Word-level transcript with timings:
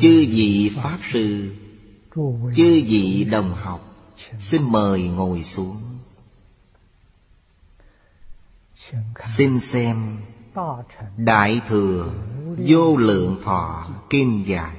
Chư 0.00 0.26
vị 0.28 0.72
Pháp 0.76 0.98
Sư, 1.02 1.54
Chư 2.56 2.82
vị 2.86 3.28
đồng 3.30 3.54
học, 3.54 3.86
Xin 4.38 4.62
mời 4.72 5.08
ngồi 5.08 5.44
xuống. 5.44 5.76
Xin 9.36 9.60
xem 9.60 10.16
Đại 11.16 11.60
Thừa 11.68 12.12
Vô 12.58 12.96
Lượng 12.96 13.36
Thọ 13.44 13.88
Kim 14.10 14.44
Giải, 14.44 14.76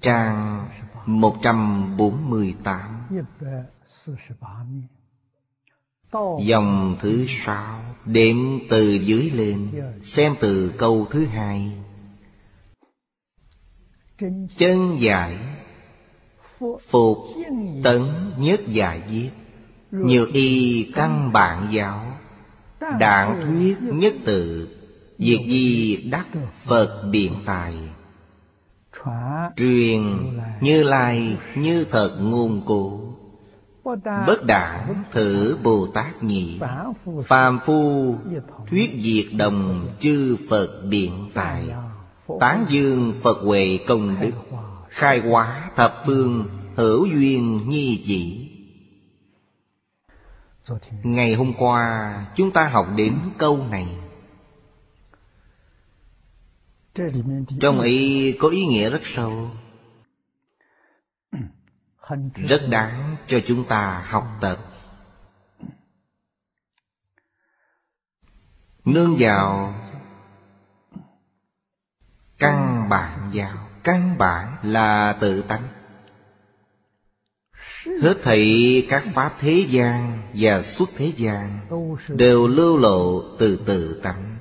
Trang 0.00 0.68
148 1.06 2.80
Dòng 6.40 6.96
thứ 7.00 7.26
sáu, 7.44 7.80
Đếm 8.04 8.36
từ 8.68 8.92
dưới 8.92 9.30
lên, 9.30 9.70
Xem 10.04 10.34
từ 10.40 10.74
câu 10.78 11.06
thứ 11.10 11.26
hai 11.26 11.72
chân 14.56 15.00
giải 15.00 15.38
phục 16.88 17.18
tấn 17.84 18.02
nhất 18.38 18.60
giải 18.68 19.02
diệt 19.10 19.32
như 19.90 20.28
y 20.32 20.82
căn 20.94 21.32
bản 21.32 21.68
giáo, 21.72 22.06
đảng 22.98 23.46
thuyết 23.46 23.76
nhất 23.80 24.14
tự 24.24 24.68
việc 25.18 25.40
gì 25.46 25.96
đắc 26.10 26.26
phật 26.64 27.02
biện 27.10 27.34
tài? 27.46 27.74
Truyền 29.56 30.02
như 30.60 30.82
lai, 30.82 31.38
như 31.54 31.84
thật 31.90 32.16
nguồn 32.20 32.62
cụ 32.66 33.14
bất 34.26 34.44
đảng 34.46 35.04
thử 35.12 35.58
bồ 35.64 35.86
tát 35.94 36.22
nhị. 36.22 36.60
Phàm 37.26 37.58
phu 37.66 38.14
thuyết 38.70 38.90
diệt 39.02 39.36
đồng 39.38 39.88
chư 40.00 40.36
phật 40.50 40.82
biện 40.90 41.30
tài. 41.34 41.70
Tán 42.40 42.66
dương 42.68 43.20
Phật 43.22 43.38
Huệ 43.42 43.78
công 43.86 44.20
đức. 44.20 44.32
Khai 44.88 45.20
hóa 45.20 45.70
thập 45.76 46.02
phương 46.06 46.48
hữu 46.76 47.06
duyên 47.06 47.68
nhi 47.68 48.04
dị 48.06 48.50
Ngày 51.02 51.34
hôm 51.34 51.52
qua 51.58 52.26
chúng 52.36 52.50
ta 52.50 52.68
học 52.68 52.86
đến 52.96 53.18
câu 53.38 53.66
này. 53.70 53.98
Trong 57.60 57.80
ý 57.80 58.32
có 58.32 58.48
ý 58.48 58.66
nghĩa 58.66 58.90
rất 58.90 59.00
sâu. 59.02 59.50
Rất 62.34 62.62
đáng 62.70 63.16
cho 63.26 63.40
chúng 63.46 63.64
ta 63.64 64.04
học 64.08 64.26
tập. 64.40 64.58
Nương 68.84 69.16
vào 69.18 69.74
căn 72.38 72.88
bản 72.88 73.30
vào, 73.32 73.68
căn 73.82 74.18
bản 74.18 74.56
là 74.62 75.16
tự 75.20 75.42
tánh. 75.42 75.68
Hết 78.02 78.16
thị 78.24 78.86
các 78.88 79.04
pháp 79.14 79.36
thế 79.40 79.66
gian 79.68 80.22
và 80.34 80.62
xuất 80.62 80.90
thế 80.96 81.12
gian 81.16 81.60
đều 82.08 82.46
lưu 82.46 82.78
lộ 82.78 83.22
từ 83.38 83.56
tự 83.66 84.00
tánh. 84.02 84.36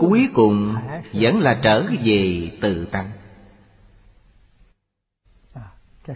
Cuối 0.00 0.28
cùng 0.34 0.76
vẫn 1.12 1.40
là 1.40 1.60
trở 1.62 1.84
về 2.04 2.50
tự 2.60 2.86
tánh. 2.86 3.10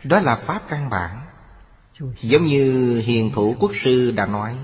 Đó 0.05 0.21
là 0.21 0.37
pháp 0.37 0.63
căn 0.69 0.91
bản. 0.91 1.27
Giống 2.21 2.45
như 2.45 2.97
hiền 3.05 3.31
thủ 3.35 3.57
quốc 3.59 3.73
sư 3.75 4.11
đã 4.11 4.27
nói 4.27 4.57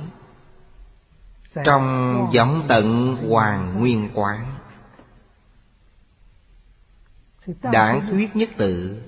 trong 1.65 2.31
vọng 2.35 2.65
tận 2.69 3.17
hoàng 3.29 3.79
nguyên 3.79 4.11
quán, 4.15 4.55
đảng 7.63 8.07
thuyết 8.11 8.37
nhất 8.37 8.49
tự, 8.57 9.03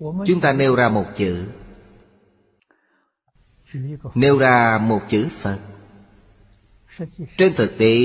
chúng 0.00 0.40
ta 0.40 0.52
nêu 0.52 0.74
ra 0.74 0.88
một 0.88 1.04
chữ. 1.16 1.48
Nêu 4.14 4.38
ra 4.38 4.78
một 4.78 5.00
chữ 5.08 5.28
phật. 5.40 5.58
Trên 7.36 7.54
thực 7.54 7.78
tế, 7.78 7.98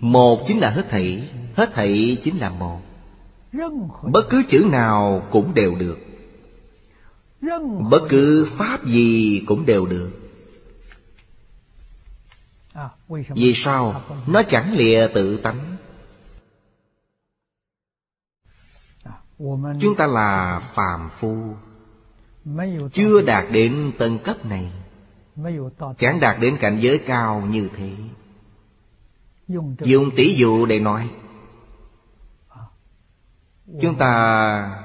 một 0.00 0.44
chính 0.46 0.58
là 0.58 0.70
hết 0.70 0.90
thảy 0.90 1.30
hết 1.56 1.72
thảy 1.74 2.16
chính 2.24 2.38
là 2.38 2.50
một. 2.50 2.80
Bất 4.02 4.26
cứ 4.30 4.42
chữ 4.48 4.66
nào 4.70 5.26
cũng 5.30 5.54
đều 5.54 5.74
được. 5.74 5.98
Bất 7.90 8.02
cứ 8.08 8.48
pháp 8.50 8.86
gì 8.86 9.42
cũng 9.46 9.66
đều 9.66 9.86
được. 9.86 10.21
Vì 13.34 13.54
sao? 13.54 14.02
nó 14.26 14.42
chẳng 14.42 14.72
lìa 14.72 15.08
tự 15.14 15.36
tánh. 15.36 15.76
Chúng 19.80 19.94
ta 19.98 20.06
là 20.06 20.60
phàm 20.74 21.10
phu. 21.10 21.54
Chưa 22.92 23.22
đạt 23.22 23.44
đến 23.52 23.92
tầng 23.98 24.18
cấp 24.18 24.44
này. 24.44 24.72
Chẳng 25.98 26.20
đạt 26.20 26.40
đến 26.40 26.56
cảnh 26.60 26.78
giới 26.80 26.98
cao 26.98 27.40
như 27.40 27.68
thế. 27.76 27.92
Dùng 29.84 30.10
tỷ 30.16 30.34
dụ 30.34 30.66
để 30.66 30.80
nói. 30.80 31.10
Chúng 33.80 33.98
ta 33.98 34.84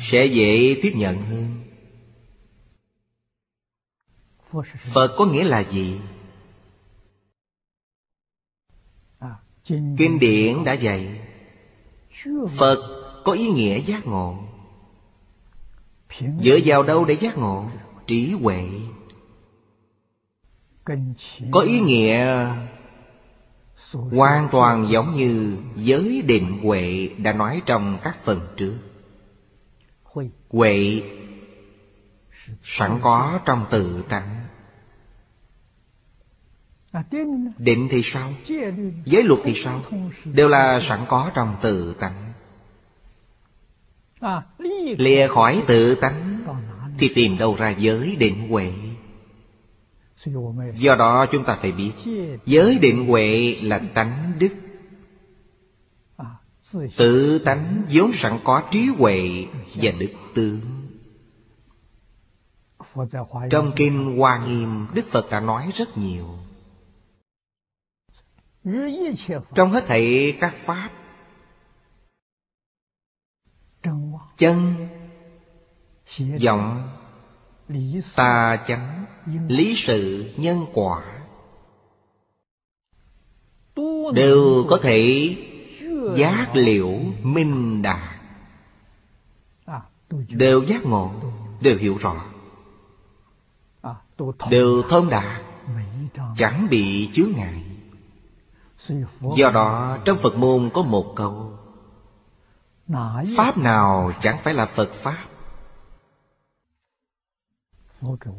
sẽ 0.00 0.24
dễ 0.24 0.80
tiếp 0.82 0.92
nhận 0.96 1.22
hơn. 1.22 1.64
Phật 4.92 5.14
có 5.18 5.26
nghĩa 5.26 5.44
là 5.44 5.60
gì? 5.60 6.00
kinh 9.64 10.18
điển 10.18 10.64
đã 10.64 10.72
dạy 10.72 11.20
phật 12.56 13.04
có 13.24 13.32
ý 13.32 13.48
nghĩa 13.48 13.80
giác 13.80 14.06
ngộ. 14.06 14.38
Dựa 16.42 16.58
vào 16.64 16.82
đâu 16.82 17.04
để 17.04 17.14
giác 17.14 17.38
ngộ? 17.38 17.66
Trí 18.06 18.32
huệ. 18.32 18.68
Có 21.50 21.60
ý 21.60 21.80
nghĩa 21.80 22.46
hoàn 23.90 24.48
toàn 24.52 24.86
giống 24.90 25.16
như 25.16 25.58
giới 25.76 26.22
định 26.22 26.60
huệ 26.62 27.10
đã 27.18 27.32
nói 27.32 27.62
trong 27.66 27.98
các 28.02 28.24
phần 28.24 28.40
trước. 28.56 28.78
Huệ. 30.48 31.02
Sẵn 32.62 32.98
có 33.02 33.40
trong 33.44 33.64
tự 33.70 34.04
tánh 34.08 34.43
định 37.58 37.88
thì 37.90 38.02
sao? 38.04 38.32
Giới 39.04 39.22
luật 39.22 39.40
thì 39.44 39.54
sao? 39.54 39.82
đều 40.24 40.48
là 40.48 40.80
sẵn 40.80 40.98
có 41.08 41.30
trong 41.34 41.56
tự 41.62 41.94
tánh. 42.00 42.32
Lìa 44.98 45.28
khỏi 45.28 45.62
tự 45.66 45.94
tánh 45.94 46.44
thì 46.98 47.10
tìm 47.14 47.38
đâu 47.38 47.56
ra 47.58 47.70
giới 47.70 48.16
định 48.16 48.48
huệ. 48.48 48.72
Do 50.76 50.96
đó 50.96 51.26
chúng 51.26 51.44
ta 51.44 51.58
phải 51.60 51.72
biết 51.72 51.92
giới 52.46 52.78
định 52.78 53.06
huệ 53.06 53.56
là 53.62 53.80
tánh 53.94 54.32
đức. 54.38 54.54
Tự 56.96 57.38
tánh 57.38 57.82
vốn 57.92 58.12
sẵn 58.12 58.38
có 58.44 58.62
trí 58.70 58.86
huệ 58.98 59.46
và 59.74 59.90
đức 59.98 60.12
tướng. 60.34 60.60
Trong 63.50 63.72
kinh 63.76 64.18
hoa 64.18 64.46
nghiêm 64.46 64.86
đức 64.94 65.06
phật 65.10 65.30
đã 65.30 65.40
nói 65.40 65.70
rất 65.74 65.98
nhiều 65.98 66.38
trong 69.54 69.70
hết 69.70 69.84
thảy 69.86 70.36
các 70.40 70.54
pháp, 70.64 70.90
chân 74.36 74.74
vọng 76.44 76.88
tà 78.16 78.56
chánh, 78.66 79.04
lý 79.48 79.74
sự, 79.76 80.32
nhân 80.36 80.66
quả, 80.74 81.02
đều 84.14 84.64
có 84.68 84.78
thể 84.82 85.36
giác 86.16 86.50
liệu 86.54 87.00
minh 87.22 87.82
đạt 87.82 88.14
đều 90.28 90.62
giác 90.62 90.84
ngộ, 90.84 91.10
đều 91.60 91.76
hiểu 91.76 91.96
rõ. 92.00 92.24
Đều 94.50 94.82
thông 94.82 95.10
đạt 95.10 95.42
chẳng 96.36 96.66
bị 96.70 97.10
chướng 97.14 97.32
ngại. 97.36 97.63
Do 99.36 99.50
đó 99.50 99.98
trong 100.04 100.18
Phật 100.18 100.36
môn 100.36 100.70
có 100.74 100.82
một 100.82 101.12
câu 101.16 101.58
Pháp 103.36 103.58
nào 103.58 104.12
chẳng 104.20 104.38
phải 104.42 104.54
là 104.54 104.66
Phật 104.66 104.92
Pháp? 104.94 105.24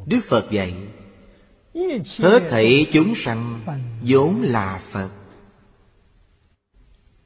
Đức 0.05 0.19
Phật 0.27 0.51
dạy 0.51 0.75
Hết 2.19 2.47
thảy 2.49 2.87
chúng 2.93 3.15
sanh 3.15 3.59
vốn 4.01 4.41
là 4.41 4.81
Phật. 4.91 5.09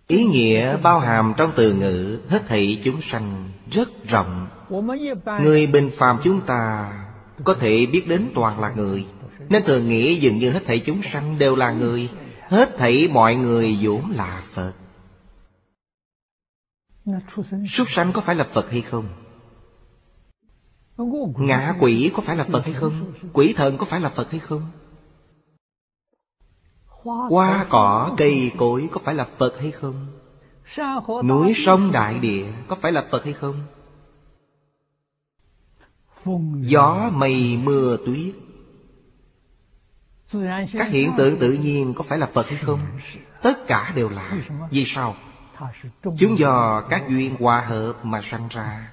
Ý 0.08 0.24
nghĩa 0.24 0.78
bao 0.78 1.00
hàm 1.00 1.34
trong 1.38 1.52
từ 1.56 1.74
ngữ 1.74 2.22
Hết 2.30 2.48
thảy 2.48 2.82
chúng 2.84 3.02
sanh 3.02 3.52
rất 3.72 3.90
rộng. 4.08 4.48
Người 5.42 5.68
bình 5.68 5.90
phàm 5.98 6.18
chúng 6.24 6.42
ta 6.42 6.92
Có 7.44 7.54
thể 7.54 7.86
biết 7.86 8.08
đến 8.08 8.32
toàn 8.36 8.60
là 8.60 8.74
người 8.76 9.06
Nên 9.50 9.64
thường 9.64 9.90
nghĩ 9.90 10.16
dường 10.16 10.40
như 10.40 10.52
hết 10.52 10.66
thảy 10.66 10.80
chúng 10.80 11.02
sanh 11.02 11.40
đều 11.40 11.56
là 11.56 11.72
người 11.72 12.10
hết 12.50 12.78
thảy 12.78 13.08
mọi 13.08 13.36
người 13.36 13.78
vốn 13.82 14.12
là 14.12 14.44
phật. 14.52 14.74
Súc 17.70 17.90
sanh 17.90 18.12
có 18.14 18.22
phải 18.22 18.36
là 18.36 18.44
phật 18.44 18.72
hay 18.72 18.82
không? 18.82 19.10
Ngã 21.38 21.76
quỷ 21.80 22.12
có 22.16 22.22
phải 22.22 22.36
là 22.36 22.44
phật 22.44 22.66
hay 22.66 22.74
không? 22.74 23.14
Quỷ 23.34 23.54
thần 23.54 23.78
có 23.78 23.86
phải 23.86 24.00
là 24.00 24.10
phật 24.10 24.32
hay 24.32 24.40
không? 24.40 24.62
Hoa 27.30 27.66
cỏ, 27.70 28.14
cây 28.18 28.52
cối 28.58 28.90
có 28.92 29.02
phải 29.04 29.16
là 29.16 29.28
phật 29.38 29.60
hay 29.60 29.72
không? 29.72 30.08
Núi 31.24 31.54
sông, 31.56 31.92
đại 31.92 32.20
địa 32.20 32.54
có 32.68 32.76
phải 32.76 32.92
là 32.92 33.06
phật 33.12 33.24
hay 33.24 33.34
không? 33.34 33.64
Gió, 36.62 37.10
mây, 37.14 37.58
mưa, 37.64 37.98
tuyết 38.06 38.36
các 40.74 40.88
hiện 40.90 41.12
tượng 41.18 41.40
tự 41.40 41.54
nhiên 41.54 41.94
có 41.94 42.04
phải 42.04 42.18
là 42.18 42.26
phật 42.26 42.50
hay 42.50 42.58
không? 42.58 42.80
Tất 43.42 43.68
cả 43.68 43.94
đều 43.96 44.10
là. 44.10 44.38
Vì 44.72 44.84
sao? 44.86 45.16
Chúng 46.18 46.40
do 46.40 46.82
các 46.90 47.10
duyên 47.10 47.36
hòa 47.40 47.62
hợp 47.62 47.94
mà 48.04 48.22
sanh 48.24 48.48
ra. 48.50 48.92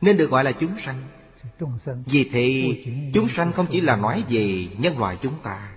Nên 0.00 0.16
được 0.16 0.30
gọi 0.30 0.44
là 0.44 0.52
chúng 0.52 0.78
sanh. 0.78 1.02
Vì 2.04 2.28
thì 2.32 3.10
chúng 3.14 3.28
sanh 3.28 3.52
không 3.52 3.66
chỉ 3.70 3.80
là 3.80 3.96
nói 3.96 4.24
về 4.28 4.68
nhân 4.78 4.98
loại 4.98 5.16
chúng 5.22 5.34
ta. 5.42 5.68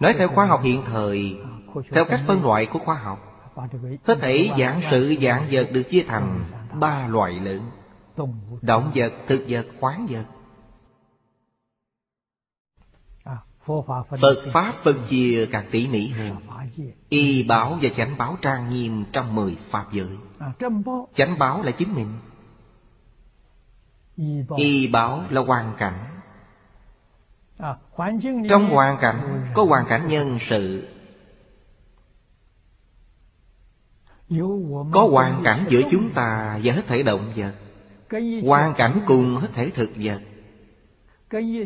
Nói 0.00 0.14
theo 0.18 0.28
khoa 0.28 0.46
học 0.46 0.60
hiện 0.62 0.82
thời 0.86 1.36
Theo 1.90 2.04
cách 2.04 2.20
phân 2.26 2.44
loại 2.44 2.66
của 2.66 2.78
khoa 2.78 2.94
học 2.94 3.50
Hết 4.04 4.18
thể 4.20 4.50
dạng 4.58 4.80
sự 4.90 5.16
dạng 5.22 5.46
vật 5.50 5.68
được 5.72 5.82
chia 5.82 6.04
thành 6.08 6.44
Ba 6.72 7.08
loại 7.08 7.32
lớn 7.32 7.60
Động 8.62 8.92
vật, 8.94 9.12
thực 9.26 9.44
vật, 9.48 9.66
khoáng 9.80 10.06
vật. 10.10 10.24
Phật 14.20 14.38
Pháp 14.52 14.74
phân 14.82 14.96
chia 15.08 15.46
càng 15.52 15.66
tỉ 15.70 15.88
mỉ 15.88 16.08
hơn. 16.08 16.36
Y 17.08 17.42
báo 17.42 17.78
và 17.82 17.88
chánh 17.96 18.16
báo 18.18 18.36
trang 18.42 18.70
nghiêm 18.70 19.04
trong 19.12 19.34
mười 19.34 19.56
Pháp 19.70 19.92
giới. 19.92 20.18
Chánh 21.14 21.38
báo 21.38 21.62
là 21.62 21.70
chính 21.70 21.94
mình 21.94 22.12
Y 24.56 24.88
báo 24.88 25.22
là 25.30 25.40
hoàn 25.40 25.72
cảnh. 25.78 26.20
Trong 28.48 28.68
hoàn 28.70 28.98
cảnh 29.00 29.50
có 29.54 29.64
hoàn 29.64 29.86
cảnh 29.86 30.08
nhân 30.08 30.38
sự. 30.40 30.88
Có 34.92 35.08
hoàn 35.10 35.40
cảnh 35.44 35.64
giữa 35.68 35.82
chúng 35.90 36.10
ta 36.10 36.60
và 36.64 36.72
hết 36.72 36.86
thể 36.86 37.02
động 37.02 37.32
vật. 37.36 37.52
Hoàn 38.44 38.74
cảnh 38.74 39.00
cùng 39.06 39.36
hết 39.36 39.48
thể 39.54 39.70
thực 39.70 39.90
vật 39.96 40.20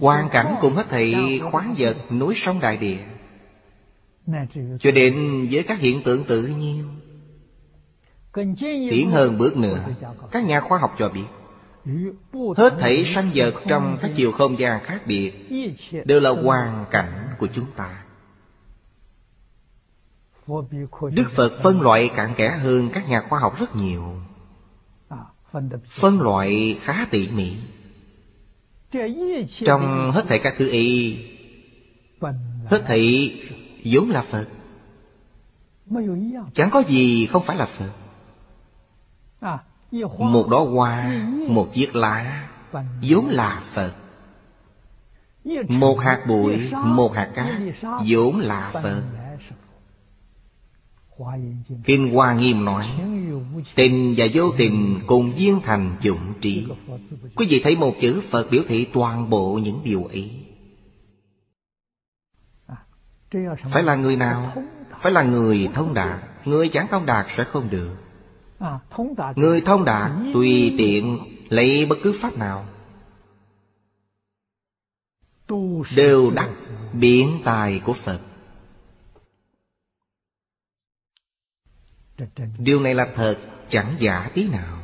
hoàn 0.00 0.29
cảnh 0.29 0.55
cùng 0.61 0.75
hết 0.75 0.87
thị 0.91 1.41
khoáng 1.50 1.75
vật 1.79 1.97
núi 2.12 2.35
sông 2.37 2.61
đại 2.61 2.76
địa. 2.76 2.99
Cho 4.81 4.91
đến 4.91 5.47
với 5.50 5.62
các 5.62 5.79
hiện 5.79 6.03
tượng 6.03 6.25
tự 6.25 6.47
nhiên 6.47 6.85
Tiến 8.91 9.11
hơn 9.11 9.38
bước 9.38 9.56
nữa, 9.56 9.85
Các 10.31 10.44
nhà 10.44 10.61
khoa 10.61 10.79
học 10.79 10.94
cho 10.99 11.09
biết, 11.09 11.25
Hết 12.56 12.76
thảy 12.79 13.05
sanh 13.05 13.31
vật 13.35 13.55
trong 13.69 13.99
các 14.00 14.11
chiều 14.17 14.32
không 14.32 14.59
gian 14.59 14.85
khác 14.85 15.03
biệt 15.06 15.32
Đều 16.05 16.20
là 16.20 16.31
hoàn 16.31 16.85
cảnh 16.91 17.29
của 17.38 17.47
chúng 17.55 17.67
ta. 17.76 18.05
Đức 21.12 21.31
Phật 21.31 21.53
phân 21.62 21.81
loại 21.81 22.11
cặn 22.17 22.35
kẽ 22.35 22.49
hơn 22.49 22.88
các 22.93 23.09
nhà 23.09 23.20
khoa 23.20 23.38
học 23.41 23.61
rất 23.61 23.76
nhiều. 23.76 24.17
Phân 25.88 26.20
loại 26.20 26.79
khá 26.82 27.06
tỉ 27.11 27.29
mỉ 27.29 27.56
trong 29.64 30.10
hết 30.10 30.24
thảy 30.28 30.38
các 30.38 30.54
thứ 30.58 30.70
y 30.70 31.16
hết 32.66 32.82
thảy 32.86 33.34
vốn 33.84 34.10
là 34.10 34.22
phật. 34.22 34.46
Chẳng 36.54 36.70
có 36.70 36.82
gì 36.88 37.26
không 37.26 37.42
phải 37.44 37.56
là 37.56 37.66
phật. 37.66 37.90
Một 40.18 40.48
đó 40.50 40.64
hoa, 40.64 41.26
một 41.48 41.68
chiếc 41.72 41.94
lá 41.94 42.48
vốn 43.10 43.28
là 43.28 43.62
phật. 43.72 43.92
Một 45.68 45.98
hạt 46.00 46.24
bụi, 46.28 46.70
một 46.72 47.14
hạt 47.14 47.30
cát 47.34 47.54
vốn 48.06 48.38
là 48.38 48.70
phật. 48.72 49.02
Kinh 51.84 52.12
Hoa 52.12 52.34
Nghiêm 52.34 52.64
nói, 52.64 52.86
Tình 53.74 54.14
và 54.16 54.26
vô 54.34 54.52
tình 54.58 55.00
cùng 55.06 55.32
viên 55.32 55.60
thành 55.60 55.96
dụng 56.00 56.32
trí 56.40 56.66
Quý 57.36 57.46
vị 57.50 57.61
thấy 57.64 57.76
một 57.76 57.94
chữ 58.00 58.23
Phật 58.30 58.50
biểu 58.50 58.62
thị 58.68 58.87
toàn 58.92 59.30
bộ 59.30 59.61
những 59.62 59.80
điều 59.85 60.04
ấy. 60.04 60.47
Phải 63.70 63.82
là 63.82 63.94
người 63.94 64.16
nào? 64.16 64.52
Phải 65.00 65.12
là 65.12 65.23
người 65.23 65.68
thông 65.75 65.94
đạt. 65.94 66.20
Người 66.44 66.68
chẳng 66.68 66.87
thông 66.90 67.06
đạt 67.06 67.26
sẽ 67.28 67.44
không 67.44 67.70
được. 67.70 67.97
Người 69.37 69.61
thông 69.61 69.85
đạt 69.85 70.11
tùy 70.35 70.75
tiện 70.78 71.18
lấy 71.49 71.87
bất 71.87 71.97
cứ 72.02 72.18
pháp 72.20 72.38
nào. 72.38 72.66
Đều 75.97 76.30
đắc 76.30 76.50
biển 76.92 77.38
tài 77.44 77.80
của 77.85 77.92
Phật. 77.92 78.20
Điều 82.59 82.81
này 82.81 82.95
là 82.95 83.09
thật, 83.14 83.37
Chẳng 83.69 83.95
giả 83.99 84.31
tí 84.35 84.49
nào. 84.49 84.79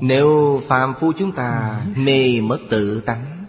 Nếu 0.00 0.60
phàm 0.66 0.94
phu 1.00 1.12
chúng 1.12 1.32
ta 1.32 1.80
Mê 1.96 2.40
mất 2.40 2.58
tự 2.70 3.00
tánh, 3.00 3.44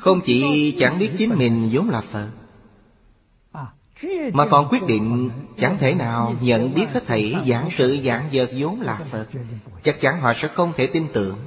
Không 0.00 0.20
chỉ 0.24 0.70
chẳng 0.78 0.98
biết 0.98 1.10
chính 1.18 1.34
mình 1.34 1.70
vốn 1.72 1.90
là 1.90 2.00
Phật, 2.00 2.30
Mà 4.32 4.46
còn 4.50 4.68
quyết 4.70 4.86
định 4.86 5.30
Chẳng 5.58 5.78
thể 5.78 5.94
nào 5.94 6.34
nhận 6.40 6.74
biết 6.74 6.86
hết 6.92 7.06
thảy 7.06 7.34
Giảng 7.48 7.70
sự 7.70 7.98
giảng 8.04 8.28
vật 8.32 8.50
vốn 8.58 8.80
là 8.80 9.00
Phật. 9.10 9.26
Chắc 9.82 10.00
chắn 10.00 10.20
họ 10.20 10.32
sẽ 10.36 10.48
không 10.48 10.72
thể 10.76 10.86
tin 10.86 11.06
tưởng. 11.12 11.38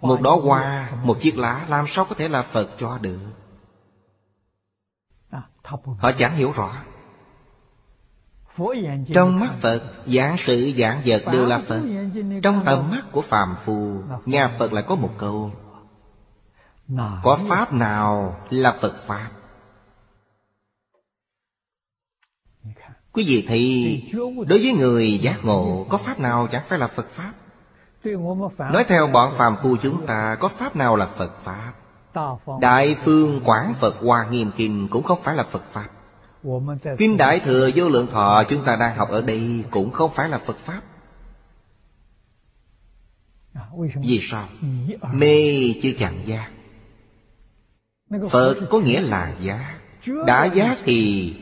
Một 0.00 0.20
đó 0.22 0.40
hoa, 0.42 0.90
Một 1.04 1.20
chiếc 1.20 1.38
lá, 1.38 1.66
Làm 1.68 1.86
sao 1.88 2.04
có 2.04 2.14
thể 2.14 2.28
là 2.28 2.42
Phật 2.42 2.68
cho 2.78 2.98
được? 2.98 3.18
Họ 5.98 6.12
chẳng 6.18 6.36
hiểu 6.36 6.52
rõ. 6.52 6.72
Trong 9.14 9.40
mắt 9.40 9.50
Phật, 9.60 9.82
Giảng 10.06 10.36
sự, 10.38 10.72
giảng 10.76 11.02
vật 11.04 11.22
đều 11.32 11.46
là 11.46 11.60
Phật. 11.68 11.82
Trong 12.42 12.62
tầm 12.64 12.90
mắt 12.90 13.02
của 13.12 13.20
phàm 13.20 13.56
phu, 13.64 14.02
Nhà 14.26 14.56
Phật 14.58 14.72
lại 14.72 14.84
có 14.88 14.94
một 14.94 15.10
câu. 15.18 15.52
Có 17.22 17.38
Pháp 17.48 17.72
nào 17.72 18.40
là 18.50 18.76
Phật 18.80 18.94
Pháp? 19.06 19.30
Quý 23.12 23.24
vị 23.26 23.44
thì, 23.48 24.12
Đối 24.48 24.58
với 24.58 24.72
người 24.78 25.18
giác 25.18 25.38
ngộ, 25.42 25.86
Có 25.88 25.98
Pháp 25.98 26.18
nào 26.18 26.48
chẳng 26.50 26.62
phải 26.68 26.78
là 26.78 26.86
Phật 26.86 27.06
Pháp? 27.10 27.32
Nói 28.58 28.84
theo 28.88 29.06
bọn 29.06 29.34
phàm 29.36 29.56
phu 29.62 29.76
chúng 29.82 30.06
ta, 30.06 30.36
Có 30.40 30.48
Pháp 30.48 30.76
nào 30.76 30.96
là 30.96 31.06
Phật 31.06 31.30
Pháp? 31.44 31.72
Đại 32.60 32.96
phương 33.04 33.40
quảng 33.44 33.74
Phật 33.80 33.96
Hoa 34.00 34.26
Nghiêm 34.30 34.50
Kinh 34.56 34.88
cũng 34.88 35.02
không 35.02 35.18
phải 35.22 35.36
là 35.36 35.42
Phật 35.42 35.62
Pháp. 35.72 35.88
Kinh 36.98 37.16
Đại 37.16 37.40
Thừa 37.40 37.70
Vô 37.74 37.88
Lượng 37.88 38.06
Thọ 38.06 38.44
chúng 38.48 38.64
ta 38.64 38.76
đang 38.76 38.96
học 38.96 39.08
ở 39.08 39.22
đây 39.22 39.64
cũng 39.70 39.90
không 39.90 40.10
phải 40.14 40.28
là 40.28 40.38
Phật 40.38 40.56
Pháp. 40.64 40.80
Vì 44.02 44.20
sao? 44.22 44.48
Mê 45.12 45.74
chưa 45.82 45.92
chẳng 45.98 46.22
giác 46.26 46.50
Phật 48.30 48.56
có 48.70 48.78
nghĩa 48.78 49.00
là 49.00 49.34
giác 49.40 49.74
Đã 50.26 50.44
giác 50.44 50.78
thì 50.84 51.34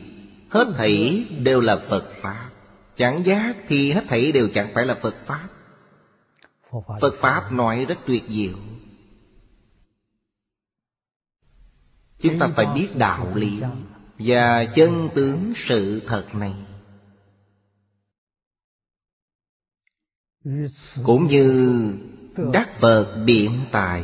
hết 0.49 0.67
thảy 0.77 1.25
đều 1.39 1.61
là 1.61 1.77
Phật 1.89 2.05
Pháp. 2.21 2.49
Chẳng 2.97 3.25
giác 3.25 3.55
thì 3.67 3.91
hết 3.91 4.03
thảy 4.07 4.31
đều 4.31 4.49
chẳng 4.53 4.67
phải 4.73 4.85
là 4.85 4.95
Phật 5.01 5.15
Pháp 5.25 5.47
Phật 7.01 7.13
Pháp 7.19 7.51
nói 7.51 7.85
rất 7.85 7.97
tuyệt 8.05 8.23
diệu. 8.29 8.53
Chúng 12.21 12.39
ta 12.39 12.47
phải 12.55 12.65
biết 12.75 12.89
đạo 12.97 13.35
lý 13.35 13.61
Và 14.19 14.65
chân 14.65 15.09
tướng 15.15 15.53
sự 15.55 16.01
thật 16.07 16.25
này. 16.33 16.53
Cũng 21.03 21.27
như 21.27 21.93
Đắc 22.53 22.79
Phật 22.79 23.23
biện 23.25 23.51
tài 23.71 24.03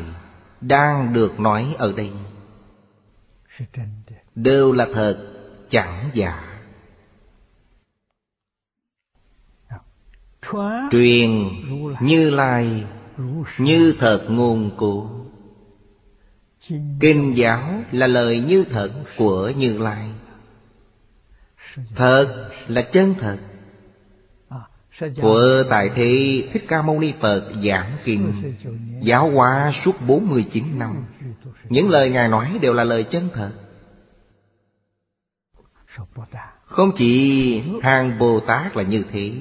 Đang 0.61 1.13
được 1.13 1.39
nói 1.39 1.75
ở 1.77 1.93
đây, 1.93 2.11
Đều 4.35 4.71
là 4.71 4.87
thật, 4.93 5.33
chẳng 5.69 6.09
giả. 6.13 6.61
Truyền 10.91 11.49
như 12.01 12.29
lai, 12.29 12.85
Như 13.57 13.95
thật 13.99 14.25
ngôn 14.29 14.71
cố 14.77 15.25
Kinh 16.99 17.37
giáo 17.37 17.83
là 17.91 18.07
lời 18.07 18.39
như 18.39 18.63
thật 18.63 18.91
của 19.17 19.51
Như 19.57 19.77
Lai. 19.77 20.09
Thật 21.95 22.49
là 22.67 22.81
chân 22.81 23.15
thật 23.19 23.37
Của 25.21 25.63
Tại 25.69 25.89
Thế 25.95 26.43
Thích 26.53 26.65
Ca 26.67 26.81
Mâu 26.81 26.99
Ni 26.99 27.13
Phật 27.19 27.51
giảng 27.63 27.97
kinh 28.03 28.33
Giáo 29.01 29.31
hóa 29.31 29.71
suốt 29.83 29.95
49 30.07 30.79
năm. 30.79 31.05
Những 31.69 31.89
lời 31.89 32.09
Ngài 32.09 32.27
nói 32.29 32.59
đều 32.61 32.73
là 32.73 32.83
lời 32.83 33.03
chân 33.03 33.29
thật. 33.33 33.51
Không 36.65 36.91
chỉ 36.95 37.61
hàng 37.81 38.19
Bồ 38.19 38.39
Tát 38.39 38.77
là 38.77 38.83
như 38.83 39.03
thế 39.11 39.31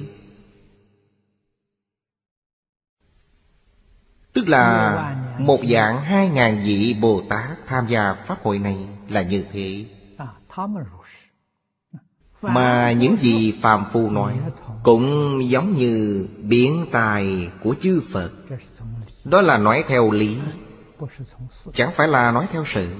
Tức 4.35 4.49
là 4.49 4.95
một 5.39 5.59
dạng 5.69 6.01
hai 6.01 6.29
ngàn 6.29 6.61
vị 6.65 6.95
Bồ 7.01 7.21
Tát 7.29 7.67
tham 7.67 7.87
gia 7.87 8.13
Pháp 8.13 8.43
hội 8.43 8.59
này 8.59 8.77
là 9.09 9.21
như 9.21 9.45
thế. 9.51 9.85
Mà 12.41 12.91
những 12.91 13.17
gì 13.21 13.53
Phạm 13.61 13.85
Phu 13.91 14.09
nói 14.09 14.39
Cũng 14.83 15.39
giống 15.49 15.73
như 15.73 16.27
biến 16.41 16.85
tài 16.91 17.49
của 17.63 17.75
chư 17.81 18.01
Phật. 18.11 18.31
Đó 19.23 19.41
là 19.41 19.57
nói 19.57 19.83
theo 19.87 20.11
lý 20.11 20.37
Chẳng 21.73 21.91
phải 21.95 22.07
là 22.07 22.31
nói 22.31 22.47
theo 22.51 22.63
sự. 22.65 22.95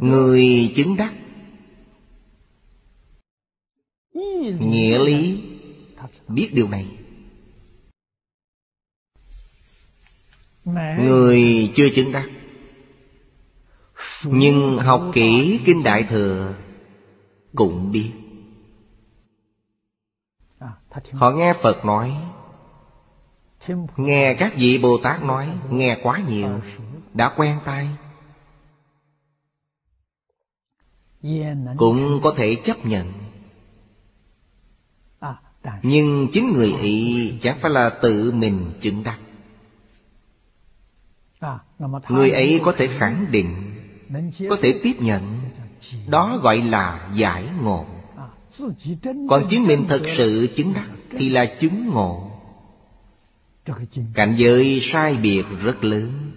Người 0.00 0.72
chứng 0.76 0.96
đắc. 0.96 1.12
Nghĩa 4.58 4.98
lý 4.98 5.42
Biết 6.28 6.50
điều 6.54 6.68
này 6.68 6.97
Người 10.74 11.72
chưa 11.76 11.88
chứng 11.94 12.12
đắc. 12.12 12.28
Nhưng 14.24 14.78
học 14.78 15.10
kỹ 15.12 15.60
Kinh 15.64 15.82
Đại 15.82 16.02
Thừa 16.02 16.54
Cũng 17.54 17.92
biết. 17.92 18.12
Họ 21.12 21.30
nghe 21.30 21.52
Phật 21.52 21.84
nói. 21.84 22.16
Nghe 23.96 24.34
các 24.34 24.54
vị 24.56 24.78
Bồ 24.78 24.98
Tát 25.02 25.24
nói, 25.24 25.58
Nghe 25.70 25.98
quá 26.02 26.20
nhiều, 26.28 26.60
Đã 27.14 27.34
quen 27.36 27.58
tai. 27.64 27.88
Cũng 31.76 32.20
có 32.22 32.34
thể 32.36 32.54
chấp 32.54 32.86
nhận. 32.86 33.12
Nhưng 35.82 36.28
chính 36.32 36.52
người 36.52 36.72
ấy 36.72 37.38
Chẳng 37.42 37.58
phải 37.60 37.70
là 37.70 37.90
tự 37.90 38.32
mình 38.32 38.72
chứng 38.80 39.02
đắc. 39.02 39.18
Người 42.08 42.30
ấy 42.30 42.60
có 42.64 42.72
thể 42.76 42.86
khẳng 42.86 43.26
định 43.30 43.74
Có 44.50 44.56
thể 44.62 44.80
tiếp 44.82 44.94
nhận. 45.00 45.38
Đó 46.06 46.38
gọi 46.42 46.62
là 46.62 47.10
giải 47.14 47.44
ngộ. 47.62 47.86
Còn 49.28 49.44
chính 49.50 49.66
mình 49.66 49.84
thật 49.88 50.02
sự 50.16 50.48
chứng 50.56 50.74
đắc 50.74 50.88
Thì 51.10 51.28
là 51.28 51.46
chứng 51.46 51.86
ngộ. 51.86 52.30
Cảnh 54.14 54.34
giới 54.36 54.80
sai 54.82 55.16
biệt 55.16 55.44
rất 55.62 55.84
lớn. 55.84 56.32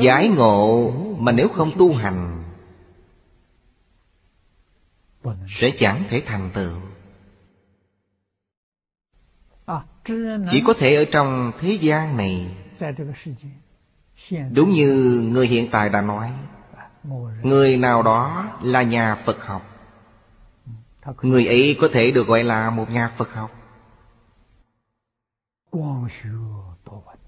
Giải 0.00 0.28
ngộ 0.28 0.92
mà 1.18 1.32
nếu 1.32 1.48
không 1.48 1.70
tu 1.78 1.94
hành 1.94 2.44
Sẽ 5.48 5.70
chẳng 5.70 6.04
thể 6.08 6.22
thành 6.26 6.50
tựu. 6.54 6.76
Chỉ 10.50 10.62
có 10.66 10.74
thể 10.78 10.94
ở 10.94 11.04
trong 11.04 11.52
thế 11.60 11.72
gian 11.72 12.16
này 12.16 12.56
Đúng 14.54 14.70
như 14.70 15.20
người 15.32 15.46
hiện 15.46 15.68
tại 15.70 15.88
đã 15.88 16.02
nói, 16.02 16.32
Người 17.42 17.76
nào 17.76 18.02
đó 18.02 18.44
là 18.62 18.82
nhà 18.82 19.14
Phật 19.14 19.46
học, 19.46 19.62
Người 21.22 21.46
ấy 21.46 21.76
có 21.80 21.88
thể 21.92 22.10
được 22.10 22.26
gọi 22.26 22.44
là 22.44 22.70
một 22.70 22.90
nhà 22.90 23.08
Phật 23.16 23.32
học. 23.32 23.50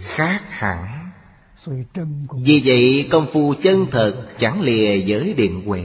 Khác 0.00 0.42
hẳn. 0.48 1.10
Vì 2.32 2.62
vậy, 2.64 3.08
công 3.10 3.26
phu 3.32 3.54
chân 3.62 3.86
thật 3.90 4.28
Chẳng 4.38 4.60
lìa 4.60 4.96
giới 4.96 5.34
định 5.34 5.62
huệ 5.66 5.82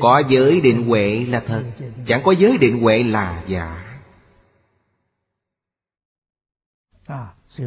có 0.00 0.22
giới 0.28 0.60
định 0.60 0.86
huệ 0.86 1.26
là 1.28 1.40
thật, 1.40 1.64
Chẳng 2.06 2.22
có 2.24 2.32
giới 2.32 2.58
định 2.58 2.82
huệ 2.82 3.02
là 3.02 3.44
giả. 3.46 3.84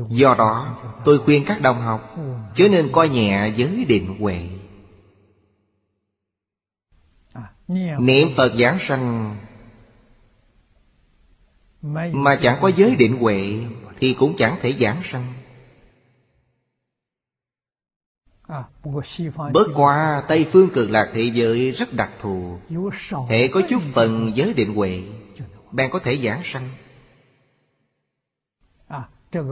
Do 0.09 0.35
đó, 0.37 0.77
tôi 1.05 1.19
khuyên 1.19 1.43
các 1.47 1.61
đồng 1.61 1.81
học 1.81 2.15
Chớ 2.55 2.67
nên 2.71 2.89
coi 2.91 3.09
nhẹ 3.09 3.53
giới 3.55 3.85
định 3.85 4.15
huệ. 4.19 4.49
Niệm 7.99 8.27
Phật 8.35 8.53
giảng 8.53 8.79
sanh 8.79 9.35
Mà 12.11 12.35
chẳng 12.35 12.57
có 12.61 12.71
giới 12.75 12.95
định 12.95 13.17
huệ 13.19 13.59
Thì 13.99 14.13
cũng 14.13 14.35
chẳng 14.37 14.57
thể 14.61 14.73
giảng 14.73 15.03
sanh. 15.03 15.33
Bớt 19.53 19.67
qua 19.75 20.23
Tây 20.27 20.47
Phương 20.51 20.69
cực 20.69 20.89
lạc 20.89 21.09
thế 21.13 21.31
giới 21.33 21.71
rất 21.71 21.93
đặc 21.93 22.11
thù. 22.21 22.57
Hệ 23.29 23.47
có 23.47 23.61
chút 23.69 23.81
phần 23.93 24.31
giới 24.35 24.53
định 24.53 24.75
huệ 24.75 25.01
Bạn 25.71 25.89
có 25.91 25.99
thể 25.99 26.17
giảng 26.17 26.41
sanh. 26.43 26.69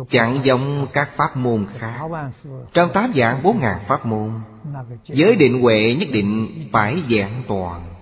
Chẳng 0.10 0.40
giống 0.44 0.88
các 0.94 1.10
pháp 1.16 1.38
môn 1.38 1.66
khác. 1.78 2.00
Trong 2.74 2.90
tám 2.94 3.12
dạng 3.16 3.44
bốn 3.44 3.60
ngàn 3.60 3.80
pháp 3.88 4.06
môn. 4.06 4.32
Giới 5.04 5.36
định 5.36 5.62
huệ 5.62 5.96
nhất 6.00 6.10
định 6.12 6.50
phải 6.72 7.04
dạng 7.10 7.44
toàn. 7.48 7.96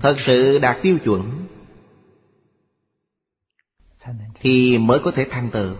Thật 0.00 0.14
sự 0.18 0.58
đạt 0.58 0.76
tiêu 0.82 0.98
chuẩn 0.98 1.46
Thì 4.40 4.78
mới 4.78 4.98
có 4.98 5.10
thể 5.10 5.26
thành 5.30 5.50
tựu 5.50 5.74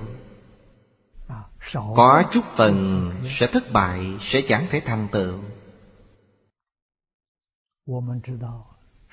có 1.74 2.24
chút 2.32 2.44
phần 2.56 3.10
sẽ 3.28 3.46
thất 3.46 3.72
bại 3.72 4.06
sẽ 4.20 4.40
chẳng 4.48 4.66
thể 4.70 4.80
thành 4.80 5.08
tựu. 5.12 5.38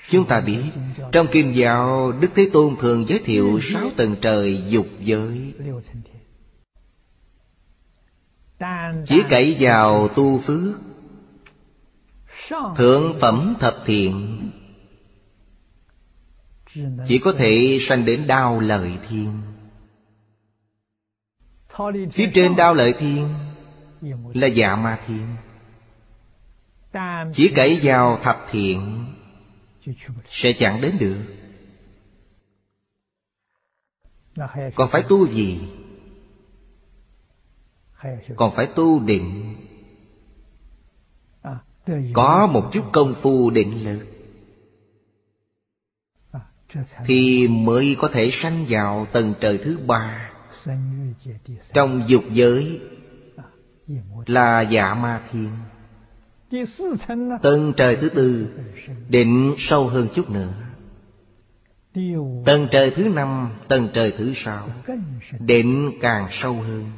Chúng 0.09 0.27
ta 0.27 0.41
biết 0.41 0.63
trong 1.11 1.27
kim 1.31 1.53
giáo 1.53 2.11
đức 2.11 2.31
thế 2.35 2.49
tôn 2.53 2.75
thường 2.75 3.05
giới 3.07 3.19
thiệu 3.19 3.59
sáu 3.61 3.89
tầng 3.97 4.15
trời 4.21 4.63
dục 4.67 4.87
giới. 4.99 5.53
Chỉ 9.07 9.23
cậy 9.29 9.57
vào 9.59 10.07
tu 10.07 10.39
phước 10.39 10.79
thượng 12.75 13.13
phẩm 13.19 13.53
thập 13.59 13.75
thiện. 13.85 14.39
Chỉ 17.07 17.17
có 17.17 17.31
thể 17.31 17.77
sanh 17.81 18.05
đến 18.05 18.27
đau 18.27 18.59
lợi 18.59 18.91
thiên 19.09 19.41
Phía 22.13 22.31
trên 22.33 22.55
đao 22.55 22.73
lợi 22.73 22.93
thiên, 22.93 23.33
Là 24.33 24.47
dạ 24.47 24.75
ma 24.75 24.99
thiên. 25.07 25.35
Chỉ 27.33 27.51
cậy 27.55 27.79
vào 27.83 28.19
thập 28.23 28.45
thiện, 28.51 29.05
Sẽ 30.27 30.53
chẳng 30.53 30.81
đến 30.81 30.95
được. 30.99 31.17
Còn 34.75 34.89
phải 34.89 35.03
tu 35.09 35.27
gì? 35.27 35.69
Còn 38.35 38.55
phải 38.55 38.67
tu 38.75 38.99
định. 38.99 39.55
Có 42.13 42.47
một 42.47 42.69
chút 42.73 42.85
công 42.91 43.13
phu 43.21 43.49
định 43.49 43.83
lực, 43.83 44.05
Thì 47.05 47.47
mới 47.47 47.95
có 47.99 48.09
thể 48.13 48.29
sanh 48.31 48.65
vào 48.69 49.07
tầng 49.11 49.33
trời 49.39 49.57
thứ 49.57 49.79
ba. 49.87 50.28
Trong 51.73 52.03
dục 52.07 52.23
giới 52.31 52.81
Là 54.25 54.61
dạ 54.61 54.93
ma 54.93 55.21
thiên. 55.31 55.49
Tầng 57.41 57.73
trời 57.77 57.95
thứ 57.95 58.09
tư 58.09 58.47
Định 59.09 59.55
sâu 59.57 59.87
hơn 59.87 60.07
chút 60.15 60.29
nữa. 60.29 60.53
Tầng 62.45 62.67
trời 62.71 62.91
thứ 62.91 63.09
năm 63.09 63.51
Tầng 63.67 63.87
trời 63.93 64.13
thứ 64.17 64.33
sáu 64.33 64.69
Định 65.39 65.91
càng 66.01 66.27
sâu 66.31 66.53
hơn. 66.53 66.91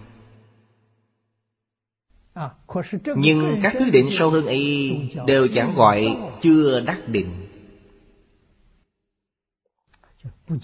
Nhưng 3.15 3.59
các 3.63 3.75
thứ 3.79 3.89
định 3.89 4.09
sâu 4.11 4.29
hơn 4.29 4.45
ấy 4.45 4.97
Đều 5.27 5.47
chẳng 5.47 5.75
gọi 5.75 6.17
chưa 6.41 6.79
đắc 6.79 7.07
định, 7.07 7.47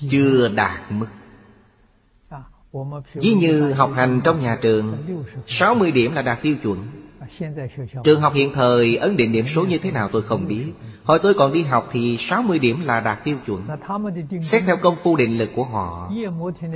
Chưa 0.10 0.50
đạt 0.56 0.92
mức. 0.92 1.08
Ví 3.14 3.34
như 3.34 3.74
học 3.74 3.92
hành 3.96 4.22
trong 4.24 4.42
nhà 4.42 4.58
trường 4.62 4.98
60 5.48 5.92
điểm 5.92 6.14
là 6.14 6.22
đạt 6.22 6.42
tiêu 6.42 6.56
chuẩn. 6.64 6.88
Trường 8.04 8.22
học 8.22 8.34
hiện 8.34 8.54
thời 8.54 8.96
ấn 8.96 9.18
định 9.18 9.32
điểm 9.32 9.46
số 9.48 9.66
như 9.66 9.78
thế 9.78 9.92
nào 9.92 10.10
tôi 10.12 10.22
không 10.22 10.48
biết. 10.48 10.66
Hồi 11.04 11.20
tôi 11.24 11.34
còn 11.34 11.54
đi 11.54 11.64
học 11.64 11.90
thì 11.92 12.18
60 12.20 12.60
điểm 12.60 12.82
là 12.86 13.00
đạt 13.00 13.24
tiêu 13.24 13.38
chuẩn. 13.46 13.68
Xét 14.44 14.64
theo 14.66 14.78
công 14.78 14.96
phu 15.04 15.16
định 15.16 15.38
lực 15.38 15.50
của 15.56 15.64
họ 15.64 16.12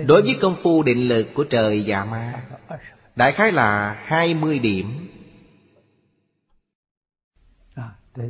Đối 0.08 0.22
với 0.22 0.38
công 0.42 0.56
phu 0.64 0.84
định 0.84 1.08
lực 1.08 1.28
của 1.34 1.44
trời 1.44 1.84
dạ 1.84 2.06
ma 2.06 2.44
Đại 3.16 3.32
khái 3.32 3.52
là 3.52 4.02
20 4.06 4.60
điểm. 4.60 5.08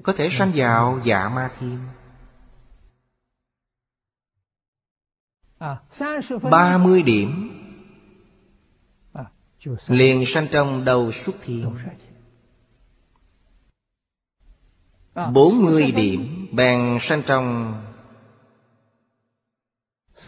Có 0.04 0.14
thể 0.14 0.30
sanh 0.30 0.52
vào 0.56 1.00
dạ 1.04 1.30
ma 1.30 1.50
thiên. 1.60 1.78
30 6.52 7.04
điểm 7.04 7.61
Liền 9.88 10.26
sanh 10.28 10.48
trong 10.52 10.86
đầu 10.86 11.12
xuất 11.12 11.36
thiên 11.46 11.76
bốn 15.34 15.66
mươi 15.66 15.92
điểm 15.92 16.48
bèn 16.52 16.98
sanh 17.02 17.24
trong 17.28 17.76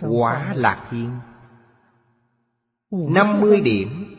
quả 0.01 0.53
lạc 0.55 0.87
thiên. 0.91 1.09
Năm 2.91 3.41
mươi 3.41 3.61
điểm. 3.61 4.15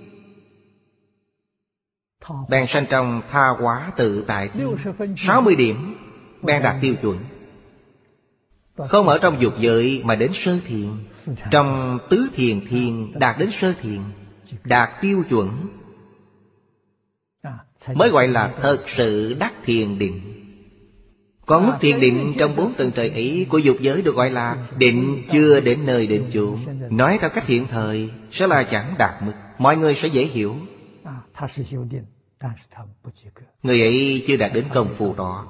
Bèn 2.49 2.67
sanh 2.67 2.87
trong 2.91 3.23
tha 3.31 3.49
quả 3.61 3.93
tự 3.97 4.25
tại 4.27 4.49
thiên. 4.49 4.77
Sáu 5.17 5.41
mươi 5.41 5.57
điểm 5.57 5.97
bèn 6.43 6.63
đạt 6.63 6.77
tiêu 6.81 6.95
chuẩn. 7.03 7.19
Không 8.89 9.09
ở 9.09 9.19
trong 9.19 9.41
dục 9.41 9.55
giới 9.59 10.03
mà 10.05 10.15
đến 10.15 10.31
sơ 10.35 10.61
thiền. 10.67 10.89
Trong 11.51 11.99
tứ 12.11 12.31
thiền 12.35 12.67
thiên 12.69 13.13
đạt 13.19 13.39
đến 13.39 13.51
sơ 13.51 13.73
thiền 13.73 14.01
Đạt 14.65 14.91
tiêu 15.01 15.25
chuẩn 15.29 15.51
Mới 17.95 18.09
gọi 18.09 18.29
là 18.29 18.55
thật 18.63 18.85
sự 18.87 19.35
đắc 19.35 19.53
thiền 19.65 19.99
định 19.99 20.35
còn 21.47 21.67
mức 21.67 21.73
thiền 21.81 22.01
định 22.01 22.33
trong 22.39 22.57
bốn 22.57 22.73
tầng 22.75 22.91
trời 22.95 23.11
ấy 23.11 23.47
của 23.51 23.59
dục 23.59 23.77
giới 23.81 24.03
được 24.03 24.15
gọi 24.15 24.31
là 24.31 24.69
định 24.79 25.23
chưa 25.31 25.61
đến 25.61 25.79
nơi 25.87 26.07
định 26.07 26.25
chốn. 26.33 26.59
Nói 26.91 27.19
theo 27.21 27.31
cách 27.31 27.47
hiện 27.47 27.67
thời 27.67 28.11
sẽ 28.31 28.47
là 28.47 28.63
chẳng 28.63 28.95
đạt 28.99 29.23
mức. 29.23 29.33
Mọi 29.59 29.77
người 29.77 29.95
sẽ 29.95 30.09
dễ 30.09 30.25
hiểu. 30.25 30.57
Người 33.63 33.81
ấy 33.81 34.25
chưa 34.27 34.37
đạt 34.37 34.53
đến 34.55 34.65
công 34.75 34.95
phu 34.95 35.15
đó. 35.15 35.49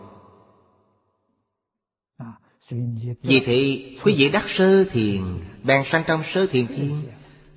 Vì 3.23 3.41
thế, 3.47 3.85
quý 4.03 4.15
vị 4.19 4.29
đắc 4.29 4.49
sơ 4.49 4.85
thiền, 4.85 5.23
bèn 5.65 5.85
sanh 5.85 6.05
trong 6.07 6.23
sơ 6.23 6.47
thiền 6.47 6.67
thiên, 6.67 7.03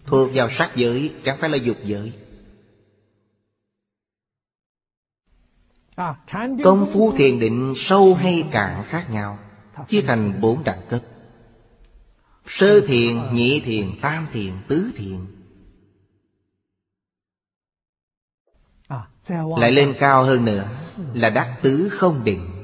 thuộc 0.07 0.29
vào 0.33 0.49
sắc 0.49 0.75
giới, 0.75 1.13
chẳng 1.23 1.37
phải 1.39 1.49
là 1.49 1.57
dục 1.57 1.77
giới. 1.83 2.13
Công 6.63 6.89
phu 6.93 7.13
thiền 7.17 7.39
định 7.39 7.73
sâu 7.75 8.15
hay 8.15 8.47
cạn 8.51 8.83
khác 8.85 9.07
nhau 9.11 9.39
Chia 9.87 10.01
thành 10.01 10.41
bốn 10.41 10.63
đẳng 10.63 10.81
cấp. 10.89 11.01
Sơ 12.45 12.81
thiền, 12.87 13.17
nhị 13.33 13.59
thiền, 13.59 13.91
tam 14.01 14.27
thiền, 14.31 14.53
tứ 14.67 14.91
thiền. 14.95 15.19
Lại 19.57 19.71
lên 19.71 19.95
cao 19.99 20.23
hơn 20.23 20.45
nữa 20.45 20.69
Là 21.13 21.29
đắc 21.29 21.59
tứ 21.63 21.89
không 21.91 22.23
định. 22.23 22.63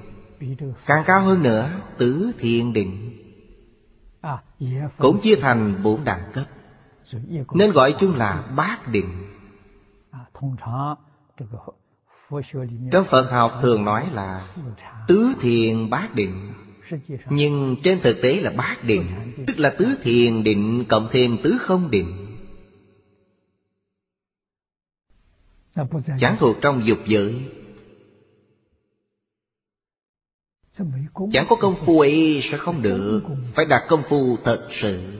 Càng 0.85 1.03
cao 1.05 1.23
hơn 1.23 1.43
nữa 1.43 1.81
Tứ 1.97 2.31
thiền 2.39 2.73
định. 2.73 3.19
Cũng 4.97 5.19
chia 5.21 5.35
thành 5.35 5.83
bốn 5.83 6.03
đẳng 6.03 6.31
cấp. 6.33 6.45
Nên 7.53 7.71
gọi 7.71 7.95
chung 7.99 8.15
là 8.15 8.51
bát 8.55 8.87
định. 8.87 9.29
trong 12.91 13.05
Phật 13.05 13.31
học 13.31 13.59
thường 13.61 13.85
nói 13.85 14.09
là 14.13 14.41
Tứ 15.07 15.33
thiền 15.41 15.89
bát 15.89 16.15
định 16.15 16.53
Nhưng 17.29 17.75
trên 17.83 17.99
thực 17.99 18.17
tế 18.21 18.41
là 18.41 18.51
bát 18.51 18.77
định 18.83 19.33
Tức 19.47 19.59
là 19.59 19.73
tứ 19.77 19.97
thiền 20.03 20.43
định 20.43 20.85
cộng 20.89 21.07
thêm 21.11 21.37
tứ 21.43 21.57
không 21.59 21.91
định. 21.91 22.37
Chẳng 26.19 26.35
thuộc 26.39 26.57
trong 26.61 26.85
dục 26.85 26.99
giới. 27.05 27.49
Chẳng 31.31 31.45
có 31.49 31.55
công 31.55 31.75
phu 31.75 31.99
ấy 31.99 32.39
sẽ 32.43 32.57
không 32.57 32.81
được. 32.81 33.21
Phải 33.53 33.65
đặt 33.65 33.85
công 33.87 34.03
phu 34.03 34.37
thật 34.43 34.67
sự 34.71 35.12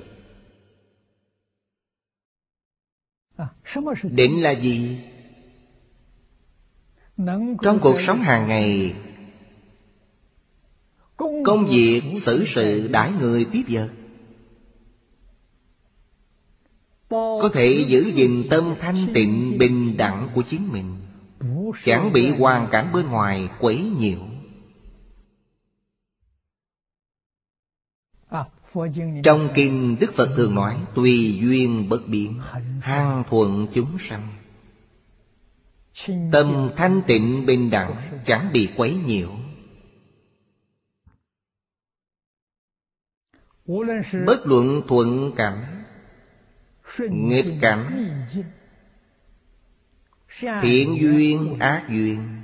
Định 4.04 4.44
là 4.44 4.52
gì? 4.52 4.98
trong 7.62 7.80
cuộc 7.82 8.02
sống 8.02 8.20
hàng 8.20 8.48
ngày 8.48 8.96
công 11.44 11.66
việc 11.70 12.02
xử 12.26 12.46
sự 12.48 12.88
đãi 12.88 13.12
người 13.20 13.46
tiếp 13.52 13.64
vật. 13.70 13.90
Có 17.10 17.50
thể 17.54 17.86
giữ 17.88 18.12
gìn 18.16 18.44
tâm 18.50 18.76
thanh 18.80 19.08
tịnh 19.14 19.58
bình 19.58 19.98
đẳng 19.98 20.30
của 20.36 20.44
chính 20.50 20.70
mình. 20.72 20.96
Chẳng 21.84 22.14
bị 22.14 22.30
hoàn 22.30 22.68
cảnh 22.72 22.92
bên 22.94 23.08
ngoài 23.08 23.50
quấy 23.60 23.84
nhiễu 24.00 24.20
trong 29.24 29.50
kinh 29.56 29.96
đức 30.00 30.14
phật 30.16 30.30
thường 30.36 30.56
nói, 30.56 30.86
tùy 30.96 31.38
duyên 31.42 31.90
bất 31.90 32.08
biến 32.08 32.40
hăng 32.82 33.24
thuận 33.30 33.68
chúng 33.74 33.98
sanh. 34.00 34.28
Tâm 36.32 36.70
thanh 36.76 37.02
tịnh 37.08 37.46
bình 37.46 37.70
đẳng, 37.70 37.96
Chẳng 38.26 38.50
bị 38.54 38.70
quấy 38.76 38.96
nhiễu. 39.06 39.30
Bất 44.26 44.46
luận 44.46 44.82
thuận 44.88 45.32
cảnh, 45.36 45.84
Nghịch 47.00 47.54
cảnh, 47.62 48.10
Thiện 50.62 50.98
duyên, 51.02 51.60
ác 51.60 51.86
duyên, 51.90 52.40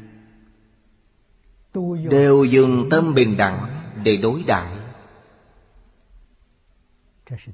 Đều 2.09 2.43
dùng 2.43 2.87
tâm 2.91 3.13
bình 3.13 3.37
đẳng 3.37 3.83
Để 4.03 4.17
đối 4.17 4.43
đãi. 4.43 4.78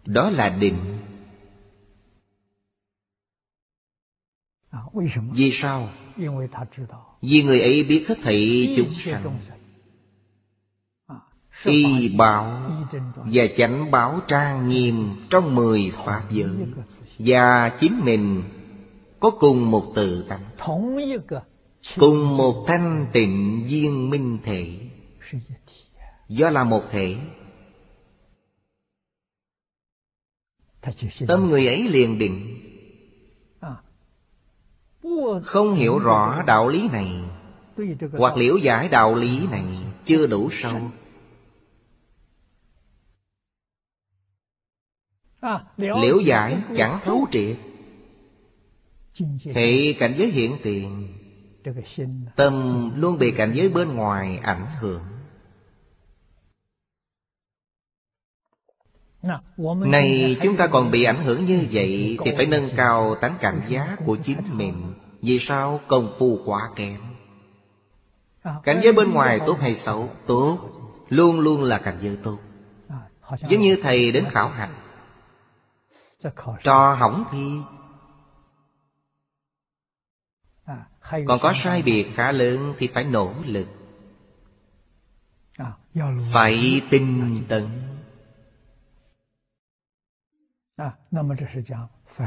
Đó 0.05 0.29
là 0.29 0.49
định. 0.49 0.97
Vì 5.31 5.51
sao? 5.51 5.89
Vì 7.21 7.43
người 7.43 7.61
ấy 7.61 7.83
biết 7.83 8.05
hết 8.07 8.15
thảy 8.23 8.73
chúng 8.77 8.93
sanh. 8.93 9.39
Y 11.63 12.15
bảo 12.17 12.71
và 13.15 13.43
chánh 13.57 13.91
bảo 13.91 14.19
trang 14.27 14.69
nghiêm 14.69 15.15
trong 15.29 15.55
mười 15.55 15.91
pháp 16.05 16.23
giới. 16.31 16.57
Và 17.19 17.69
chính 17.79 18.01
mình 18.03 18.43
có 19.19 19.29
cùng 19.29 19.71
một 19.71 19.91
tự 19.95 20.25
tánh. 20.29 20.43
Cùng 21.95 22.38
một 22.38 22.65
thanh 22.67 23.05
tịnh 23.13 23.65
viên 23.67 24.09
minh 24.09 24.38
thể. 24.43 24.89
Do 26.29 26.49
là 26.49 26.63
một 26.63 26.83
thể 26.91 27.17
Tâm 31.28 31.48
người 31.50 31.67
ấy 31.67 31.89
liền 31.89 32.19
định. 32.19 32.62
Không 35.43 35.74
hiểu 35.74 36.00
rõ 36.00 36.43
đạo 36.48 36.67
lý 36.67 36.89
này. 36.89 37.21
Hoặc 38.12 38.38
liễu 38.38 38.58
giải 38.58 38.89
đạo 38.89 39.15
lý 39.15 39.48
này 39.52 39.65
chưa 40.06 40.28
đủ 40.28 40.50
sâu. 40.52 40.82
Liễu 45.78 46.19
giải 46.19 46.58
chẳng 46.78 47.00
thấu 47.04 47.28
triệt. 47.32 47.58
Hệ 49.56 49.93
cảnh 49.93 50.13
giới 50.17 50.32
hiện 50.32 50.58
tiền. 50.63 51.08
Tâm 52.36 52.54
luôn 52.95 53.17
bị 53.17 53.32
cảnh 53.32 53.52
giới 53.56 53.69
bên 53.69 53.95
ngoài 53.95 54.38
ảnh 54.38 54.65
hưởng 54.80 55.14
Này 59.85 60.38
chúng 60.41 60.57
ta 60.57 60.67
còn 60.67 60.91
bị 60.91 61.03
ảnh 61.03 61.23
hưởng 61.23 61.45
như 61.45 61.67
vậy 61.71 62.17
Thì 62.25 62.31
phải 62.38 62.45
nâng 62.45 62.69
cao 62.75 63.15
tánh 63.15 63.38
cảnh 63.41 63.61
giác 63.67 63.97
của 64.05 64.17
chính 64.23 64.39
mình. 64.51 64.93
Vì 65.21 65.39
sao 65.39 65.79
công 65.88 66.15
phu 66.19 66.39
quá 66.45 66.69
kém? 66.75 66.97
Cảnh 68.63 68.79
giới 68.83 68.93
bên 68.93 69.11
ngoài 69.11 69.39
tốt 69.45 69.57
hay 69.61 69.75
xấu? 69.75 70.09
Tốt. 70.27 70.59
Luôn 71.09 71.39
luôn 71.39 71.63
là 71.63 71.77
cảnh 71.77 71.97
giới 72.01 72.17
tốt. 72.23 72.38
Giống 73.49 73.61
như 73.61 73.79
thầy 73.83 74.11
đến 74.11 74.25
khảo 74.29 74.49
hạch. 74.49 74.69
Trò 76.63 76.93
hỏng 76.93 77.23
thi. 77.31 77.59
Còn 81.27 81.39
có 81.41 81.53
sai 81.55 81.81
biệt 81.81 82.07
khá 82.15 82.31
lớn 82.31 82.73
Thì 82.77 82.88
phải 82.88 83.03
nỗ 83.03 83.33
lực. 83.45 83.67
Phải 86.33 86.81
tinh 86.89 87.43
tấn 87.47 87.85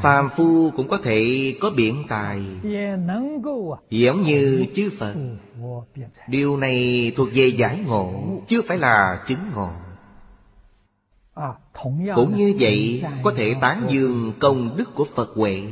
Phàm 0.00 0.28
phu 0.36 0.70
cũng 0.76 0.88
có 0.88 0.98
thể 1.02 1.54
có 1.60 1.70
biện 1.76 2.04
tài。Giống 2.08 4.22
như 4.22 4.66
chư 4.76 4.90
Phật。Điều 4.98 6.56
này 6.56 7.12
thuộc 7.16 7.28
về 7.34 7.46
giải 7.46 7.84
ngộ 7.86 8.40
Chứ 8.48 8.62
phải 8.68 8.78
là 8.78 9.24
chứng 9.28 9.50
ngộ。Cũng 9.54 12.36
như 12.36 12.54
vậy 12.60 13.04
Có 13.22 13.32
thể 13.36 13.54
tán 13.60 13.82
dương 13.88 14.32
công 14.38 14.76
đức 14.76 14.94
của 14.94 15.06
Phật 15.14 15.30
huệ 15.34 15.62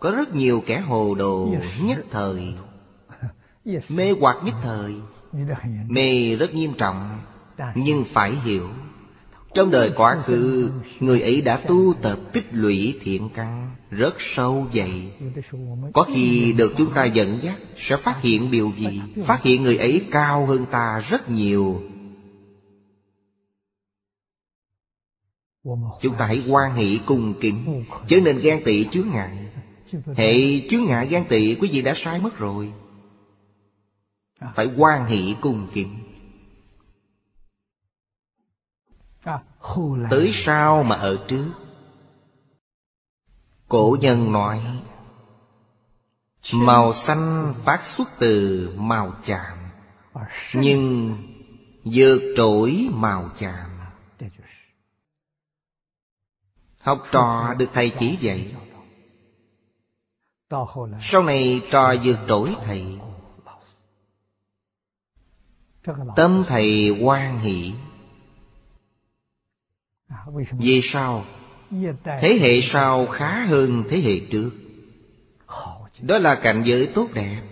có 0.00 0.10
rất 0.10 0.34
nhiều 0.34 0.62
kẻ 0.66 0.80
hồ 0.80 1.14
đồ 1.14 1.54
nhất 1.82 2.04
thời. 2.10 2.54
Mê 3.88 4.12
hoặc 4.20 4.36
nhất 4.44 4.54
thời. 4.62 4.94
Mê 5.88 6.36
rất 6.36 6.54
nghiêm 6.54 6.74
trọng, 6.78 7.18
Nhưng 7.74 8.04
phải 8.04 8.32
hiểu. 8.44 8.68
Trong 9.54 9.70
đời 9.70 9.92
quá 9.96 10.16
khứ, 10.24 10.70
Người 11.00 11.20
ấy 11.20 11.40
đã 11.40 11.56
tu 11.56 11.94
tập 12.02 12.18
tích 12.32 12.46
lũy 12.52 12.98
thiện 13.02 13.28
căn 13.34 13.70
Rất 13.90 14.14
sâu 14.18 14.66
dày. 14.74 15.12
Có 15.92 16.06
khi 16.14 16.52
được 16.52 16.72
chúng 16.76 16.92
ta 16.92 17.04
dẫn 17.04 17.38
dắt, 17.42 17.54
Sẽ 17.76 17.96
phát 17.96 18.22
hiện 18.22 18.50
điều 18.50 18.72
gì? 18.78 19.00
Phát 19.24 19.42
hiện 19.42 19.62
người 19.62 19.76
ấy 19.76 20.06
cao 20.10 20.46
hơn 20.46 20.66
ta 20.70 21.02
rất 21.08 21.30
nhiều. 21.30 21.82
Chúng 26.00 26.14
ta 26.18 26.26
hãy 26.26 26.42
quan 26.48 26.74
hệ 26.74 26.86
cùng 27.06 27.34
kính, 27.40 27.84
Chớ 28.08 28.20
nên 28.20 28.38
ghen 28.38 28.62
tị 28.64 28.88
chướng 28.90 29.08
ngại. 29.08 29.52
Hệ 30.16 30.60
chướng 30.68 30.84
ngại 30.84 31.06
ghen 31.06 31.24
tị, 31.28 31.54
quý 31.54 31.68
vị 31.72 31.82
đã 31.82 31.92
sai 31.96 32.20
mất 32.20 32.38
rồi. 32.38 32.72
Phải 34.54 34.70
quan 34.76 35.04
hệ 35.04 35.34
cùng 35.40 35.68
kính. 35.72 35.98
Tới 40.10 40.30
sao 40.32 40.82
mà 40.82 40.96
ở 40.96 41.24
trước. 41.28 41.52
Cổ 43.68 43.96
nhân 44.00 44.32
nói, 44.32 44.60
Màu 46.52 46.92
xanh 46.92 47.54
phát 47.64 47.84
xuất 47.84 48.08
từ 48.18 48.68
màu 48.76 49.12
chạm 49.24 49.58
Nhưng 50.54 51.16
vượt 51.84 52.34
trỗi 52.36 52.88
màu 52.92 53.30
chạm 53.38 53.71
Học 56.82 57.02
trò 57.12 57.54
được 57.58 57.68
thầy 57.72 57.90
chỉ 57.90 58.16
dạy. 58.20 58.54
Sau 61.00 61.22
này 61.22 61.62
trò 61.70 61.94
vượt 62.04 62.18
trỗi 62.28 62.54
thầy. 62.64 62.98
Tâm 66.16 66.44
thầy 66.48 66.90
quan 67.00 67.38
hỷ. 67.38 67.72
Vì 70.52 70.80
sao? 70.82 71.24
Thế 72.04 72.38
hệ 72.40 72.60
sau 72.60 73.06
khá 73.06 73.44
hơn 73.44 73.84
thế 73.90 74.00
hệ 74.00 74.20
trước. 74.30 74.50
Đó 76.00 76.18
là 76.18 76.34
cảnh 76.34 76.62
giới 76.64 76.86
tốt 76.86 77.08
đẹp. 77.14 77.42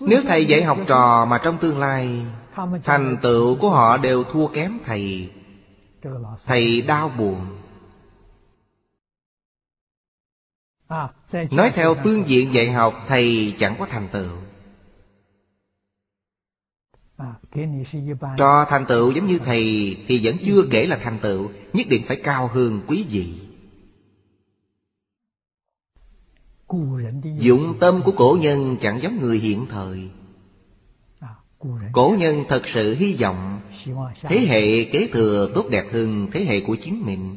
Nếu 0.00 0.22
thầy 0.28 0.46
dạy 0.46 0.62
học 0.62 0.78
trò 0.86 1.24
mà 1.24 1.38
trong 1.38 1.58
tương 1.58 1.78
lai, 1.78 2.26
Thành 2.84 3.16
tựu 3.22 3.56
của 3.56 3.70
họ 3.70 3.96
đều 3.96 4.24
thua 4.24 4.46
kém 4.46 4.78
thầy. 4.84 5.30
Thầy 6.46 6.82
đau 6.82 7.08
buồn. 7.08 7.46
Nói 11.50 11.70
theo 11.74 11.94
phương 12.04 12.28
diện 12.28 12.54
dạy 12.54 12.72
học, 12.72 12.94
Thầy 13.06 13.56
chẳng 13.58 13.76
có 13.78 13.86
thành 13.86 14.08
tựu. 14.12 14.30
Cho 18.38 18.66
thành 18.68 18.86
tựu 18.88 19.10
giống 19.12 19.26
như 19.26 19.38
thầy 19.38 19.96
Thì 20.08 20.20
vẫn 20.24 20.36
chưa 20.46 20.62
kể 20.70 20.86
là 20.86 20.96
thành 21.02 21.18
tựu, 21.22 21.50
Nhất 21.72 21.86
định 21.90 22.02
phải 22.06 22.16
cao 22.16 22.48
hơn 22.48 22.80
quý 22.86 23.06
vị. 23.10 23.40
Dụng 27.38 27.74
tâm 27.80 28.00
của 28.04 28.12
cổ 28.16 28.38
nhân 28.40 28.76
chẳng 28.80 29.02
giống 29.02 29.20
người 29.20 29.38
hiện 29.38 29.66
thời. 29.66 30.10
Cổ 31.92 32.14
nhân 32.18 32.44
thật 32.48 32.66
sự 32.66 32.94
hy 32.94 33.16
vọng. 33.20 33.60
Thế 34.22 34.38
hệ 34.38 34.84
kế 34.84 35.08
thừa 35.12 35.50
tốt 35.54 35.64
đẹp 35.70 35.84
hơn 35.92 36.28
thế 36.32 36.44
hệ 36.44 36.60
của 36.60 36.76
chính 36.82 37.02
mình. 37.06 37.36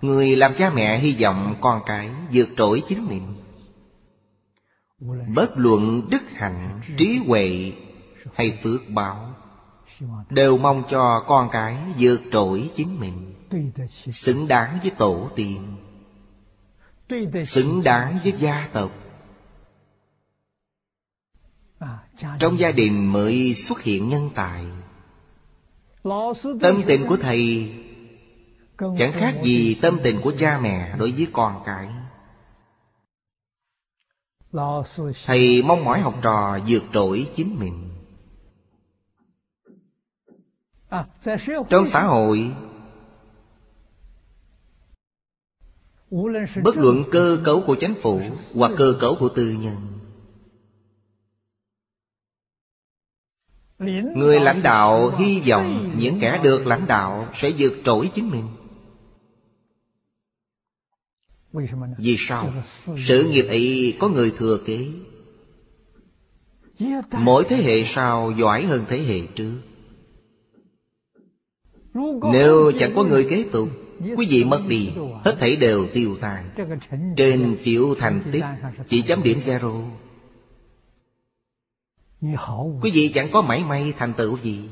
Người 0.00 0.36
làm 0.36 0.54
cha 0.58 0.70
mẹ 0.74 0.98
hy 0.98 1.16
vọng 1.20 1.56
con 1.60 1.82
cái 1.86 2.10
vượt 2.32 2.48
trội 2.56 2.82
chính 2.88 3.06
mình. 3.08 3.34
Bất 5.34 5.50
luận 5.56 6.02
đức 6.10 6.22
hạnh, 6.34 6.80
trí 6.96 7.20
huệ 7.26 7.72
hay 8.34 8.58
phước 8.62 8.80
báo 8.88 9.34
Đều 10.30 10.58
mong 10.58 10.82
cho 10.90 11.24
con 11.26 11.48
cái 11.52 11.76
vượt 11.98 12.20
trội 12.32 12.70
chính 12.76 13.00
mình. 13.00 13.34
Xứng 14.12 14.48
đáng 14.48 14.78
với 14.82 14.90
tổ 14.90 15.30
tiên. 15.36 15.76
Xứng 17.46 17.82
đáng 17.82 18.18
với 18.22 18.32
gia 18.38 18.68
tộc 18.72 18.90
trong 22.38 22.58
gia 22.58 22.70
đình 22.70 23.12
mới 23.12 23.54
xuất 23.54 23.82
hiện 23.82 24.08
nhân 24.08 24.30
tài. 24.34 24.64
Tâm 26.60 26.82
tình 26.86 27.06
của 27.06 27.16
thầy 27.16 27.72
Chẳng 28.78 29.12
khác 29.12 29.34
gì 29.42 29.74
tâm 29.74 29.98
tình 30.02 30.20
của 30.20 30.32
cha 30.38 30.60
mẹ 30.60 30.96
đối 30.98 31.12
với 31.12 31.26
con 31.32 31.62
cái. 31.64 31.88
Thầy 35.26 35.62
mong 35.62 35.84
mỏi 35.84 36.00
học 36.00 36.14
trò 36.22 36.58
vượt 36.68 36.82
trội 36.92 37.30
chính 37.36 37.58
mình. 37.58 37.90
Trong 41.70 41.86
xã 41.86 42.02
hội, 42.02 42.52
Bất 46.64 46.76
luận 46.76 47.04
cơ 47.10 47.38
cấu 47.44 47.62
của 47.66 47.74
chính 47.80 47.94
phủ 48.02 48.20
Hoặc 48.54 48.72
cơ 48.76 48.96
cấu 49.00 49.16
của 49.20 49.28
tư 49.28 49.50
nhân 49.50 49.93
Người 54.16 54.40
lãnh 54.40 54.62
đạo 54.62 55.16
hy 55.18 55.40
vọng 55.40 55.94
những 55.98 56.18
kẻ 56.20 56.40
được 56.42 56.66
lãnh 56.66 56.86
đạo 56.86 57.28
sẽ 57.34 57.52
vượt 57.58 57.72
trội 57.84 58.10
chính 58.14 58.30
mình. 58.30 58.44
Vì 61.98 62.16
sao? 62.18 62.52
Sự 62.98 63.28
nghiệp 63.28 63.46
ấy 63.48 63.96
có 63.98 64.08
người 64.08 64.32
thừa 64.38 64.58
kế. 64.66 64.88
Mỗi 67.12 67.44
thế 67.48 67.56
hệ 67.56 67.84
sau 67.84 68.32
giỏi 68.38 68.64
hơn 68.64 68.84
thế 68.88 68.98
hệ 68.98 69.20
trước. 69.34 69.60
Nếu 72.32 72.72
chẳng 72.78 72.92
có 72.96 73.04
người 73.04 73.26
kế 73.30 73.44
tục, 73.52 73.68
Quý 74.16 74.26
vị 74.28 74.44
mất 74.44 74.60
đi, 74.68 74.90
Hết 75.24 75.36
thảy 75.40 75.56
đều 75.56 75.86
tiêu 75.86 76.16
tan. 76.20 76.50
Trên 77.16 77.56
tiểu 77.64 77.94
thành 77.98 78.22
tích, 78.32 78.44
Chỉ 78.88 79.02
chấm 79.02 79.22
điểm 79.22 79.38
zero. 79.38 79.90
Quý 82.82 82.90
vị 82.90 83.12
chẳng 83.14 83.28
có 83.32 83.42
mảy 83.42 83.64
may 83.64 83.92
thành 83.98 84.12
tựu 84.12 84.38
gì. 84.42 84.68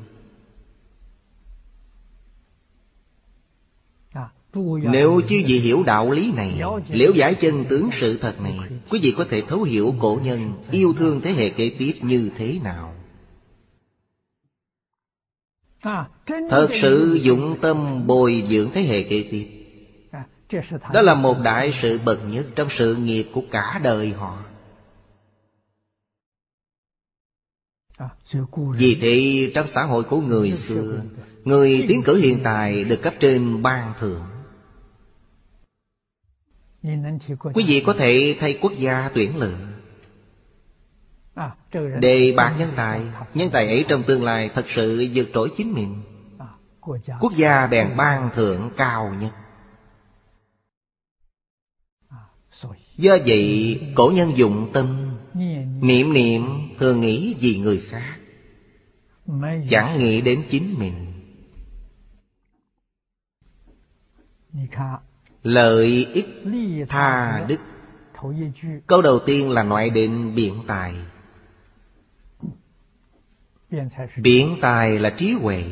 Nếu 4.93 5.21
chứ 5.29 5.43
vị 5.47 5.59
hiểu 5.59 5.83
đạo 5.83 6.11
lý 6.11 6.33
này 6.33 6.61
Liễu 6.89 7.13
giải 7.13 7.35
chân 7.35 7.65
tướng 7.65 7.91
sự 7.93 8.19
thật 8.19 8.41
này 8.41 8.59
Quý 8.91 9.01
vị 9.03 9.15
có 9.17 9.25
thể 9.31 9.41
thấu 9.41 9.63
hiểu 9.63 9.95
cổ 10.01 10.21
nhân 10.25 10.53
Yêu 10.71 10.95
thương 10.99 11.21
thế 11.21 11.33
hệ 11.33 11.49
kế 11.51 11.71
tiếp 11.79 11.93
như 12.01 12.31
thế 12.37 12.59
nào. 12.65 12.95
Thật 16.51 16.69
sự 16.73 17.19
dụng 17.23 17.57
tâm 17.61 18.07
bồi 18.07 18.45
dưỡng 18.49 18.71
thế 18.75 18.83
hệ 18.83 19.03
kế 19.03 19.25
tiếp. 19.31 19.49
Đó 20.93 21.03
là 21.03 21.15
một 21.15 21.37
đại 21.45 21.73
sự 21.73 22.01
bậc 22.05 22.19
nhất 22.29 22.47
Trong 22.57 22.69
sự 22.71 22.97
nghiệp 22.97 23.27
của 23.33 23.43
cả 23.51 23.81
đời 23.83 24.11
họ 24.11 24.39
Vì 28.75 28.99
thế 29.01 29.51
trong 29.55 29.67
xã 29.67 29.83
hội 29.85 30.03
của 30.03 30.21
người 30.21 30.57
xưa, 30.57 31.03
Người 31.45 31.85
tiến 31.89 32.03
cử 32.03 32.17
hiện 32.17 32.41
tại 32.45 32.85
được 32.85 33.03
cấp 33.03 33.15
trên 33.21 33.63
ban 33.63 33.93
thưởng. 33.99 34.23
Quý 37.55 37.65
vị 37.67 37.83
có 37.87 37.93
thể 37.93 38.37
thay 38.41 38.59
quốc 38.61 38.73
gia 38.79 39.11
tuyển 39.15 39.37
lựa. 39.37 39.57
Đề 42.01 42.33
bạc 42.37 42.55
nhân 42.59 42.71
tài 42.77 43.01
Nhân 43.35 43.51
tài 43.53 43.67
ấy 43.67 43.85
trong 43.89 44.03
tương 44.03 44.23
lai 44.23 44.51
thật 44.55 44.65
sự 44.69 45.09
vượt 45.15 45.29
trội 45.35 45.53
chính 45.57 45.73
mình. 45.73 46.03
Quốc 47.21 47.33
gia 47.37 47.67
bèn 47.67 47.97
ban 47.97 48.31
thưởng 48.35 48.71
cao 48.77 49.15
nhất. 49.21 49.31
Do 52.97 53.17
vậy, 53.27 53.81
cổ 53.95 54.13
nhân 54.15 54.37
dụng 54.37 54.71
tâm 54.73 55.12
Niệm 55.83 56.13
niệm 56.13 56.43
thường 56.79 57.01
nghĩ 57.01 57.37
vì 57.41 57.59
người 57.59 57.83
khác. 57.89 58.19
Chẳng 59.71 59.99
nghĩ 59.99 60.21
đến 60.21 60.43
chính 60.51 60.75
mình. 60.79 61.13
Lợi 65.43 66.07
ích 66.13 66.27
tha 66.89 67.45
đức. 67.49 67.61
Câu 68.87 69.03
đầu 69.03 69.19
tiên 69.27 69.51
là 69.51 69.63
loại 69.63 69.91
định 69.91 70.35
biện 70.35 70.65
tài. 70.67 70.95
Biện 74.17 74.57
tài 74.61 74.99
là 74.99 75.11
trí 75.19 75.33
huệ. 75.33 75.65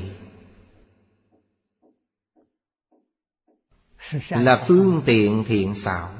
Là 4.30 4.64
phương 4.66 5.02
tiện 5.06 5.44
thiện 5.46 5.74
xảo. 5.74 6.19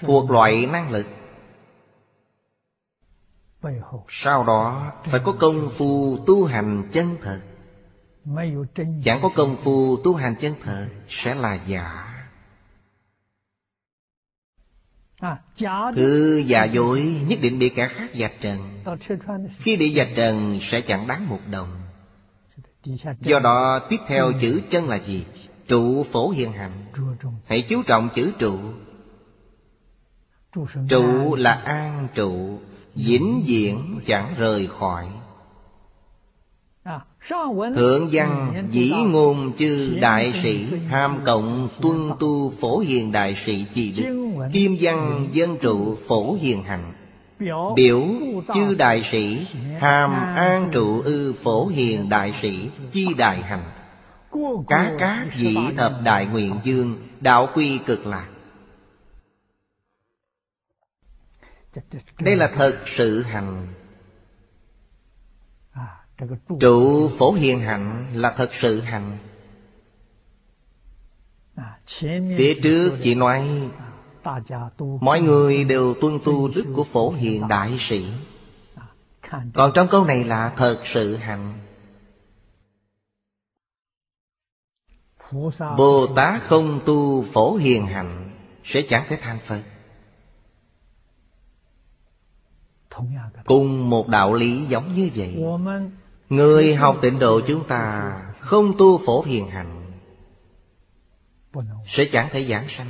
Thuộc 0.00 0.30
loại 0.30 0.66
năng 0.66 0.90
lực. 0.90 1.06
Sau 4.08 4.44
đó 4.44 4.92
phải 5.04 5.20
có 5.24 5.32
công 5.32 5.70
phu 5.76 6.18
tu 6.26 6.44
hành 6.44 6.82
chân 6.92 7.16
thật. 7.22 7.40
Chẳng 9.04 9.18
có 9.22 9.30
công 9.36 9.56
phu 9.56 9.96
tu 10.04 10.14
hành 10.14 10.34
chân 10.40 10.54
thật 10.62 10.88
Sẽ 11.08 11.34
là 11.34 11.58
giả. 11.66 12.04
Thứ 15.94 16.42
giả 16.46 16.64
dối 16.64 17.20
nhất 17.28 17.38
định 17.42 17.58
bị 17.58 17.68
kẻ 17.68 17.88
khác 17.88 18.10
dạch 18.14 18.32
trần. 18.40 18.84
Khi 19.58 19.76
bị 19.76 19.94
dạch 19.94 20.08
trần 20.16 20.58
sẽ 20.62 20.80
chẳng 20.80 21.06
đáng 21.06 21.28
một 21.28 21.40
đồng. 21.50 21.68
Do 23.20 23.40
đó 23.40 23.80
tiếp 23.88 23.96
theo 24.06 24.32
chữ 24.40 24.62
chân 24.70 24.88
là 24.88 24.96
gì? 24.96 25.26
Trụ 25.68 26.06
phổ 26.12 26.30
hiện 26.30 26.52
hành. 26.52 26.86
Hãy 27.46 27.62
chú 27.62 27.82
trọng 27.82 28.08
chữ 28.14 28.32
trụ 28.38 28.58
Trụ 30.88 31.34
là 31.34 31.52
an 31.52 32.08
trụ 32.14 32.58
vĩnh 32.94 33.42
viễn 33.46 34.00
chẳng 34.06 34.34
rời 34.38 34.66
khỏi. 34.66 35.06
Thượng 37.74 38.08
văn 38.12 38.52
dĩ 38.70 38.92
ngôn 39.06 39.52
chư 39.58 39.98
đại 40.00 40.32
sĩ 40.42 40.66
Ham 40.88 41.18
cộng 41.24 41.68
tuân 41.82 41.96
tu 42.20 42.52
phổ 42.60 42.78
hiền 42.78 43.12
đại 43.12 43.36
sĩ 43.44 43.66
chi 43.74 43.94
đức 43.96 44.32
Kim 44.52 44.76
văn 44.80 45.28
dân 45.32 45.56
trụ 45.56 45.96
phổ 46.08 46.32
hiền 46.40 46.62
hành 46.62 46.92
Biểu 47.76 48.04
chư 48.54 48.74
đại 48.74 49.02
sĩ 49.02 49.46
Hàm 49.80 50.10
an 50.34 50.68
trụ 50.72 51.00
ư 51.00 51.34
phổ 51.42 51.66
hiền 51.66 52.08
đại 52.08 52.32
sĩ 52.42 52.70
Chi 52.92 53.06
đại 53.18 53.42
hành 53.42 53.64
Cá 54.68 54.92
cá 54.98 55.26
dĩ 55.38 55.56
thập 55.76 55.92
đại 56.04 56.26
nguyện 56.26 56.54
dương 56.62 56.96
Đạo 57.20 57.48
quy 57.54 57.78
cực 57.78 58.06
lạc 58.06 58.26
Đây 62.20 62.36
là 62.36 62.50
thật 62.56 62.82
sự 62.86 63.22
hành 63.22 63.66
Trụ 66.60 67.10
phổ 67.18 67.32
hiền 67.32 67.60
hạnh 67.60 68.06
là 68.14 68.34
thật 68.36 68.54
sự 68.54 68.80
hành 68.80 69.18
Phía 72.38 72.54
trước 72.62 72.98
chị 73.02 73.14
nói, 73.14 73.70
Mọi 75.00 75.20
người 75.20 75.64
đều 75.64 75.94
tuân 76.00 76.18
tu 76.24 76.48
đức 76.48 76.64
của 76.76 76.84
phổ 76.84 77.10
hiền 77.10 77.48
đại 77.48 77.76
sĩ. 77.78 78.06
Còn 79.54 79.72
trong 79.74 79.88
câu 79.90 80.04
này 80.04 80.24
là 80.24 80.52
thật 80.56 80.80
sự 80.84 81.16
hành 81.16 81.52
Bồ 85.76 86.06
Tát 86.16 86.42
không 86.42 86.80
tu 86.86 87.24
phổ 87.32 87.56
hiền 87.56 87.86
hạnh 87.86 88.30
Sẽ 88.64 88.82
chẳng 88.82 89.04
thể 89.08 89.18
thành 89.22 89.38
Phật. 89.46 89.62
Cùng 93.44 93.90
một 93.90 94.08
đạo 94.08 94.34
lý 94.34 94.64
giống 94.64 94.92
như 94.92 95.10
vậy. 95.14 95.36
Người 96.28 96.74
học 96.74 96.96
tịnh 97.02 97.18
độ 97.18 97.40
chúng 97.46 97.66
ta 97.68 98.12
Không 98.40 98.72
tu 98.78 99.00
phổ 99.06 99.22
hiền 99.22 99.50
hành 99.50 99.84
Sẽ 101.86 102.04
chẳng 102.12 102.28
thể 102.30 102.44
giảng 102.44 102.68
sanh. 102.68 102.86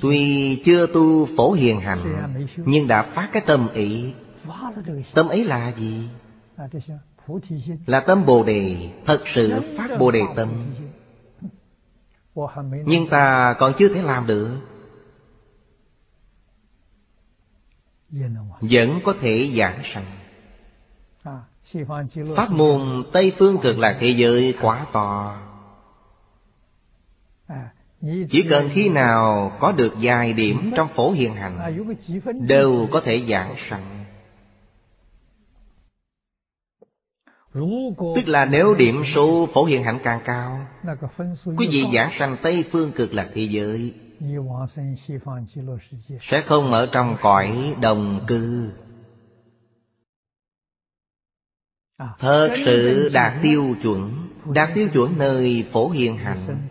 Tuy 0.00 0.56
chưa 0.64 0.86
tu 0.86 1.28
phổ 1.36 1.52
hiền 1.52 1.80
hành 1.80 1.98
Nhưng 2.56 2.88
đã 2.88 3.02
phát 3.02 3.28
cái 3.32 3.42
tâm 3.46 3.68
ý. 3.74 4.14
Tâm 5.14 5.28
ấy 5.28 5.44
là 5.44 5.72
gì? 5.72 6.08
Là 7.86 8.00
tâm 8.00 8.26
Bồ 8.26 8.44
Đề 8.44 8.90
Thật 9.06 9.22
sự 9.26 9.60
phát 9.76 9.90
Bồ 9.98 10.10
Đề 10.10 10.22
tâm. 10.36 10.48
Nhưng 12.84 13.08
ta 13.08 13.54
còn 13.58 13.72
chưa 13.78 13.88
thể 13.94 14.02
làm 14.02 14.26
được 14.26 14.58
vẫn 18.60 19.00
có 19.04 19.14
thể 19.20 19.50
giảng 19.56 19.78
sanh. 19.84 20.04
Pháp 22.36 22.50
môn 22.50 23.04
tây 23.12 23.32
phương 23.36 23.58
cực 23.62 23.78
lạc 23.78 23.96
thế 24.00 24.08
giới 24.08 24.54
quá 24.60 24.86
to. 24.92 25.38
Chỉ 28.30 28.42
cần 28.50 28.68
khi 28.72 28.88
nào 28.88 29.52
có 29.60 29.72
được 29.72 29.94
vài 30.00 30.32
điểm 30.32 30.70
trong 30.76 30.88
phổ 30.88 31.10
hiện 31.10 31.34
hành, 31.34 31.84
đều 32.40 32.88
có 32.92 33.00
thể 33.00 33.24
giảng 33.28 33.54
sanh. 33.56 34.04
Tức 38.16 38.28
là 38.28 38.44
nếu 38.44 38.74
điểm 38.74 39.02
số 39.04 39.48
phổ 39.54 39.64
hiện 39.64 39.84
hạnh 39.84 39.98
càng 40.02 40.20
cao, 40.24 40.66
quý 41.56 41.68
vị 41.70 41.84
giảng 41.94 42.12
sanh 42.12 42.36
tây 42.42 42.64
phương 42.70 42.92
cực 42.92 43.14
lạc 43.14 43.28
thế 43.34 43.42
giới 43.42 43.94
sẽ 46.20 46.42
không 46.42 46.72
ở 46.72 46.88
trong 46.92 47.16
cõi 47.20 47.76
đồng 47.80 48.24
cư. 48.26 48.72
Thật 52.18 52.54
sự 52.64 53.10
đạt 53.12 53.32
tiêu 53.42 53.76
chuẩn 53.82 54.28
đạt 54.44 54.70
tiêu 54.74 54.88
chuẩn 54.92 55.18
nơi 55.18 55.68
phổ 55.72 55.90
hiền 55.90 56.16
hành 56.16 56.68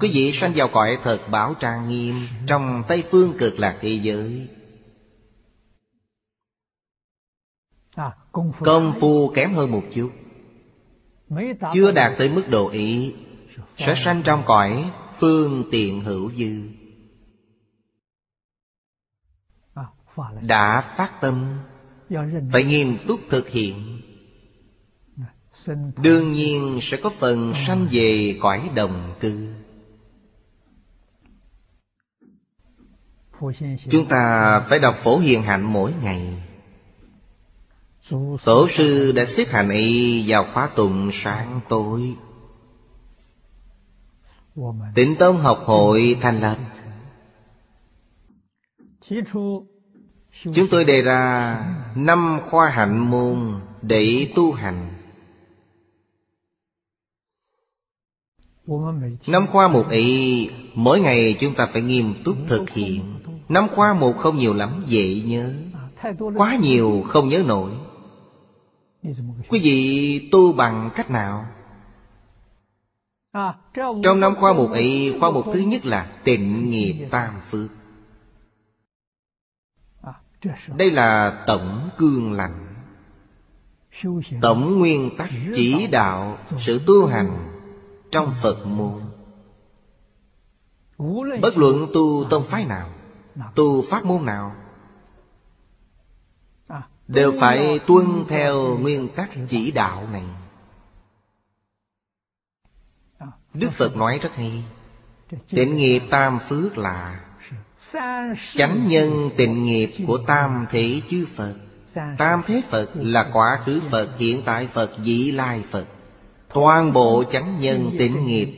quý 0.00 0.10
vị 0.12 0.32
sanh 0.32 0.52
vào 0.54 0.68
cõi 0.68 0.98
thật 1.02 1.20
bảo 1.30 1.54
trang 1.54 1.88
nghiêm 1.88 2.14
trong 2.46 2.82
tây 2.88 3.04
phương 3.10 3.32
cực 3.38 3.58
lạc 3.58 3.78
thế 3.80 4.00
giới. 4.02 4.48
Công 8.60 8.92
phu 9.00 9.32
kém 9.34 9.54
hơn 9.54 9.70
một 9.70 9.82
chút. 9.94 10.10
Chưa 11.74 11.92
đạt 11.92 12.12
tới 12.18 12.30
mức 12.30 12.44
độ 12.50 12.68
ý. 12.68 13.14
Sẽ 13.76 13.94
sanh 13.96 14.22
trong 14.22 14.42
cõi 14.46 14.90
phương 15.18 15.64
tiện 15.70 16.00
hữu 16.00 16.32
dư 16.32 16.79
đã 20.42 20.80
phát 20.96 21.20
tâm 21.20 21.58
phải 22.52 22.64
nghiêm 22.64 22.98
túc 23.06 23.20
thực 23.30 23.48
hiện. 23.48 24.00
Đương 26.02 26.32
nhiên 26.32 26.78
sẽ 26.82 26.96
có 27.02 27.10
phần 27.18 27.52
sanh 27.66 27.86
về 27.90 28.38
cõi 28.40 28.70
đồng 28.74 29.14
cư. 29.20 29.54
Chúng 33.90 34.06
ta 34.08 34.60
phải 34.68 34.78
đọc 34.78 34.94
phổ 35.02 35.18
hiền 35.18 35.42
hạnh 35.42 35.72
mỗi 35.72 35.92
ngày. 36.02 36.42
Tổ 38.44 38.68
sư 38.68 39.12
đã 39.12 39.24
xếp 39.24 39.48
hành 39.48 39.68
y 39.68 40.24
vào 40.30 40.46
khóa 40.52 40.70
tụng 40.76 41.10
sáng 41.12 41.60
tối. 41.68 42.16
Tịnh 44.94 45.16
tông 45.16 45.36
học 45.36 45.62
hội 45.64 46.18
thành 46.20 46.40
lập 46.40 46.58
Chúng 50.42 50.68
tôi 50.70 50.84
đề 50.84 51.02
ra 51.02 51.56
năm 51.94 52.40
khoa 52.50 52.68
hạnh 52.68 52.98
môn 53.10 53.60
để 53.82 54.32
tu 54.34 54.52
hành. 54.52 54.88
Năm 59.26 59.46
khoa 59.46 59.68
một 59.68 59.88
ý 59.90 60.48
Mỗi 60.74 61.00
ngày 61.00 61.36
chúng 61.40 61.54
ta 61.54 61.66
phải 61.72 61.82
nghiêm 61.82 62.14
túc 62.24 62.36
thực 62.48 62.70
hiện. 62.70 63.14
Năm 63.48 63.68
khoa 63.68 63.94
một 63.94 64.12
không 64.18 64.36
nhiều 64.36 64.54
lắm, 64.54 64.84
dễ 64.86 65.22
nhớ. 65.26 65.54
Quá 66.36 66.56
nhiều, 66.56 67.04
không 67.08 67.28
nhớ 67.28 67.42
nổi. 67.46 67.70
Quý 69.48 69.60
vị 69.62 70.28
tu 70.32 70.52
bằng 70.52 70.90
cách 70.94 71.10
nào? 71.10 71.46
Trong 74.02 74.20
năm 74.20 74.34
khoa 74.34 74.52
một 74.52 74.72
ý 74.72 75.18
Khoa 75.20 75.30
một 75.30 75.44
thứ 75.52 75.60
nhất 75.60 75.86
là 75.86 76.12
tịnh 76.24 76.70
nghiệp 76.70 77.08
tam 77.10 77.34
phước. 77.50 77.79
Đây 80.76 80.90
là 80.90 81.44
tổng 81.46 81.90
cương 81.98 82.32
lành. 82.32 82.66
Tổng 84.42 84.78
nguyên 84.78 85.16
tắc 85.16 85.30
chỉ 85.54 85.86
đạo 85.86 86.38
sự 86.66 86.80
tu 86.86 87.06
hành 87.06 87.60
Trong 88.10 88.34
Phật 88.42 88.66
môn. 88.66 89.00
Bất 91.42 91.56
luận 91.56 91.86
tu 91.94 92.24
tông 92.30 92.44
phái 92.46 92.64
nào, 92.64 92.90
Tu 93.54 93.82
pháp 93.90 94.04
môn 94.04 94.26
nào, 94.26 94.54
Đều 97.08 97.34
phải 97.40 97.78
tuân 97.86 98.06
theo 98.28 98.78
nguyên 98.78 99.08
tắc 99.08 99.30
chỉ 99.48 99.70
đạo 99.70 100.06
này. 100.12 100.24
Đức 103.54 103.70
Phật 103.72 103.96
nói 103.96 104.18
rất 104.22 104.34
hay, 104.34 104.64
Tịnh 105.48 105.76
nghiệp 105.76 106.02
tam 106.10 106.38
phước 106.48 106.78
là 106.78 107.20
Chánh 108.54 108.88
nhân 108.88 109.30
tịnh 109.36 109.64
nghiệp 109.64 109.90
của 110.06 110.18
tam 110.26 110.66
thể 110.70 111.00
chư 111.08 111.26
Phật. 111.34 111.54
Tam 112.18 112.42
thế 112.46 112.62
Phật 112.68 112.90
là 112.94 113.30
quả 113.32 113.58
khứ 113.64 113.80
Phật, 113.90 114.08
hiện 114.18 114.42
tại 114.44 114.66
Phật, 114.66 114.90
vị 114.98 115.32
lai 115.32 115.62
Phật. 115.70 115.86
Toàn 116.54 116.92
bộ 116.92 117.24
chánh 117.32 117.60
nhân 117.60 117.90
tịnh 117.98 118.26
nghiệp 118.26 118.48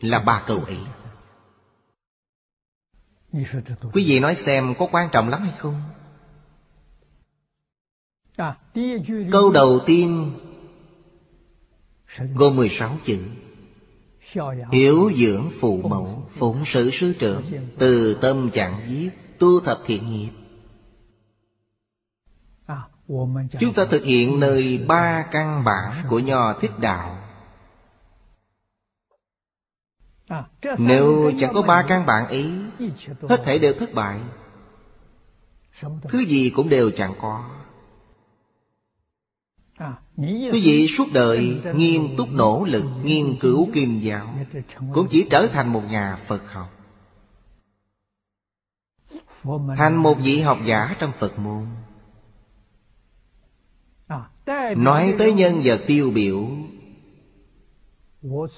là 0.00 0.18
ba 0.18 0.42
câu 0.46 0.58
ấy. 0.58 0.78
Quý 3.92 4.04
vị 4.06 4.20
nói 4.20 4.34
xem 4.34 4.74
có 4.78 4.88
quan 4.92 5.08
trọng 5.12 5.28
lắm 5.28 5.42
hay 5.42 5.52
không? 5.58 5.82
Câu 9.32 9.52
đầu 9.52 9.78
tiên 9.86 10.32
Gồm 12.34 12.56
16 12.56 12.96
chữ. 13.04 13.18
Hiếu 14.72 15.10
dưỡng 15.16 15.50
phụ 15.60 15.82
mẫu 15.82 16.26
Phụng 16.36 16.64
sự 16.64 16.90
sư 16.90 17.14
trưởng 17.18 17.42
Từ 17.78 18.14
tâm 18.14 18.50
chẳng 18.52 18.80
giết 18.88 19.10
Tu 19.38 19.60
thập 19.60 19.78
thiện 19.86 20.08
nghiệp. 20.08 20.30
Chúng 23.60 23.74
ta 23.74 23.84
thực 23.84 24.04
hiện 24.04 24.40
nơi 24.40 24.84
ba 24.88 25.26
căn 25.32 25.64
bản 25.64 26.04
của 26.08 26.18
Nho 26.18 26.52
Thích 26.52 26.78
Đạo. 26.78 27.18
Nếu 30.78 31.32
chẳng 31.40 31.54
có 31.54 31.62
ba 31.62 31.84
căn 31.88 32.06
bản 32.06 32.28
ấy 32.28 32.52
Hết 33.28 33.42
thể 33.44 33.58
đều 33.58 33.72
thất 33.72 33.94
bại. 33.94 34.20
Thứ 36.08 36.18
gì 36.18 36.50
cũng 36.50 36.68
đều 36.68 36.90
chẳng 36.90 37.14
có 37.20 37.44
Quý 40.16 40.50
vị 40.52 40.88
suốt 40.88 41.04
đời 41.12 41.62
nghiêm 41.74 42.02
túc 42.16 42.32
nỗ 42.32 42.64
lực, 42.68 42.84
nghiên 43.02 43.36
cứu 43.40 43.68
kim 43.74 44.00
giáo, 44.00 44.34
Cũng 44.92 45.06
chỉ 45.10 45.26
trở 45.30 45.46
thành 45.46 45.72
một 45.72 45.82
nhà 45.90 46.16
Phật 46.26 46.52
học. 46.52 46.70
Thành 49.76 49.96
một 49.96 50.14
vị 50.14 50.40
học 50.40 50.58
giả 50.64 50.96
trong 50.98 51.12
Phật 51.18 51.38
môn. 51.38 51.66
Nói 54.76 55.14
tới 55.18 55.32
nhân 55.32 55.60
vật 55.64 55.80
tiêu 55.86 56.10
biểu, 56.14 56.48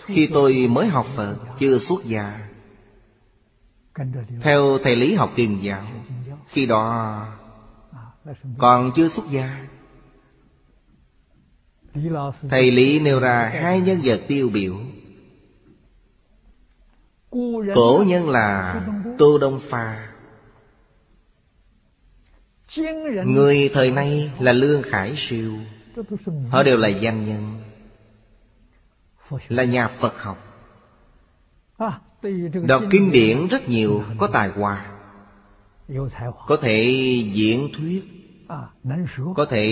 Khi 0.04 0.28
tôi 0.32 0.68
mới 0.70 0.86
học 0.86 1.06
Phật, 1.06 1.36
Chưa 1.58 1.78
xuất 1.78 2.04
gia, 2.04 2.48
Theo 4.42 4.78
thầy 4.78 4.96
lý 4.96 5.14
học 5.14 5.30
kim 5.36 5.60
giáo, 5.60 5.86
Khi 6.46 6.66
đó 6.66 7.26
Còn 8.58 8.90
chưa 8.94 9.08
xuất 9.08 9.30
gia. 9.30 9.66
Thầy 12.50 12.70
Lý 12.70 13.00
nêu 13.00 13.20
ra 13.20 13.50
hai 13.62 13.80
nhân 13.80 14.00
vật 14.04 14.20
tiêu 14.28 14.48
biểu. 14.48 14.76
Cổ 17.74 18.04
nhân 18.06 18.28
là 18.28 18.80
Tô 19.18 19.38
Đông 19.38 19.60
Pha. 19.60 20.12
Người 23.24 23.70
thời 23.74 23.92
nay 23.92 24.30
là 24.38 24.52
Lương 24.52 24.82
Khải 24.82 25.14
Siêu. 25.16 25.52
Họ 26.50 26.62
đều 26.62 26.76
là 26.76 26.88
danh 26.88 27.24
nhân. 27.24 27.60
Là 29.48 29.64
nhà 29.64 29.88
Phật 29.88 30.22
học. 30.22 30.38
Đọc 32.66 32.82
kinh 32.90 33.10
điển. 33.12 33.46
rất 33.46 33.68
nhiều 33.68 34.04
Có 34.18 34.26
tài 34.26 34.48
hoa. 34.48 34.86
Có 36.46 36.56
thể 36.56 36.84
diễn 37.32 37.68
thuyết. 37.76 38.04
Có 39.34 39.44
thể 39.44 39.66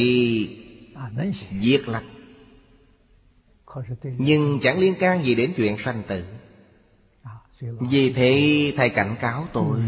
diệt 1.61 1.89
lách 1.89 2.05
Nhưng 4.03 4.59
chẳng 4.63 4.79
liên 4.79 4.95
can 4.95 5.25
gì 5.25 5.35
đến 5.35 5.53
chuyện 5.57 5.79
sanh 5.79 6.03
tử. 6.07 6.25
Vì 7.61 8.13
thế, 8.13 8.73
thầy 8.77 8.91
cảnh 8.91 9.17
cáo 9.21 9.47
tôi, 9.53 9.81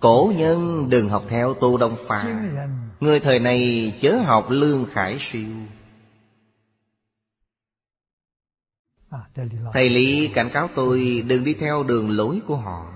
Cổ 0.00 0.32
nhân 0.36 0.90
đừng 0.90 1.08
học 1.08 1.22
theo 1.28 1.54
tu 1.54 1.76
đông 1.76 1.96
phà. 2.06 2.24
Người 3.00 3.20
thời 3.20 3.40
này 3.40 3.92
chớ 4.00 4.18
học 4.18 4.46
lương 4.50 4.86
khải 4.92 5.16
siêu. 5.20 5.48
Thầy 9.72 9.90
Lý 9.90 10.28
cảnh 10.28 10.50
cáo 10.50 10.68
tôi 10.74 11.24
đừng 11.26 11.44
đi 11.44 11.54
theo 11.54 11.82
đường 11.82 12.10
lối 12.10 12.40
của 12.46 12.56
họ. 12.56 12.92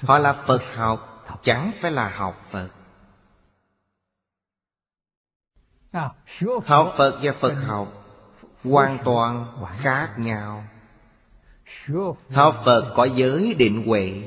Họ 0.00 0.18
là 0.18 0.32
Phật 0.32 0.62
học, 0.74 1.24
Chẳng 1.42 1.70
phải 1.80 1.92
là 1.92 2.08
học 2.08 2.42
Phật. 2.50 2.68
Học 5.94 6.94
Phật 6.96 7.18
và 7.22 7.32
Phật 7.32 7.52
học 7.52 8.00
Hoàn 8.64 8.98
toàn 9.04 9.56
khác 9.76 10.14
nhau. 10.18 10.64
Học 12.30 12.62
Phật 12.64 12.92
có 12.96 13.04
giới 13.04 13.54
định 13.54 13.86
huệ. 13.86 14.22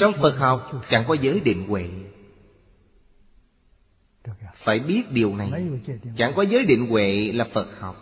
Trong 0.00 0.12
Phật 0.12 0.38
học 0.38 0.72
chẳng 0.88 1.04
có 1.08 1.14
giới 1.14 1.40
định 1.40 1.68
huệ. 1.68 1.90
Phải 4.54 4.80
biết 4.80 5.02
điều 5.10 5.36
này. 5.36 5.52
Chẳng 6.16 6.32
có 6.36 6.42
giới 6.42 6.64
định 6.64 6.90
huệ 6.90 7.32
là 7.34 7.44
Phật 7.44 7.80
học. 7.80 7.96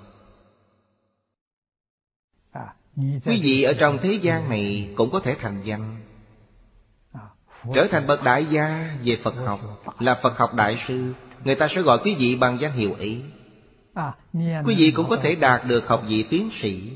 Quý 2.96 3.40
vị 3.42 3.62
ở 3.62 3.72
trong 3.72 3.98
thế 4.02 4.12
gian 4.12 4.48
này 4.48 4.94
Cũng 4.96 5.10
có 5.10 5.20
thể 5.20 5.36
thành 5.40 5.62
danh. 5.64 5.96
Trở 7.74 7.86
thành 7.90 8.06
bậc 8.06 8.24
đại 8.24 8.46
gia 8.50 8.96
về 9.04 9.16
Phật 9.22 9.34
học 9.34 9.60
Là 9.98 10.14
Phật 10.14 10.38
học 10.38 10.54
đại 10.54 10.76
sư. 10.86 11.12
Người 11.46 11.54
ta 11.54 11.68
sẽ 11.68 11.82
gọi 11.82 11.98
quý 12.04 12.14
vị 12.14 12.36
bằng 12.36 12.60
danh 12.60 12.72
hiệu 12.72 12.94
ấy. 12.94 13.22
Quý 14.64 14.74
vị 14.78 14.90
cũng 14.90 15.08
có 15.08 15.16
thể 15.16 15.34
đạt 15.34 15.62
được 15.66 15.88
học 15.88 16.02
vị 16.08 16.22
tiến 16.22 16.50
sĩ. 16.52 16.90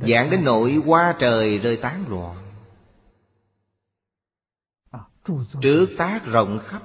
Giảng 0.00 0.30
đến 0.30 0.44
nỗi 0.44 0.82
qua 0.86 1.16
trời 1.18 1.58
rơi 1.58 1.76
tán 1.76 2.04
loạn. 2.08 2.36
Trước 5.60 5.86
tác 5.98 6.26
rộng 6.26 6.58
khắp 6.58 6.82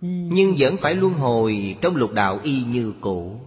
Nhưng 0.00 0.54
vẫn 0.58 0.76
phải 0.76 0.94
luân 0.94 1.12
hồi 1.14 1.76
trong 1.80 1.96
lục 1.96 2.12
đạo 2.12 2.40
y 2.42 2.64
như 2.64 2.94
cũ. 3.00 3.40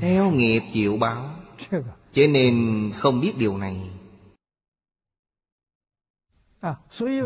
Theo 0.00 0.30
nghiệp 0.30 0.62
chịu 0.72 0.96
báo. 0.96 1.30
Cho 2.12 2.22
nên 2.30 2.90
không 2.94 3.20
biết 3.20 3.32
điều 3.38 3.58
này 3.58 3.90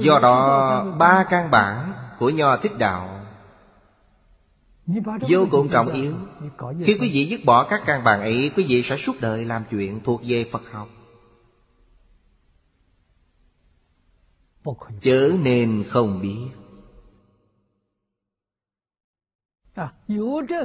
Do 0.01 0.18
đó 0.22 0.84
ba 0.99 1.26
căn 1.30 1.51
bản 1.51 1.93
của 2.18 2.30
Nho 2.30 2.57
Thích 2.57 2.78
Đạo 2.78 3.26
Vô 5.28 5.47
cùng 5.51 5.68
trọng 5.68 5.89
yếu. 5.89 6.14
Khi 6.84 6.99
quý 7.01 7.11
vị 7.12 7.26
dứt 7.30 7.41
bỏ 7.45 7.64
các 7.64 7.82
căn 7.86 8.05
bản 8.05 8.20
ấy 8.20 8.51
Quý 8.57 8.66
vị 8.68 8.82
sẽ 8.82 8.97
suốt 8.97 9.16
đời 9.20 9.45
làm 9.45 9.64
chuyện 9.70 10.01
thuộc 10.05 10.20
về 10.24 10.51
Phật 10.53 10.62
học. 10.72 10.89
Chớ 15.01 15.32
nên 15.43 15.84
không 15.89 16.22
biết. 16.22 16.49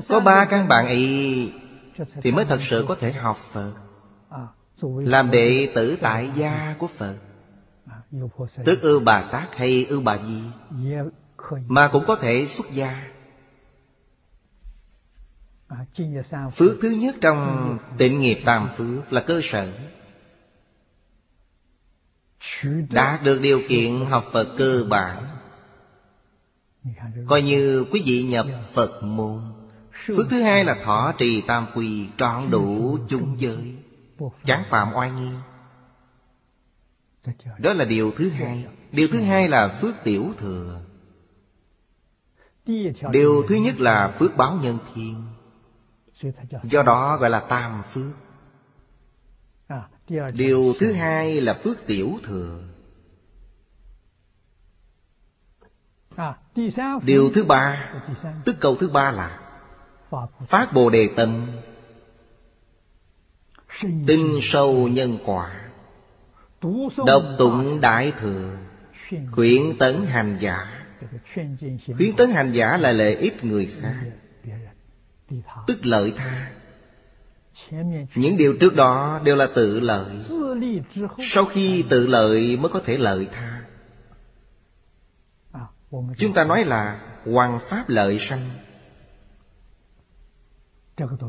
Có 0.10 0.20
ba 0.20 0.46
căn 0.46 0.68
bản 0.68 0.86
ấy 0.86 1.54
Thì 2.22 2.32
mới 2.32 2.46
thật 2.46 2.60
sự 2.62 2.86
có 2.88 2.96
thể 2.96 3.12
học 3.12 3.38
Phật 3.52 3.74
Làm 4.82 5.32
đệ 5.32 5.72
tử 5.76 5.98
tại 6.02 6.32
gia 6.36 6.76
của 6.80 6.88
Phật 6.88 7.18
Tức 8.66 8.82
ưu 8.82 9.00
Bà 9.00 9.22
Tát 9.22 9.56
hay 9.56 9.86
ưu 9.90 10.02
Bà 10.02 10.18
Di? 10.18 10.42
Mà 11.68 11.88
cũng 11.88 12.04
có 12.08 12.16
thể 12.16 12.46
xuất 12.48 12.72
gia. 12.72 13.12
Phước 16.56 16.78
thứ 16.82 16.90
nhất 16.90 17.16
trong 17.22 17.78
tịnh 17.98 18.20
nghiệp 18.20 18.40
tam 18.46 18.70
phước 18.78 19.14
là 19.14 19.22
cơ 19.22 19.42
sở. 19.44 19.74
Đạt 22.90 23.24
được 23.24 23.42
điều 23.42 23.62
kiện 23.68 24.06
học 24.06 24.26
Phật 24.32 24.48
cơ 24.58 24.86
bản. 24.90 25.38
Coi 27.28 27.42
như 27.42 27.86
quý 27.92 28.04
vị 28.06 28.24
nhập 28.24 28.46
Phật 28.74 29.04
môn. 29.04 29.42
Phước 30.06 30.26
thứ 30.30 30.42
hai 30.42 30.66
là 30.66 30.76
thọ 30.84 31.14
trì 31.18 31.42
tam 31.42 31.68
quy 31.76 32.08
Trọn 32.18 32.52
đủ 32.52 32.98
chung 33.10 33.36
giới. 33.40 33.76
Chẳng 34.46 34.64
phạm 34.70 34.94
oai 34.94 35.12
nghi 35.12 35.32
đó 37.58 37.74
là 37.74 37.86
điều 37.86 38.12
thứ 38.18 38.30
hai. 38.30 38.66
Điều 38.92 39.08
thứ 39.08 39.20
hai 39.20 39.48
là 39.48 39.80
phước 39.82 39.96
tiểu 40.04 40.34
thừa. 40.38 40.82
Điều 43.12 43.44
thứ 43.50 43.56
nhất 43.56 43.80
là 43.80 44.16
phước 44.20 44.38
báo 44.38 44.60
nhân 44.62 44.78
thiên. 44.94 45.24
Do 46.64 46.84
đó 46.84 47.18
gọi 47.18 47.30
là 47.30 47.40
tam 47.40 47.84
phước. 47.92 48.12
Điều 50.34 50.74
thứ 50.80 50.94
hai 50.94 51.42
là 51.42 51.54
phước 51.64 51.88
tiểu 51.88 52.20
thừa. 52.24 52.64
Điều 57.06 57.32
thứ 57.34 57.44
ba, 57.44 57.94
Tức 58.46 58.56
câu 58.60 58.76
thứ 58.76 58.90
ba 58.90 59.12
là 59.12 59.40
Phát 60.48 60.74
Bồ 60.74 60.90
Đề 60.90 61.10
Tâm, 61.16 61.48
Tinh 63.82 64.40
sâu 64.42 64.88
nhân 64.88 65.18
quả. 65.26 65.63
Độc 67.06 67.24
tụng 67.38 67.82
Đại 67.82 68.14
Thừa, 68.20 68.58
Khuyến 69.32 69.62
tấn 69.80 69.96
hành 70.06 70.38
giả. 70.40 70.86
Khuyến 71.98 72.16
tấn 72.18 72.32
hành 72.32 72.52
giả 72.52 72.78
là 72.78 72.92
lợi 72.92 73.16
ích 73.16 73.44
người 73.44 73.74
khác, 73.82 73.96
Tức 75.68 75.86
lợi 75.86 76.14
tha. 76.18 76.52
Những 78.16 78.38
điều 78.38 78.58
trước 78.60 78.76
đó 78.76 79.22
đều 79.24 79.36
là 79.36 79.48
tự 79.56 79.80
lợi. 79.80 80.12
Sau 81.20 81.46
khi 81.46 81.84
tự 81.90 82.08
lợi 82.08 82.58
mới 82.58 82.70
có 82.70 82.82
thể 82.86 82.98
lợi 82.98 83.28
tha. 83.32 83.62
Chúng 86.18 86.34
ta 86.34 86.44
nói 86.46 86.66
là 86.66 87.00
Hoàng 87.26 87.60
Pháp 87.70 87.90
lợi 87.90 88.20
sanh. 88.20 88.50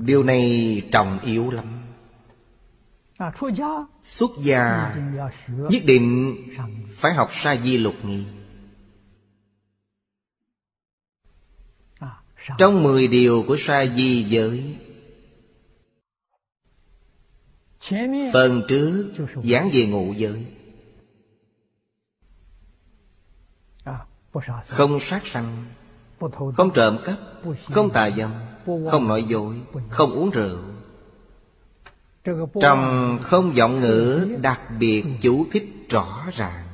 Điều 0.01 0.23
này 0.23 0.83
trọng 0.93 1.19
yếu 1.21 1.51
lắm. 1.51 1.84
Xuất 4.03 4.31
gia 4.43 4.97
Nhất 5.49 5.83
định 5.87 6.37
phải 6.95 7.15
học 7.15 7.29
sa 7.33 7.57
di 7.57 7.79
lục 7.79 7.95
nghi 8.03 8.27
Trong 12.59 12.83
mười 12.83 13.09
điều 13.09 13.45
của 13.49 13.57
sa 13.59 13.87
di 13.87 14.23
giới 14.23 14.77
Phần 18.33 18.63
trước 18.69 19.13
giảng 19.45 19.71
về 19.73 19.87
ngụ 19.87 20.13
giới. 20.13 20.47
Không 24.67 25.01
sát 25.01 25.27
sanh 25.27 25.65
Không 26.57 26.71
trộm 26.75 26.99
cắp 27.05 27.19
Không 27.65 27.91
tà 27.91 28.11
dâm 28.11 28.33
Không 28.91 29.09
nói 29.09 29.23
dối 29.29 29.61
Không 29.91 30.11
uống 30.11 30.31
rượu 30.31 30.74
trong 32.61 33.19
không 33.23 33.57
giọng 33.57 33.81
ngữ 33.81 34.29
đặc 34.43 34.61
biệt 34.79 35.05
chú 35.21 35.47
thích 35.53 35.87
rõ 35.89 36.27
ràng. 36.33 36.65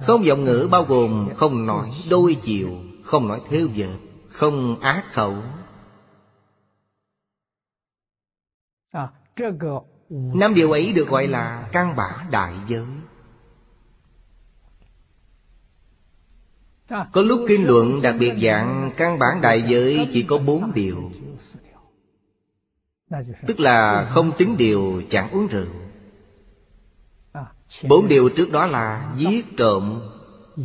Không 0.00 0.24
giọng 0.24 0.44
ngữ 0.44 0.68
bao 0.70 0.84
gồm 0.84 1.28
không 1.36 1.66
nói 1.66 1.90
đôi 2.10 2.36
chiều, 2.42 2.68
Không 3.04 3.28
nói 3.28 3.40
thiếu 3.50 3.68
vợ 3.76 3.86
Không 4.28 4.80
ác 4.80 5.04
khẩu. 5.12 5.36
Năm 10.10 10.54
điều 10.54 10.70
ấy 10.70 10.92
được 10.92 11.08
gọi 11.08 11.26
là 11.26 11.68
căn 11.72 11.96
bản 11.96 12.26
đại 12.30 12.54
giới. 12.68 12.84
Có 17.12 17.22
lúc 17.22 17.44
kinh 17.48 17.66
luận 17.66 18.02
đặc 18.02 18.14
biệt 18.18 18.32
dạng 18.42 18.92
căn 18.96 19.18
bản 19.18 19.40
đại 19.40 19.64
giới 19.68 20.08
chỉ 20.12 20.22
có 20.22 20.38
bốn 20.38 20.72
điều. 20.74 21.10
Tức 23.46 23.60
là 23.60 24.08
không 24.10 24.32
tính 24.38 24.56
điều 24.56 25.02
chẳng 25.10 25.30
uống 25.30 25.46
rượu。Bốn 25.46 28.08
điều 28.08 28.28
trước 28.28 28.52
đó 28.52 28.66
là 28.66 29.14
giết 29.16 29.56
trộm, 29.56 30.02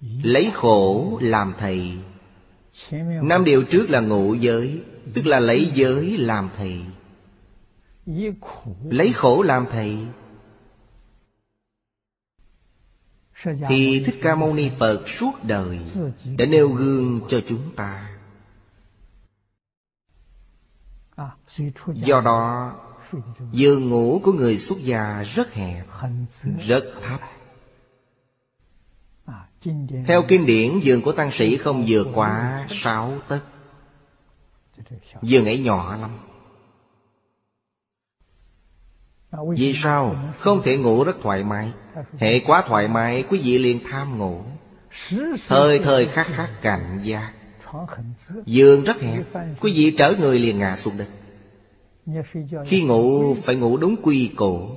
Lấy 0.00 0.50
khổ 0.54 1.18
làm 1.22 1.52
thầy. 1.58 1.98
Năm 3.22 3.44
điều 3.44 3.62
trước 3.62 3.90
là 3.90 4.00
ngụ 4.00 4.34
giới, 4.34 4.82
Tức 5.14 5.26
là 5.26 5.40
lấy 5.40 5.72
giới 5.74 6.18
làm 6.18 6.50
thầy. 6.56 6.80
Lấy 8.84 9.12
khổ 9.12 9.42
làm 9.42 9.66
thầy. 9.70 9.98
Thì 13.68 14.02
thích 14.06 14.18
ca 14.22 14.34
mâu 14.34 14.54
ni 14.54 14.70
phật 14.78 15.08
suốt 15.08 15.32
đời 15.42 15.78
đã 16.38 16.46
nêu 16.46 16.68
gương 16.68 17.20
cho 17.28 17.40
chúng 17.48 17.74
ta. 17.76 18.11
Do 21.94 22.20
đó 22.20 22.74
giường 23.52 23.88
ngủ 23.88 24.20
của 24.24 24.32
người 24.32 24.58
xuất 24.58 24.78
gia 24.78 25.22
rất 25.22 25.52
hẹp 25.52 25.86
rất 26.66 26.84
thấp. 27.02 27.20
theo 30.06 30.22
kinh 30.28 30.46
điển 30.46 30.80
giường 30.80 31.02
của 31.02 31.12
tăng 31.12 31.30
sĩ 31.30 31.56
không 31.56 31.84
vượt 31.88 32.08
quá 32.14 32.66
sáu 32.70 33.12
tấc. 33.28 33.44
giường 35.22 35.44
ấy 35.44 35.58
nhỏ 35.58 35.96
lắm. 35.96 36.10
vì 39.56 39.74
sao? 39.74 40.16
không 40.38 40.62
thể 40.62 40.76
ngủ 40.76 41.04
rất 41.04 41.16
thoải 41.22 41.44
mái. 41.44 41.72
Hệ 42.18 42.40
quá 42.40 42.64
thoải 42.66 42.88
mái 42.88 43.24
quý 43.28 43.40
vị 43.44 43.58
liền 43.58 43.80
tham 43.90 44.18
ngủ. 44.18 44.42
Thời 45.48 45.78
thời 45.78 46.06
khắc 46.06 46.26
khắc 46.26 46.62
cảnh 46.62 47.00
giác. 47.02 47.32
Giường 48.46 48.84
rất 48.84 49.00
hẹp. 49.00 49.24
Quý 49.60 49.72
vị 49.72 49.94
trở 49.98 50.14
người 50.20 50.38
liền 50.38 50.58
ngã 50.58 50.76
xuống 50.76 50.96
đất 50.96 51.06
Khi 52.66 52.84
ngủ 52.84 53.34
phải 53.34 53.56
ngủ 53.56 53.76
đúng 53.76 53.96
quy 54.02 54.32
cổ 54.36 54.68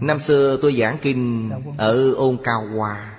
Năm 0.00 0.18
xưa 0.18 0.58
tôi 0.62 0.72
giảng 0.72 0.96
kinh 1.02 1.50
ở 1.76 2.12
Ôn 2.12 2.36
Cao 2.44 2.66
Hoa 2.76 3.18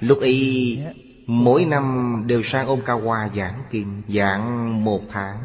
Lúc 0.00 0.18
ấy 0.20 0.78
mỗi 1.26 1.64
năm 1.64 2.22
đều 2.26 2.42
sang 2.42 2.66
Ôn 2.66 2.80
Cao 2.84 3.00
Hoa 3.00 3.30
giảng 3.36 3.62
kinh 3.70 4.02
Giảng 4.08 4.84
một 4.84 5.00
tháng. 5.10 5.42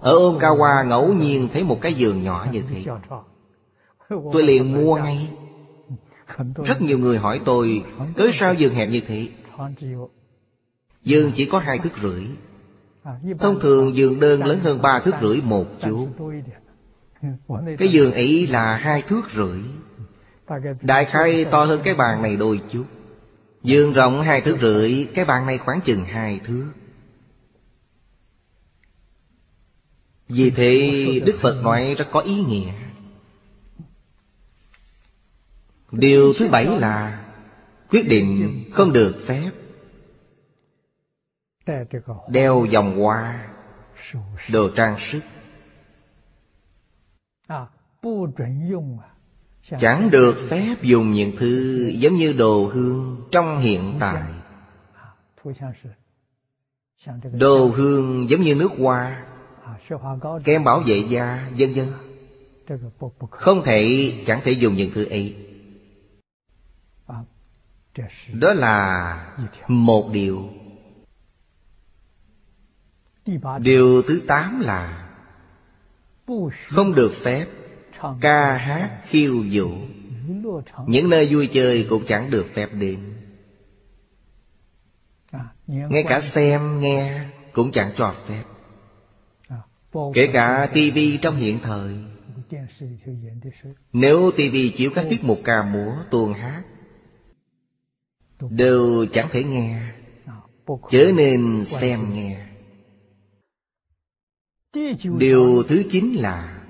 Ở 0.00 0.16
ôn 0.16 0.38
cao 0.40 0.56
hoa 0.56 0.82
ngẫu 0.82 1.12
nhiên 1.12 1.48
thấy 1.52 1.64
một 1.64 1.80
cái 1.80 1.94
giường 1.94 2.22
nhỏ 2.22 2.46
như 2.52 2.62
thế. 2.70 2.84
Tôi 4.32 4.42
liền 4.42 4.74
mua 4.74 4.96
ngay. 4.96 5.28
Rất 6.64 6.82
nhiều 6.82 6.98
người 6.98 7.18
hỏi 7.18 7.40
tôi 7.44 7.84
Tới 8.16 8.30
sao 8.32 8.54
giường 8.54 8.74
hẹp 8.74 8.88
như 8.88 9.00
thế? 9.06 9.28
Giường 11.04 11.32
chỉ 11.34 11.44
có 11.44 11.58
hai 11.58 11.78
thước 11.78 11.92
rưỡi 12.02 12.24
Thông 13.38 13.60
thường 13.60 13.96
giường 13.96 14.20
đơn 14.20 14.44
lớn 14.44 14.60
hơn 14.60 14.82
ba 14.82 15.00
thước 15.00 15.14
rưỡi 15.22 15.40
một 15.42 15.66
chút. 15.82 16.08
Cái 17.78 17.88
giường 17.88 18.12
ấy 18.12 18.46
là 18.46 18.76
hai 18.76 19.02
thước 19.02 19.22
rưỡi. 19.34 19.60
Đại 20.80 21.04
khai 21.04 21.44
to 21.44 21.64
hơn 21.64 21.80
cái 21.84 21.94
bàn 21.94 22.22
này 22.22 22.36
đôi 22.36 22.60
chút. 22.70 22.84
Giường 23.62 23.92
rộng 23.92 24.22
hai 24.22 24.40
thước 24.40 24.56
rưỡi, 24.60 25.08
Cái 25.14 25.24
bàn 25.24 25.46
này 25.46 25.58
khoảng 25.58 25.80
chừng 25.80 26.04
hai 26.04 26.40
thước. 26.44 26.72
Vì 30.28 30.50
thế, 30.50 31.20
Đức 31.26 31.34
Phật 31.40 31.62
nói 31.62 31.94
rất 31.98 32.08
có 32.12 32.20
ý 32.20 32.44
nghĩa. 32.44 32.72
Điều 35.92 36.32
thứ 36.38 36.48
bảy 36.48 36.66
là 36.66 37.24
Quyết 37.90 38.08
định 38.08 38.64
không 38.72 38.92
được 38.92 39.22
phép. 39.26 39.50
Đeo 42.28 42.66
vòng 42.72 43.00
hoa 43.00 43.48
Đồ 44.52 44.68
trang 44.76 44.98
sức. 44.98 45.20
Chẳng 49.78 50.10
được 50.10 50.46
phép 50.50 50.74
dùng 50.82 51.12
những 51.12 51.32
thứ 51.38 51.86
giống 51.94 52.14
như 52.14 52.32
đồ 52.32 52.70
hương 52.72 53.28
trong 53.32 53.60
hiện 53.60 53.96
tại. 54.00 54.22
Đồ 57.32 57.66
hương 57.66 58.30
giống 58.30 58.40
như 58.40 58.54
nước 58.54 58.72
hoa 58.78 59.24
Kem 60.44 60.64
bảo 60.64 60.80
vệ 60.80 60.98
da, 60.98 61.50
vân 61.58 61.72
vân. 61.74 61.86
Không 63.30 63.62
thể, 63.64 64.12
chẳng 64.26 64.40
thể 64.44 64.52
dùng 64.52 64.74
những 64.74 64.90
thứ 64.94 65.04
ấy. 65.04 65.36
Đó 68.32 68.52
là 68.52 69.34
một 69.68 70.10
điều. 70.12 70.50
Điều 73.60 74.02
thứ 74.02 74.22
tám 74.26 74.60
là 74.60 75.08
Không 76.68 76.94
được 76.94 77.12
phép 77.22 77.46
ca 78.20 78.56
hát 78.56 79.00
khiêu 79.06 79.44
vũ. 79.52 79.70
Những 80.86 81.10
nơi 81.10 81.28
vui 81.30 81.46
chơi 81.46 81.86
cũng 81.90 82.04
chẳng 82.06 82.30
được 82.30 82.46
phép 82.54 82.68
đến. 82.72 82.98
Ngay 85.66 86.04
cả 86.08 86.20
xem, 86.20 86.80
nghe 86.80 87.24
cũng 87.52 87.72
chẳng 87.72 87.92
cho 87.96 88.14
phép. 88.26 88.42
Kể 90.14 90.30
cả 90.32 90.68
tivi 90.74 91.16
trong 91.16 91.36
hiện 91.36 91.58
thời. 91.62 91.94
Nếu 93.92 94.30
tivi 94.36 94.70
chiếu 94.70 94.90
các 94.94 95.06
tiết 95.10 95.24
mục 95.24 95.40
ca 95.44 95.62
múa, 95.62 95.92
tuồng 96.10 96.32
hát, 96.32 96.62
Đều 98.50 99.06
chẳng 99.12 99.28
thể 99.30 99.44
nghe. 99.44 99.82
Chớ 100.90 101.12
nên 101.16 101.64
xem 101.64 102.14
nghe. 102.14 102.51
Điều 105.18 105.62
thứ 105.68 105.82
chín 105.90 106.12
là 106.12 106.62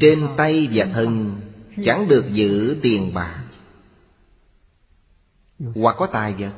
Trên 0.00 0.28
tay 0.36 0.68
và 0.72 0.84
thân 0.84 1.40
Chẳng 1.84 2.08
được 2.08 2.24
giữ 2.32 2.78
tiền 2.82 3.14
bạc. 3.14 3.44
Hoặc 5.74 5.96
có 5.98 6.06
tài 6.06 6.34
vật. 6.34 6.52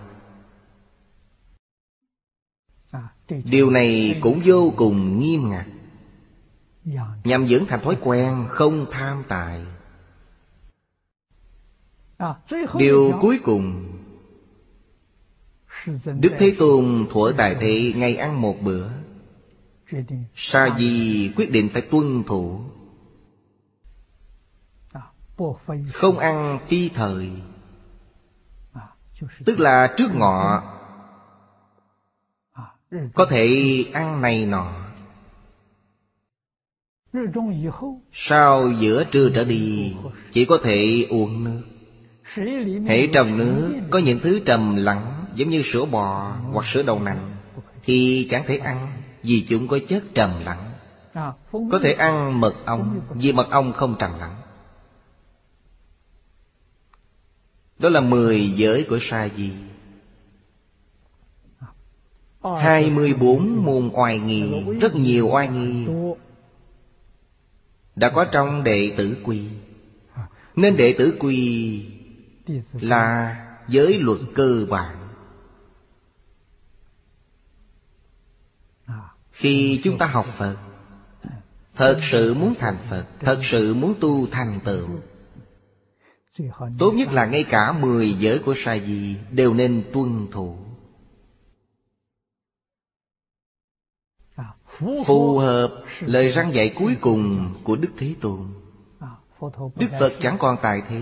Điều 3.45 3.71
này 3.71 4.19
cũng 4.21 4.41
vô 4.45 4.73
cùng 4.77 5.21
nghiêm 5.21 5.51
ngặt. 5.51 5.67
Nhằm 7.25 7.47
dưỡng 7.47 7.67
thành 7.69 7.81
thói 7.81 7.97
quen 8.01 8.47
không 8.49 8.87
tham 8.91 9.25
tài. 9.29 9.65
Điều 12.79 13.13
cuối 13.21 13.39
cùng, 13.43 13.93
Đức 16.05 16.33
Thế 16.39 16.57
Tôn 16.59 17.07
thuở 17.11 17.33
đại 17.37 17.57
thị 17.61 17.95
ngày 17.97 18.17
ăn 18.17 18.41
một 18.41 18.57
bữa. 18.63 18.89
Sa 20.35 20.77
di 20.79 21.33
quyết 21.37 21.51
định 21.51 21.69
phải 21.69 21.83
tuân 21.83 22.23
thủ. 22.27 22.61
Không 25.93 26.19
ăn 26.19 26.59
phi 26.69 26.89
thời, 26.89 27.31
Tức 29.45 29.61
là 29.61 29.95
trước 29.97 30.15
ngọ, 30.15 30.63
Có 33.15 33.27
thể 33.31 33.85
ăn 33.93 34.21
này 34.21 34.47
nọ. 34.47 34.73
Sau 38.13 38.71
giữa 38.71 39.05
trưa 39.05 39.31
trở 39.35 39.45
đi, 39.45 39.97
Chỉ 40.33 40.45
có 40.45 40.59
thể 40.63 41.07
uống 41.11 41.45
nước. 41.45 41.63
Hãy 42.87 43.09
trầm 43.13 43.37
nước 43.39 43.81
Có 43.91 43.99
những 43.99 44.19
thứ 44.23 44.41
trầm 44.45 44.77
lặng 44.77 45.25
Giống 45.35 45.49
như 45.51 45.63
sữa 45.63 45.85
bò 45.85 46.37
hoặc 46.53 46.67
sữa 46.67 46.83
đậu 46.83 47.01
nành, 47.01 47.37
Thì 47.83 48.27
chẳng 48.31 48.43
thể 48.47 48.59
ăn. 48.59 49.03
Vì 49.29 49.45
chúng 49.49 49.69
có 49.69 49.79
chất 49.89 50.05
trầm 50.15 50.31
lắng. 50.45 50.73
Có 51.53 51.79
thể 51.83 51.93
ăn 51.93 52.41
mật 52.41 52.55
ong, 52.65 53.01
Vì 53.15 53.33
mật 53.33 53.51
ong 53.51 53.73
không 53.73 53.97
trầm 53.99 54.11
lắng. 54.19 54.37
Đó 57.79 57.89
là 57.89 58.01
mười 58.01 58.51
giới 58.51 58.87
của 58.89 58.99
sa 59.01 59.29
di. 59.37 59.53
Hai 62.43 62.91
mươi 62.91 63.15
bốn 63.15 63.65
môn 63.65 63.91
oai 63.93 64.19
nghi, 64.19 64.65
Rất 64.81 64.95
nhiều 64.95 65.29
oai 65.29 65.49
nghi 65.49 65.87
Đã 67.97 68.11
có 68.11 68.25
trong 68.25 68.65
đệ 68.65 68.95
tử 68.97 69.17
quy. 69.25 69.49
Nên 70.57 70.77
đệ 70.77 70.95
tử 70.99 71.17
quy 71.21 71.87
Là 72.73 73.37
giới 73.69 73.99
luật 74.01 74.19
cơ 74.35 74.67
bản. 74.71 74.98
Khi 79.39 79.81
chúng 79.85 79.99
ta 79.99 80.07
học 80.07 80.27
Phật, 80.27 80.57
Thật 81.75 81.99
sự 82.03 82.35
muốn 82.35 82.55
thành 82.59 82.77
Phật, 82.91 83.05
Thật 83.21 83.41
sự 83.43 83.75
muốn 83.75 83.95
tu 84.01 84.27
thành 84.27 84.61
tựu, 84.65 84.89
Tốt 86.79 86.93
nhất 86.93 87.13
là 87.13 87.27
ngay 87.27 87.45
cả 87.45 87.73
mười 87.73 88.13
giới 88.13 88.39
của 88.39 88.55
sa 88.57 88.79
di 88.79 89.17
Đều 89.31 89.55
nên 89.55 89.85
tuân 89.93 90.27
thủ. 90.33 90.59
Phù 95.07 95.39
hợp 95.39 95.83
lời 96.01 96.31
răng 96.31 96.55
dạy 96.55 96.73
cuối 96.77 96.97
cùng 97.01 97.55
của 97.65 97.77
Đức 97.77 97.91
Thế 97.97 98.15
Tôn. 98.21 98.41
Đức 99.77 99.91
Phật 100.01 100.13
chẳng 100.21 100.39
còn 100.39 100.57
tại 100.63 100.83
thế. 100.89 101.01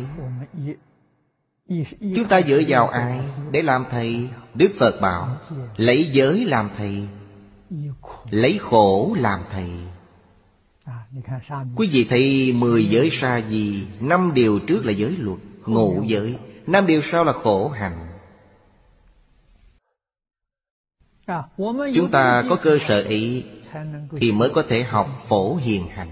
Chúng 2.16 2.28
ta 2.28 2.40
dựa 2.42 2.60
vào 2.68 2.88
ai 2.88 3.20
để 3.50 3.62
làm 3.62 3.84
thầy? 3.90 4.28
Đức 4.54 4.72
Phật 4.78 5.00
bảo, 5.00 5.36
Lấy 5.76 6.10
giới 6.12 6.44
làm 6.44 6.70
thầy 6.76 7.08
Lấy 8.30 8.58
khổ 8.58 9.16
làm 9.18 9.40
thầy. 9.50 9.70
Quý 11.76 11.88
vị 11.92 12.06
thấy 12.10 12.52
mười 12.52 12.84
giới 12.84 13.10
sa 13.12 13.36
gì 13.38 13.86
Năm 14.00 14.32
điều 14.34 14.58
trước 14.58 14.84
là 14.84 14.92
giới 14.92 15.16
luật 15.18 15.38
Ngụ 15.66 16.02
giới. 16.06 16.38
Năm 16.66 16.86
điều 16.86 17.02
sau 17.02 17.24
là 17.24 17.32
khổ 17.32 17.68
hành. 17.68 18.06
Chúng 21.94 22.10
ta 22.12 22.44
có 22.48 22.56
cơ 22.62 22.78
sở 22.86 23.02
ý 23.02 23.44
Thì 24.16 24.32
mới 24.32 24.50
có 24.50 24.62
thể 24.68 24.82
học 24.82 25.24
phổ 25.28 25.56
hiền 25.56 25.86
hành. 25.88 26.08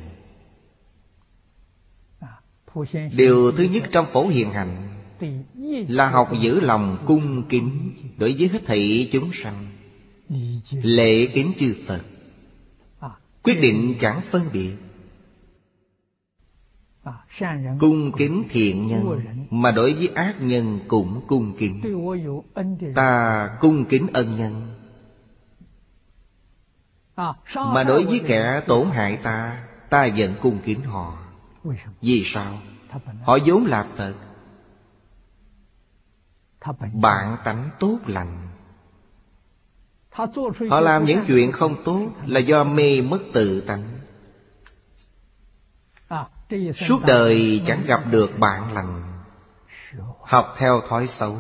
Điều 3.17 3.53
thứ 3.53 3.65
nhất 3.65 3.83
trong 3.93 4.07
phổ 4.07 4.29
hiền 4.29 4.51
hành 4.51 4.89
Là 5.89 6.11
học 6.11 6.29
giữ 6.41 6.61
lòng 6.61 7.05
cung 7.07 7.43
kính 7.49 7.93
Đối 8.17 8.33
với 8.33 8.49
hết 8.49 8.61
thảy 8.67 9.09
chúng 9.13 9.31
sanh. 9.33 9.74
Lễ 10.71 11.27
kính 11.27 11.53
chư 11.59 11.77
Phật. 11.87 12.01
Quyết 13.43 13.59
định 13.61 13.95
chẳng 14.01 14.21
phân 14.31 14.43
biệt. 14.53 14.73
Cung 17.81 18.13
kính 18.17 18.45
thiện 18.49 18.87
nhân, 18.87 19.21
Mà 19.51 19.71
đối 19.71 19.93
với 19.93 20.09
ác 20.09 20.35
nhân 20.41 20.81
cũng 20.89 21.25
cung 21.27 21.55
kính. 21.59 21.81
Ta 22.95 23.49
cung 23.61 23.85
kính 23.85 24.07
ân 24.13 24.37
nhân. 24.37 24.75
Mà 27.55 27.85
đối 27.85 28.05
với 28.05 28.21
kẻ 28.27 28.63
tổn 28.67 28.87
hại 28.91 29.17
ta 29.17 29.65
Ta 29.95 30.09
vẫn 30.17 30.35
cung 30.43 30.59
kính 30.65 30.83
họ. 30.83 31.19
Vì 32.01 32.23
sao? 32.25 32.59
Họ 33.23 33.39
vốn 33.47 33.67
là 33.67 33.87
Phật. 33.97 34.15
Bạn 36.93 37.37
tánh 37.45 37.71
tốt 37.79 37.99
lành. 38.07 38.49
Họ 40.71 40.81
làm 40.81 41.05
những 41.05 41.25
chuyện 41.27 41.53
không 41.53 41.85
tốt 41.85 42.09
Là 42.27 42.41
do 42.41 42.65
mê 42.65 43.01
mất 43.01 43.19
tự 43.33 43.61
tánh. 43.61 43.83
Suốt 46.75 47.01
đời 47.07 47.63
chẳng 47.67 47.83
gặp 47.87 48.03
được 48.11 48.39
bạn 48.39 48.73
lành. 48.73 49.03
Học 50.21 50.55
theo 50.59 50.83
thói 50.89 51.07
xấu. 51.07 51.39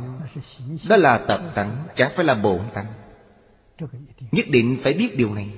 Đó 0.89 0.97
là 0.97 1.19
tập 1.19 1.41
tánh 1.55 1.85
Chẳng 1.97 2.13
phải 2.17 2.25
là 2.25 2.35
bổn 2.35 2.61
tánh. 2.75 2.87
Nhất 4.33 4.45
định 4.49 4.79
phải 4.83 4.93
biết 4.93 5.17
điều 5.17 5.35
này. 5.35 5.51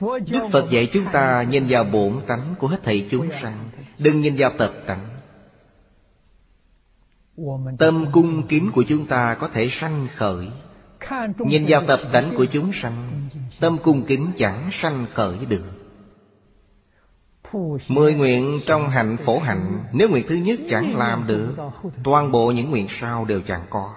Đức 0.00 0.48
Phật 0.52 0.70
dạy 0.70 0.90
chúng 0.92 1.04
ta 1.12 1.42
nhìn 1.42 1.66
vào 1.68 1.84
bổn 1.84 2.20
tánh 2.26 2.54
của 2.58 2.68
hết 2.68 2.82
thảy 2.84 3.08
chúng 3.10 3.30
sanh. 3.32 3.68
Đừng 3.98 4.20
nhìn 4.20 4.34
vào 4.38 4.50
tập 4.58 4.72
tánh. 4.86 5.00
Tâm 7.78 8.06
cung 8.12 8.46
kính 8.46 8.70
của 8.72 8.84
chúng 8.88 9.06
ta 9.06 9.34
có 9.34 9.48
thể 9.48 9.68
sanh 9.68 10.08
khởi 10.14 10.46
Nhìn 11.38 11.64
vào 11.68 11.82
tập 11.86 12.00
tánh 12.12 12.34
của 12.36 12.44
chúng 12.44 12.72
sanh, 12.72 13.28
Tâm 13.60 13.78
cung 13.82 14.04
kính 14.06 14.26
chẳng 14.36 14.68
sanh 14.72 15.06
khởi 15.12 15.36
được. 15.48 15.64
Mười 17.88 18.14
nguyện 18.14 18.60
trong 18.66 18.88
hạnh 18.88 19.16
phổ 19.24 19.38
hạnh, 19.38 19.84
Nếu 19.92 20.08
nguyện 20.08 20.24
thứ 20.28 20.34
nhất 20.34 20.60
chẳng 20.70 20.96
làm 20.96 21.24
được, 21.26 21.54
Toàn 22.04 22.30
bộ 22.32 22.50
những 22.50 22.70
nguyện 22.70 22.86
sau 22.88 23.24
đều 23.24 23.40
chẳng 23.40 23.66
có. 23.70 23.94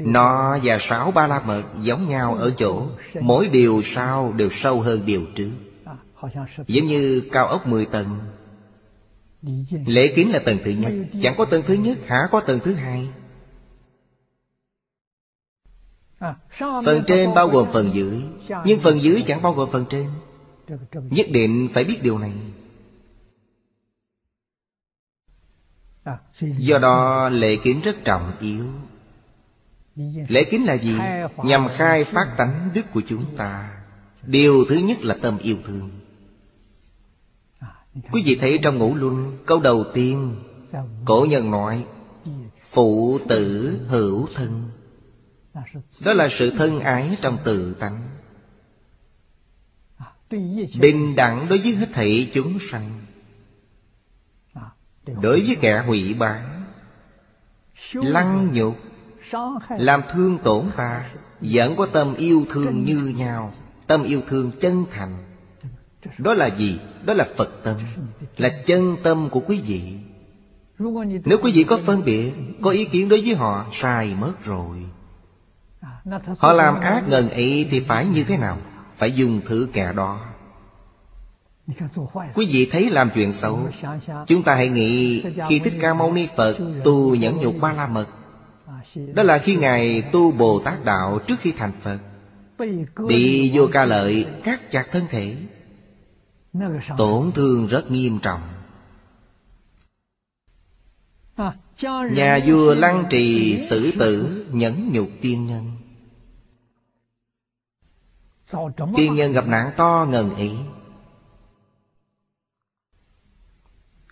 Nó 0.00 0.58
và 0.62 0.78
sáu 0.80 1.10
ba 1.10 1.26
la 1.26 1.40
mật 1.40 1.62
giống 1.82 2.08
nhau 2.08 2.34
ở 2.34 2.50
chỗ, 2.56 2.86
Mỗi 3.20 3.48
điều 3.48 3.82
sau 3.84 4.32
đều 4.32 4.50
sâu 4.50 4.80
hơn 4.80 5.06
điều 5.06 5.22
trước. 5.34 5.50
Giống 6.66 6.86
như 6.86 7.22
cao 7.32 7.46
ốc 7.46 7.66
mười 7.66 7.86
tầng. 7.86 8.18
Lễ 9.86 10.12
kính 10.16 10.32
là 10.32 10.38
tầng 10.38 10.58
thứ 10.64 10.70
nhất, 10.70 10.92
Chẳng 11.22 11.34
có 11.36 11.44
tầng 11.44 11.62
thứ 11.66 11.74
nhất 11.74 11.98
hả 12.06 12.28
có 12.30 12.40
tầng 12.40 12.60
thứ 12.64 12.74
hai. 12.74 13.08
Phần 16.84 17.02
trên 17.06 17.34
bao 17.34 17.48
gồm 17.48 17.68
phần 17.72 17.90
dưới. 17.94 18.22
Nhưng 18.64 18.80
phần 18.80 19.02
dưới 19.02 19.24
chẳng 19.26 19.42
bao 19.42 19.52
gồm 19.52 19.70
phần 19.70 19.84
trên. 19.90 20.10
Nhất 20.92 21.26
định 21.30 21.68
phải 21.74 21.84
biết 21.84 21.98
điều 22.02 22.18
này. 22.18 22.32
Do 26.40 26.78
đó, 26.78 27.28
lễ 27.28 27.56
kính 27.56 27.80
rất 27.80 27.96
trọng 28.04 28.32
yếu. 28.40 28.64
Lễ 30.28 30.44
kính 30.44 30.66
là 30.66 30.74
gì? 30.74 30.96
Nhằm 31.36 31.68
khai 31.68 32.04
phát 32.04 32.34
tánh 32.38 32.70
đức 32.74 32.92
của 32.92 33.02
chúng 33.06 33.24
ta. 33.36 33.80
Điều 34.26 34.64
thứ 34.68 34.76
nhất 34.76 35.04
là 35.04 35.16
tâm 35.22 35.38
yêu 35.38 35.56
thương. 35.66 35.90
Quý 38.12 38.22
vị 38.24 38.38
thấy 38.40 38.58
trong 38.62 38.78
ngũ 38.78 38.94
luân, 38.94 39.38
Câu 39.46 39.60
đầu 39.60 39.84
tiên, 39.94 40.36
Cổ 41.04 41.26
nhân 41.30 41.50
nói, 41.50 41.84
Phụ 42.70 43.18
tử 43.28 43.78
hữu 43.88 44.28
thân. 44.34 44.64
Đó 46.04 46.12
là 46.12 46.28
sự 46.30 46.50
thân 46.50 46.80
ái 46.80 47.16
trong 47.22 47.38
tự 47.44 47.74
tánh. 47.74 48.00
Bình 50.80 51.16
đẳng 51.16 51.46
đối 51.48 51.58
với 51.58 51.74
hết 51.74 51.88
thảy 51.92 52.30
chúng 52.34 52.58
sanh. 52.70 53.00
Đối 55.22 55.40
với 55.40 55.56
kẻ 55.60 55.82
hủy 55.86 56.14
bán 56.14 56.64
Lăng 57.92 58.52
nhục 58.52 58.78
Làm 59.70 60.02
thương 60.12 60.38
tổn 60.38 60.64
ta 60.76 61.10
Vẫn 61.40 61.76
có 61.76 61.86
tâm 61.86 62.14
yêu 62.14 62.46
thương 62.50 62.84
như 62.84 63.12
nhau 63.16 63.54
Tâm 63.86 64.04
yêu 64.04 64.22
thương 64.28 64.50
chân 64.60 64.84
thành. 64.92 65.14
Đó 66.18 66.34
là 66.34 66.46
gì? 66.46 66.80
Đó 67.04 67.14
là 67.14 67.26
Phật 67.36 67.50
tâm 67.64 67.76
Là 68.36 68.62
chân 68.66 68.96
tâm 69.02 69.28
của 69.30 69.40
quý 69.40 69.60
vị. 69.66 69.82
Nếu 71.24 71.38
quý 71.42 71.52
vị 71.54 71.64
có 71.64 71.76
phân 71.76 72.04
biệt 72.04 72.32
Có 72.62 72.70
ý 72.70 72.84
kiến 72.84 73.08
đối 73.08 73.20
với 73.20 73.34
họ 73.34 73.66
Sai 73.72 74.14
mất 74.14 74.44
rồi 74.44 74.84
Họ 76.38 76.52
làm 76.52 76.80
ác 76.80 77.08
ngần 77.08 77.30
ấy 77.30 77.68
thì 77.70 77.80
phải 77.80 78.06
như 78.06 78.24
thế 78.24 78.36
nào? 78.36 78.58
Phải 78.96 79.12
dùng 79.12 79.40
thử 79.46 79.68
kẻ 79.72 79.92
đó. 79.92 80.20
Quý 82.34 82.46
vị 82.50 82.68
thấy 82.72 82.90
làm 82.90 83.10
chuyện 83.14 83.32
xấu. 83.32 83.68
Chúng 84.26 84.42
ta 84.42 84.54
hãy 84.54 84.68
nghĩ 84.68 85.22
Khi 85.48 85.58
Thích 85.58 85.74
Ca 85.80 85.94
Mâu 85.94 86.12
Ni 86.12 86.28
Phật 86.36 86.56
tu 86.84 87.14
nhẫn 87.14 87.36
nhục 87.40 87.54
ba 87.60 87.72
la 87.72 87.86
mật, 87.86 88.06
Đó 89.14 89.22
là 89.22 89.38
khi 89.38 89.56
Ngài 89.56 90.02
tu 90.02 90.32
Bồ 90.32 90.60
Tát 90.60 90.84
Đạo 90.84 91.18
trước 91.26 91.40
khi 91.40 91.52
thành 91.52 91.72
Phật. 91.82 91.98
Bị 93.08 93.50
vô 93.54 93.66
ca 93.72 93.84
lợi 93.84 94.26
cắt 94.44 94.70
chặt 94.70 94.86
thân 94.92 95.04
thể. 95.10 95.36
Tổn 96.96 97.32
thương 97.32 97.66
rất 97.66 97.90
nghiêm 97.90 98.18
trọng. 98.18 98.40
Nhà 102.12 102.38
vua 102.46 102.74
lăng 102.74 103.04
trì 103.10 103.58
xử 103.70 103.92
tử 103.98 104.46
nhẫn 104.52 104.90
nhục 104.92 105.08
tiên 105.20 105.46
nhân. 105.46 105.77
Tiên 108.96 109.14
nhân 109.14 109.32
gặp 109.32 109.46
nạn 109.46 109.70
to 109.76 110.06
ngần 110.10 110.34
ấy 110.34 110.56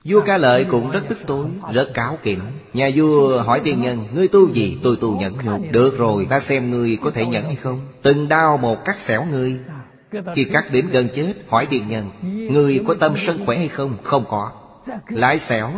Vua 0.05 0.21
ca 0.27 0.37
lợi 0.37 0.67
cũng 0.71 0.91
rất 0.91 1.03
tức 1.09 1.19
tối 1.27 1.47
Rất 1.73 1.91
cáo 1.95 2.19
kỉnh. 2.23 2.41
Nhà 2.73 2.91
vua 2.95 3.43
hỏi 3.43 3.61
tiên 3.65 3.81
nhân 3.81 4.07
Ngươi 4.15 4.29
tu 4.29 4.53
gì? 4.53 4.79
tôi 4.83 4.97
tu 5.01 5.19
nhẫn 5.21 5.37
nhục. 5.45 5.61
Được 5.71 5.99
rồi 5.99 6.27
ta 6.31 6.41
xem 6.41 6.71
ngươi 6.71 6.99
có 7.03 7.11
thể 7.11 7.27
nhẫn 7.27 7.45
hay 7.45 7.57
không. 7.57 7.89
Từng 8.03 8.29
đau 8.29 8.57
một 8.57 8.85
cắt 8.85 8.99
xẻo 8.99 9.25
ngươi. 9.25 9.61
Khi 10.35 10.45
cắt 10.45 10.65
đến 10.73 10.89
gần 10.91 11.09
chết 11.15 11.35
Hỏi 11.49 11.67
tiên 11.67 11.89
nhân 11.89 12.11
Ngươi 12.53 12.85
có 12.87 12.95
tâm 12.95 13.13
sân 13.17 13.47
khỏe 13.47 13.57
hay 13.57 13.69
không? 13.69 13.97
Không 14.03 14.25
có. 14.29 14.51
Lại 15.09 15.39
xẻo. 15.39 15.73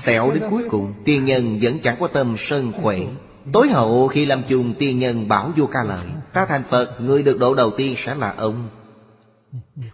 Xẻo 0.00 0.30
đến 0.30 0.42
cuối 0.50 0.62
cùng 0.70 0.94
Tiên 1.04 1.24
nhân 1.24 1.58
vẫn 1.62 1.78
chẳng 1.78 1.96
có 2.00 2.06
tâm 2.06 2.34
sân 2.38 2.72
khỏe 2.82 2.98
Tối 3.52 3.68
hậu 3.68 4.08
khi 4.08 4.26
làm 4.26 4.42
chuồng 4.48 4.74
tiên 4.74 4.98
nhân 4.98 5.28
bảo 5.28 5.52
vua 5.56 5.66
ca 5.66 5.84
lợi 5.84 6.06
Ta 6.32 6.46
thành 6.46 6.62
Phật, 6.70 7.00
Người 7.00 7.22
được 7.22 7.38
độ 7.38 7.54
đầu 7.54 7.70
tiên 7.70 7.94
sẽ 7.98 8.14
là 8.14 8.34
ông. 8.36 8.68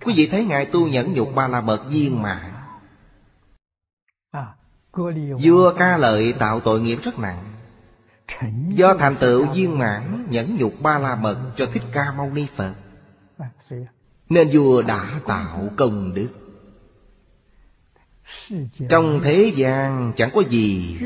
Quý 0.05 0.13
vị 0.17 0.27
thấy 0.27 0.45
Ngài 0.45 0.67
tu 0.67 0.89
nhẫn 0.89 1.13
nhục 1.13 1.35
ba 1.35 1.49
la 1.49 1.61
mật 1.61 1.85
viên 1.91 2.23
mạng 2.23 2.53
Vua 5.43 5.73
ca 5.79 5.97
lợi 5.97 6.33
tạo 6.33 6.61
tội 6.61 6.81
nghiệp 6.81 6.99
rất 7.03 7.19
nặng. 7.19 7.53
Do 8.69 8.95
thành 8.95 9.17
tựu 9.17 9.47
viên 9.47 9.79
mãn, 9.79 10.27
nhẫn 10.31 10.57
nhục 10.57 10.81
ba 10.81 10.99
la 10.99 11.17
mật 11.17 11.39
cho 11.57 11.67
Thích 11.67 11.83
Ca 11.93 12.13
Mâu 12.17 12.31
Ni 12.31 12.47
Phật, 12.57 12.75
Nên 14.29 14.49
vua 14.53 14.83
đã 14.83 15.21
tạo 15.27 15.69
công 15.77 16.15
đức. 16.15 16.29
Trong 18.89 19.21
thế 19.23 19.53
gian 19.57 20.13
chẳng 20.17 20.31
có 20.35 20.43
gì 20.51 20.99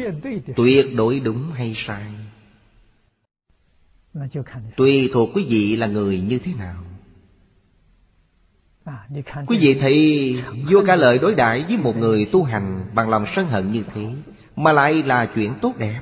tuyệt 0.56 0.86
đối 0.96 1.20
đúng 1.20 1.52
hay 1.52 1.72
sai. 1.76 2.12
Tùy 4.76 5.10
thuộc 5.12 5.30
quý 5.34 5.46
vị 5.48 5.76
là 5.76 5.86
người 5.86 6.20
như 6.20 6.38
thế 6.38 6.52
nào? 6.58 6.74
Quý 9.46 9.58
vị 9.60 9.74
thấy 9.80 10.36
vua 10.70 10.84
ca 10.86 10.96
lợi 10.96 11.18
đối 11.18 11.34
đãi 11.34 11.64
với 11.68 11.78
một 11.78 11.96
người 11.96 12.28
tu 12.32 12.42
hành 12.42 12.84
bằng 12.94 13.08
lòng 13.08 13.24
sân 13.26 13.46
hận 13.46 13.70
như 13.70 13.82
thế 13.94 14.14
Mà 14.56 14.72
lại 14.72 15.02
là 15.02 15.26
chuyện 15.26 15.52
tốt 15.60 15.72
đẹp. 15.78 16.00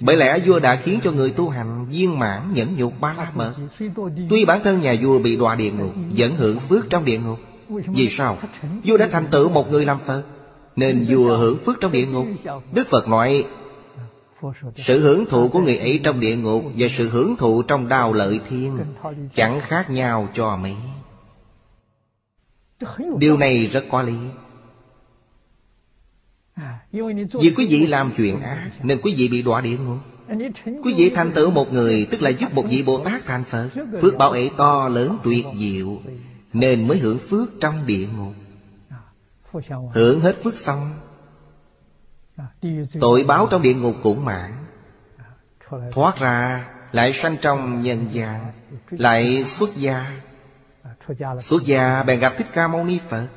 Bởi 0.00 0.16
lẽ 0.16 0.38
vua 0.46 0.60
đã 0.60 0.76
khiến 0.76 1.00
cho 1.04 1.12
người 1.12 1.30
tu 1.30 1.48
hành 1.48 1.86
viên 1.88 2.18
mãn 2.18 2.54
nhẫn 2.54 2.76
nhục 2.76 3.00
ba 3.00 3.12
la 3.12 3.32
mật. 3.34 3.54
Tuy 4.30 4.44
bản 4.44 4.60
thân 4.64 4.80
nhà 4.80 4.96
vua 5.02 5.18
bị 5.18 5.36
đọa 5.36 5.54
địa 5.54 5.70
ngục 5.70 5.94
Vẫn 6.16 6.36
hưởng 6.36 6.58
phước 6.60 6.90
trong 6.90 7.04
địa 7.04 7.18
ngục. 7.18 7.38
Vì 7.68 8.08
sao? 8.10 8.38
Vua 8.84 8.96
đã 8.96 9.08
thành 9.12 9.26
tựu 9.30 9.48
một 9.48 9.70
người 9.70 9.84
làm 9.84 9.98
Phật 10.06 10.22
Nên 10.76 11.06
vua 11.08 11.36
hưởng 11.36 11.58
phước 11.64 11.80
trong 11.80 11.92
địa 11.92 12.06
ngục. 12.06 12.26
Đức 12.72 12.88
Phật 12.90 13.08
nói 13.08 13.44
sự 14.76 15.00
hưởng 15.00 15.26
thụ 15.26 15.48
của 15.48 15.60
người 15.60 15.76
ấy 15.76 16.00
trong 16.04 16.20
địa 16.20 16.36
ngục 16.36 16.64
Và 16.76 16.88
sự 16.90 17.08
hưởng 17.08 17.36
thụ 17.36 17.62
trong 17.62 17.88
đào 17.88 18.12
lợi 18.12 18.40
thiên 18.48 18.78
Chẳng 19.34 19.60
khác 19.60 19.90
nhau 19.90 20.28
cho 20.34 20.56
mấy. 20.56 20.74
Điều 23.18 23.36
này 23.36 23.66
rất 23.66 23.84
có 23.90 24.02
lý. 24.02 24.16
Vì 27.32 27.54
quý 27.56 27.66
vị 27.66 27.86
làm 27.86 28.12
chuyện 28.16 28.40
ác, 28.40 28.70
Nên 28.82 29.00
quý 29.02 29.14
vị 29.16 29.28
bị 29.28 29.42
đọa 29.42 29.60
địa 29.60 29.78
ngục. 29.78 29.98
Quý 30.84 30.94
vị 30.96 31.10
thành 31.14 31.32
tựu 31.32 31.50
một 31.50 31.72
người, 31.72 32.06
Tức 32.10 32.22
là 32.22 32.30
giúp 32.30 32.54
một 32.54 32.64
vị 32.68 32.82
Bồ 32.82 32.98
Tát 32.98 33.26
thành 33.26 33.44
Phật. 33.44 33.68
Phước 34.02 34.16
bảo 34.18 34.30
ấy 34.30 34.50
to, 34.56 34.88
lớn, 34.88 35.18
tuyệt 35.24 35.44
diệu, 35.58 35.98
Nên 36.52 36.88
mới 36.88 36.98
hưởng 36.98 37.18
phước 37.18 37.48
trong 37.60 37.86
địa 37.86 38.06
ngục. 38.16 38.34
Hưởng 39.94 40.20
hết 40.20 40.36
phước 40.42 40.56
xong 40.56 40.94
Tội 43.00 43.24
báo 43.24 43.48
trong 43.50 43.62
địa 43.62 43.74
ngục 43.74 43.96
cũng 44.02 44.24
mãn 44.24 44.66
Thoát 45.92 46.18
ra, 46.18 46.68
lại 46.92 47.12
sanh 47.12 47.36
trong 47.40 47.82
nhân 47.82 48.08
gian, 48.12 48.52
Lại 48.90 49.44
xuất 49.44 49.76
gia. 49.76 50.20
Xuất 51.40 51.64
gia, 51.64 52.02
bèn 52.02 52.20
gặp 52.20 52.34
Thích 52.38 52.46
Ca 52.52 52.68
Mâu 52.68 52.84
Ni 52.84 52.98
Phật. 53.08 53.28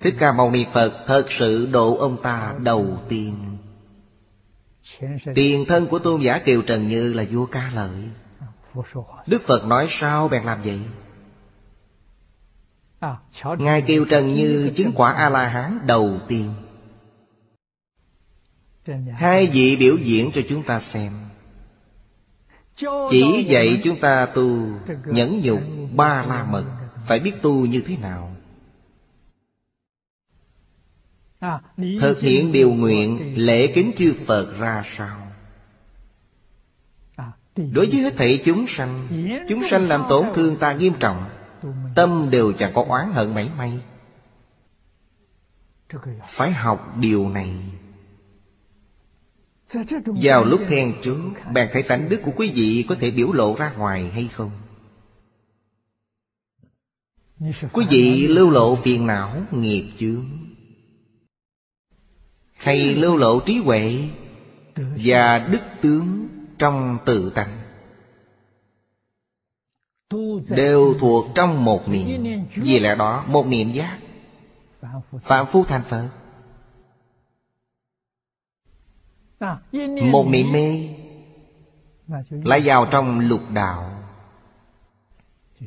Thích 0.00 0.14
Ca 0.18 0.32
Mâu 0.32 0.50
Ni 0.50 0.66
Phật 0.72 0.92
thật 1.06 1.24
sự 1.28 1.68
độ 1.72 1.96
ông 1.96 2.22
ta 2.22 2.54
đầu 2.58 2.98
tiên. 3.08 3.56
Tiền 5.34 5.64
thân 5.68 5.86
của 5.86 5.98
tôn 5.98 6.20
giả 6.20 6.38
Kiều 6.38 6.62
Trần 6.62 6.88
Như 6.88 7.12
là 7.12 7.24
vua 7.30 7.46
ca 7.46 7.70
lợi. 7.74 8.08
Đức 9.26 9.42
Phật 9.46 9.66
nói 9.66 9.86
sao 9.88 10.28
bèn 10.28 10.42
làm 10.42 10.62
vậy? 10.62 10.80
Ngài 13.58 13.82
Kiều 13.82 14.04
Trần 14.04 14.34
Như 14.34 14.72
chứng 14.76 14.92
quả 14.94 15.12
A-la-hán 15.12 15.78
đầu 15.86 16.18
tiên. 16.28 16.52
Hai 19.14 19.46
vị 19.46 19.76
biểu 19.76 19.96
diễn 19.96 20.30
cho 20.34 20.40
chúng 20.48 20.62
ta 20.62 20.80
xem. 20.80 21.12
Chỉ 23.10 23.44
dạy 23.48 23.80
chúng 23.84 24.00
ta 24.00 24.26
tu 24.26 24.66
nhẫn 25.06 25.40
nhục 25.40 25.60
ba 25.96 26.24
la 26.26 26.44
mật. 26.44 26.64
Phải 27.06 27.20
biết 27.20 27.32
tu 27.42 27.66
như 27.66 27.82
thế 27.86 27.96
nào? 27.96 28.36
Thực 32.00 32.20
hiện 32.20 32.52
điều 32.52 32.72
nguyện 32.72 33.34
lễ 33.36 33.66
kính 33.66 33.92
chư 33.96 34.14
Phật 34.26 34.58
ra 34.58 34.82
sao? 34.86 35.18
Đối 37.56 37.86
với 37.86 38.00
hết 38.00 38.14
thảy 38.16 38.42
chúng 38.44 38.66
sanh 38.66 39.06
Chúng 39.48 39.62
sanh 39.64 39.88
làm 39.88 40.04
tổn 40.08 40.26
thương 40.34 40.56
ta 40.56 40.72
nghiêm 40.72 40.92
trọng 41.00 41.30
Tâm 41.94 42.28
đều 42.30 42.52
chẳng 42.52 42.72
có 42.74 42.84
oán 42.88 43.12
hận 43.12 43.34
mảy 43.34 43.50
may. 43.58 43.80
Phải 46.24 46.52
học 46.52 46.96
điều 46.98 47.28
này 47.28 47.56
vào 50.22 50.44
lúc 50.44 50.60
then 50.68 50.92
chốt, 51.02 51.16
Bạn 51.52 51.68
thấy 51.72 51.82
tánh 51.82 52.08
đức 52.08 52.20
của 52.24 52.32
quý 52.36 52.52
vị 52.54 52.84
Có 52.88 52.94
thể 53.00 53.10
biểu 53.10 53.32
lộ 53.32 53.56
ra 53.56 53.72
ngoài 53.72 54.10
hay 54.10 54.28
không? 54.32 54.50
Quý 57.72 57.86
vị 57.90 58.28
lưu 58.28 58.50
lộ 58.50 58.76
phiền 58.76 59.06
não, 59.06 59.42
nghiệp 59.50 59.92
chướng. 59.98 60.26
Hay 62.52 62.94
lưu 62.94 63.16
lộ 63.16 63.40
trí 63.40 63.58
huệ 63.58 64.08
Và 64.76 65.38
đức 65.38 65.62
tướng 65.80 66.28
trong 66.58 66.98
tự 67.04 67.30
tánh? 67.30 67.58
Đều 70.48 70.94
thuộc 71.00 71.26
trong 71.34 71.64
một 71.64 71.88
niệm. 71.88 72.44
Vì 72.54 72.78
lẽ 72.78 72.94
đó, 72.94 73.24
một 73.28 73.46
niệm 73.46 73.72
giác. 73.72 73.98
Phạm 75.22 75.46
phu 75.46 75.64
thành 75.64 75.82
Phật. 75.88 76.08
Một 80.00 80.26
niệm 80.28 80.52
mê. 80.52 80.88
Lại 82.30 82.60
vào 82.64 82.86
trong 82.90 83.20
lục 83.20 83.42
đạo. 83.50 84.02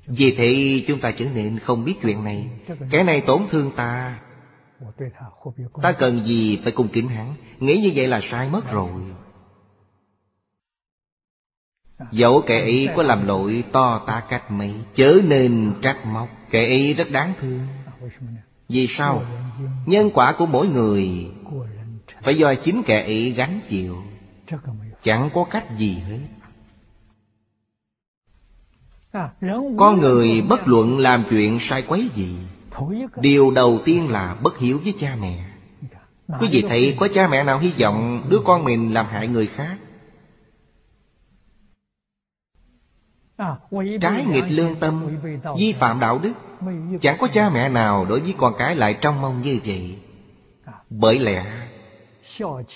Vì 0.07 0.35
thế 0.35 0.83
chúng 0.87 0.99
ta 0.99 1.11
trở 1.11 1.25
nên 1.25 1.59
không 1.59 1.85
biết 1.85 1.95
chuyện 2.01 2.23
này. 2.23 2.49
Cái 2.91 3.03
này 3.03 3.21
tổn 3.21 3.41
thương 3.49 3.71
ta. 3.75 4.19
Ta 5.81 5.91
cần 5.91 6.25
gì 6.25 6.59
phải 6.63 6.71
cung 6.71 6.87
kính 6.87 7.07
hắn? 7.07 7.33
Nghĩ 7.59 7.77
như 7.77 7.91
vậy 7.95 8.07
là 8.07 8.19
sai 8.23 8.49
mất 8.49 8.71
rồi. 8.71 8.91
Dẫu 12.11 12.41
kẻ 12.41 12.59
ấy 12.59 12.89
có 12.95 13.03
làm 13.03 13.27
lỗi 13.27 13.63
to 13.71 14.03
ta 14.07 14.23
cách 14.29 14.51
mấy 14.51 14.73
Chớ 14.95 15.21
nên 15.27 15.73
trách 15.81 16.05
móc. 16.05 16.29
Kẻ 16.49 16.65
ấy 16.65 16.93
rất 16.93 17.11
đáng 17.11 17.33
thương. 17.39 17.67
Vì 18.69 18.87
sao? 18.87 19.23
Nhân 19.85 20.09
quả 20.13 20.33
của 20.37 20.45
mỗi 20.45 20.67
người 20.67 21.31
Phải 22.21 22.37
do 22.37 22.55
chính 22.55 22.83
kẻ 22.83 23.03
ấy 23.03 23.31
gánh 23.31 23.59
chịu. 23.69 24.03
Chẳng 25.01 25.29
có 25.33 25.43
cách 25.43 25.65
gì 25.77 25.93
hết. 25.93 26.19
Con 29.77 29.99
người 29.99 30.41
bất 30.49 30.67
luận 30.67 30.97
làm 30.97 31.23
chuyện 31.29 31.59
sai 31.59 31.81
quấy 31.81 32.09
gì. 32.15 32.37
Điều 33.21 33.51
đầu 33.51 33.79
tiên 33.85 34.09
là 34.09 34.35
bất 34.43 34.57
hiếu 34.57 34.79
với 34.83 34.93
cha 34.99 35.15
mẹ. 35.21 35.45
Quý 36.39 36.47
vị 36.51 36.63
thấy 36.69 36.95
có 36.99 37.07
cha 37.13 37.27
mẹ 37.27 37.43
nào 37.43 37.59
hy 37.59 37.71
vọng 37.79 38.21
Đứa 38.29 38.39
con 38.45 38.63
mình 38.63 38.93
làm 38.93 39.05
hại 39.05 39.27
người 39.27 39.47
khác? 39.47 39.77
Trái 44.01 44.25
nghịch 44.25 44.45
lương 44.49 44.75
tâm 44.75 45.17
Vi 45.57 45.73
phạm 45.73 45.99
đạo 45.99 46.19
đức. 46.23 46.33
Chẳng 47.01 47.17
có 47.19 47.27
cha 47.27 47.49
mẹ 47.49 47.69
nào 47.69 48.05
đối 48.05 48.19
với 48.19 48.35
con 48.37 48.53
cái 48.57 48.75
lại 48.75 48.97
trong 49.01 49.21
mong 49.21 49.41
như 49.41 49.59
vậy. 49.65 49.99
Bởi 50.89 51.19
lẽ 51.19 51.68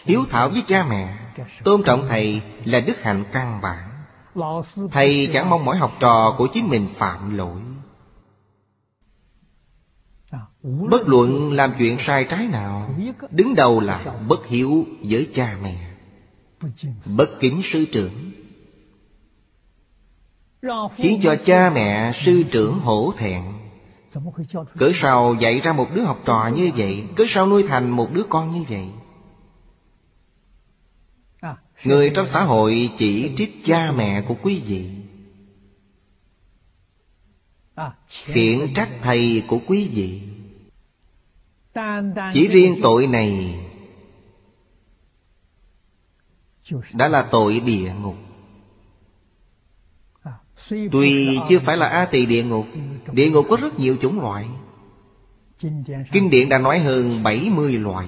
Hiếu 0.04 0.26
thảo 0.30 0.50
với 0.50 0.64
cha 0.68 0.86
mẹ, 0.90 1.18
Tôn 1.64 1.84
trọng 1.84 2.08
thầy 2.08 2.42
là 2.66 2.80
đức 2.80 3.04
hạnh 3.04 3.24
căn 3.32 3.62
bản. 3.62 3.90
Thầy 4.92 5.30
chẳng 5.34 5.50
mong 5.50 5.66
mỗi 5.66 5.78
học 5.78 5.92
trò 6.00 6.36
của 6.38 6.48
chính 6.48 6.70
mình 6.70 6.88
phạm 6.98 7.38
lỗi. 7.38 7.62
Bất 10.64 11.08
luận 11.08 11.52
làm 11.52 11.74
chuyện 11.78 11.98
sai 12.00 12.24
trái 12.24 12.48
nào, 12.48 12.96
Đứng 13.32 13.56
đầu 13.56 13.80
là 13.80 14.06
bất 14.28 14.48
hiếu 14.48 14.86
với 15.04 15.30
cha 15.36 15.58
mẹ. 15.64 15.90
Bất 17.18 17.40
kính 17.40 17.62
sư 17.64 17.86
trưởng. 17.92 18.32
Khiến 20.96 21.20
cho 21.24 21.36
cha 21.46 21.72
mẹ, 21.76 22.12
sư 22.14 22.44
trưởng 22.52 22.80
hổ 22.80 23.14
thẹn. 23.18 23.44
Cỡ 24.78 24.92
sao 24.94 25.36
dạy 25.40 25.60
ra 25.60 25.74
một 25.74 25.88
đứa 25.96 26.02
học 26.02 26.20
trò 26.26 26.50
như 26.56 26.72
vậy? 26.78 27.04
Cỡ 27.16 27.24
sao 27.28 27.48
nuôi 27.48 27.64
thành 27.68 27.90
một 27.90 28.08
đứa 28.14 28.24
con 28.30 28.52
như 28.52 28.64
vậy? 28.70 28.88
Người 31.84 32.12
trong 32.16 32.28
xã 32.28 32.44
hội 32.44 32.90
chỉ 32.98 33.32
trích 33.38 33.66
cha 33.66 33.92
mẹ 33.92 34.22
của 34.22 34.36
quý 34.42 34.62
vị. 34.66 34.90
Khiển 38.08 38.74
trách 38.76 38.90
thầy 39.02 39.44
của 39.48 39.60
quý 39.68 39.90
vị. 39.94 40.22
Chỉ 42.34 42.48
riêng 42.48 42.80
tội 42.84 43.08
này 43.08 43.60
Đã 46.94 47.08
là 47.08 47.28
tội 47.32 47.60
địa 47.60 47.94
ngục. 48.02 48.16
Tuy 50.70 51.40
chưa 51.50 51.60
phải 51.60 51.78
là 51.78 51.88
A 51.88 52.06
tỳ 52.06 52.26
địa 52.26 52.44
ngục 52.44 52.68
Địa 53.12 53.30
ngục 53.30 53.46
có 53.50 53.58
rất 53.62 53.80
nhiều 53.80 53.98
chủng 54.02 54.22
loại. 54.22 54.48
Kinh 56.12 56.30
điển 56.30 56.50
đã 56.50 56.60
nói 56.60 56.80
hơn 56.80 57.24
70 57.24 57.78
loại. 57.78 58.08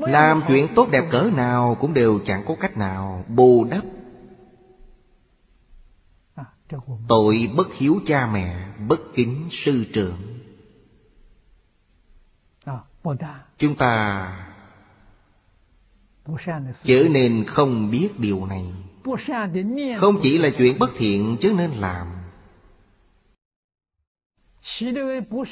Làm 0.00 0.42
chuyện 0.48 0.66
tốt 0.74 0.88
đẹp 0.90 1.04
cỡ 1.10 1.30
nào 1.36 1.76
Cũng 1.80 1.94
đều 1.94 2.20
chẳng 2.26 2.42
có 2.46 2.54
cách 2.60 2.76
nào. 2.76 3.24
Bù 3.28 3.64
đắp. 3.64 3.84
Tội 7.08 7.50
bất 7.56 7.74
hiếu 7.74 8.00
cha 8.06 8.30
mẹ 8.32 8.66
Bất 8.88 9.00
kính 9.14 9.48
sư 9.50 9.84
trưởng. 9.92 10.16
Chúng 13.58 13.74
ta 13.74 14.46
Trở 16.84 17.08
nên 17.10 17.44
không 17.46 17.90
biết 17.90 18.08
điều 18.18 18.46
này. 18.46 18.72
Không 19.96 20.16
chỉ 20.22 20.38
là 20.38 20.48
chuyện 20.58 20.78
bất 20.78 20.90
thiện 20.96 21.36
chứ 21.40 21.54
nên 21.58 21.70
làm 21.70 22.19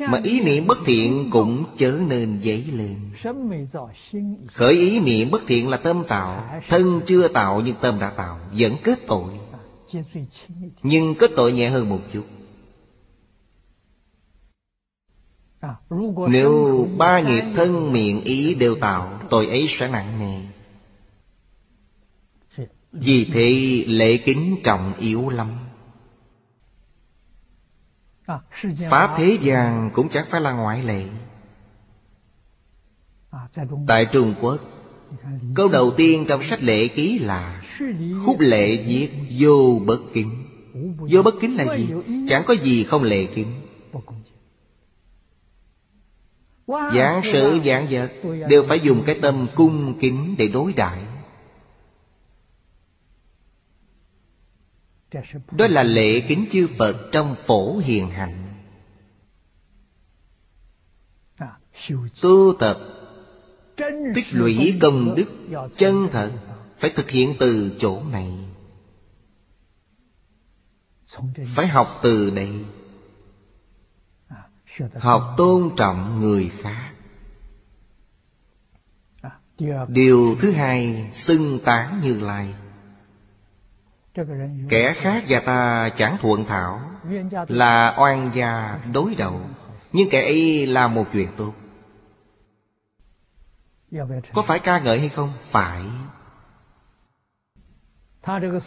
Mà 0.08 0.20
ý 0.24 0.40
niệm 0.40 0.66
bất 0.66 0.78
thiện 0.86 1.30
cũng 1.30 1.64
chớ 1.78 2.00
nên 2.08 2.40
dấy 2.44 2.64
lên. 2.72 2.96
Khởi 4.52 4.74
ý 4.74 5.00
niệm 5.00 5.30
bất 5.30 5.42
thiện 5.46 5.68
là 5.68 5.76
tâm 5.76 6.02
tạo. 6.08 6.60
Thân 6.68 7.00
chưa 7.06 7.28
tạo 7.28 7.62
nhưng 7.64 7.76
tâm 7.80 7.98
đã 7.98 8.10
tạo 8.10 8.40
Vẫn 8.58 8.72
kết 8.84 8.98
tội. 9.06 9.32
Nhưng 10.82 11.14
kết 11.14 11.30
tội 11.36 11.52
nhẹ 11.52 11.68
hơn 11.68 11.88
một 11.88 12.00
chút. 12.12 12.24
Nếu 16.28 16.88
ba 16.98 17.20
nghiệp 17.20 17.44
thân 17.56 17.92
miệng 17.92 18.20
ý 18.20 18.54
đều 18.54 18.74
tạo 18.74 19.20
Tội 19.30 19.46
ấy 19.46 19.66
sẽ 19.68 19.88
nặng 19.88 20.18
nề. 20.20 20.40
Vì 22.92 23.24
thế 23.24 23.84
lễ 23.86 24.16
kính 24.16 24.56
trọng 24.64 24.92
yếu 24.98 25.28
lắm 25.28 25.67
Pháp 28.90 29.14
thế 29.16 29.38
gian 29.42 29.90
cũng 29.94 30.08
chẳng 30.08 30.26
phải 30.28 30.40
là 30.40 30.52
ngoại 30.52 30.82
lệ. 30.82 31.04
Tại 33.86 34.06
Trung 34.12 34.34
Quốc 34.40 34.60
Câu 35.54 35.68
đầu 35.68 35.90
tiên 35.90 36.24
trong 36.28 36.42
sách 36.42 36.62
lễ 36.62 36.88
ký 36.88 37.18
là 37.18 37.62
Khúc 38.24 38.40
lệ 38.40 38.76
viết 38.76 39.10
vô 39.38 39.80
bất 39.86 40.00
kính. 40.14 40.44
Vô 40.98 41.22
bất 41.22 41.34
kính. 41.40 41.56
Là 41.56 41.76
gì? 41.76 41.88
Chẳng 42.28 42.42
có 42.46 42.54
gì 42.54 42.84
không 42.84 43.02
lệ 43.02 43.26
kính. 43.26 43.60
Giảng 46.66 47.20
sự 47.32 47.60
giảng 47.64 47.86
vật 47.90 48.12
Đều 48.48 48.64
phải 48.68 48.80
dùng 48.80 49.02
cái 49.06 49.18
tâm 49.22 49.46
cung 49.54 49.98
kính 50.00 50.34
để 50.38 50.48
đối 50.48 50.72
đãi 50.72 51.00
Đó 55.50 55.66
là 55.66 55.82
lễ 55.82 56.20
kính 56.20 56.46
chư 56.52 56.68
Phật 56.78 57.08
trong 57.12 57.34
phổ 57.46 57.78
hiền 57.78 58.10
hạnh. 58.10 58.44
Tu 62.22 62.54
tập, 62.60 62.78
Tích 64.14 64.26
lũy 64.32 64.78
công 64.80 65.14
đức 65.14 65.30
chân 65.76 66.08
thật 66.12 66.32
Phải 66.78 66.90
thực 66.90 67.10
hiện 67.10 67.34
từ 67.38 67.76
chỗ 67.78 68.02
này. 68.04 68.32
Phải 71.54 71.66
học 71.66 72.00
từ 72.02 72.30
đây 72.30 72.64
Học 74.94 75.34
tôn 75.36 75.70
trọng 75.76 76.20
người 76.20 76.48
khác. 76.48 76.92
Điều 79.88 80.36
thứ 80.40 80.50
hai, 80.52 81.10
Xưng 81.14 81.58
tán 81.64 82.00
như 82.02 82.20
lai. 82.20 82.54
Kẻ 84.68 84.92
khác 84.92 85.24
và 85.28 85.40
ta 85.40 85.88
chẳng 85.96 86.16
thuận 86.20 86.44
thảo 86.44 86.80
Là 87.48 87.96
oan 87.98 88.30
gia 88.34 88.80
đối 88.92 89.14
đầu. 89.14 89.40
Nhưng 89.92 90.10
kẻ 90.10 90.22
ấy 90.22 90.66
là 90.66 90.88
một 90.88 91.04
chuyện 91.12 91.28
tốt. 91.36 91.52
Có 94.32 94.42
phải 94.42 94.58
ca 94.58 94.78
ngợi 94.78 94.98
hay 94.98 95.08
không? 95.08 95.32
Phải. 95.50 95.82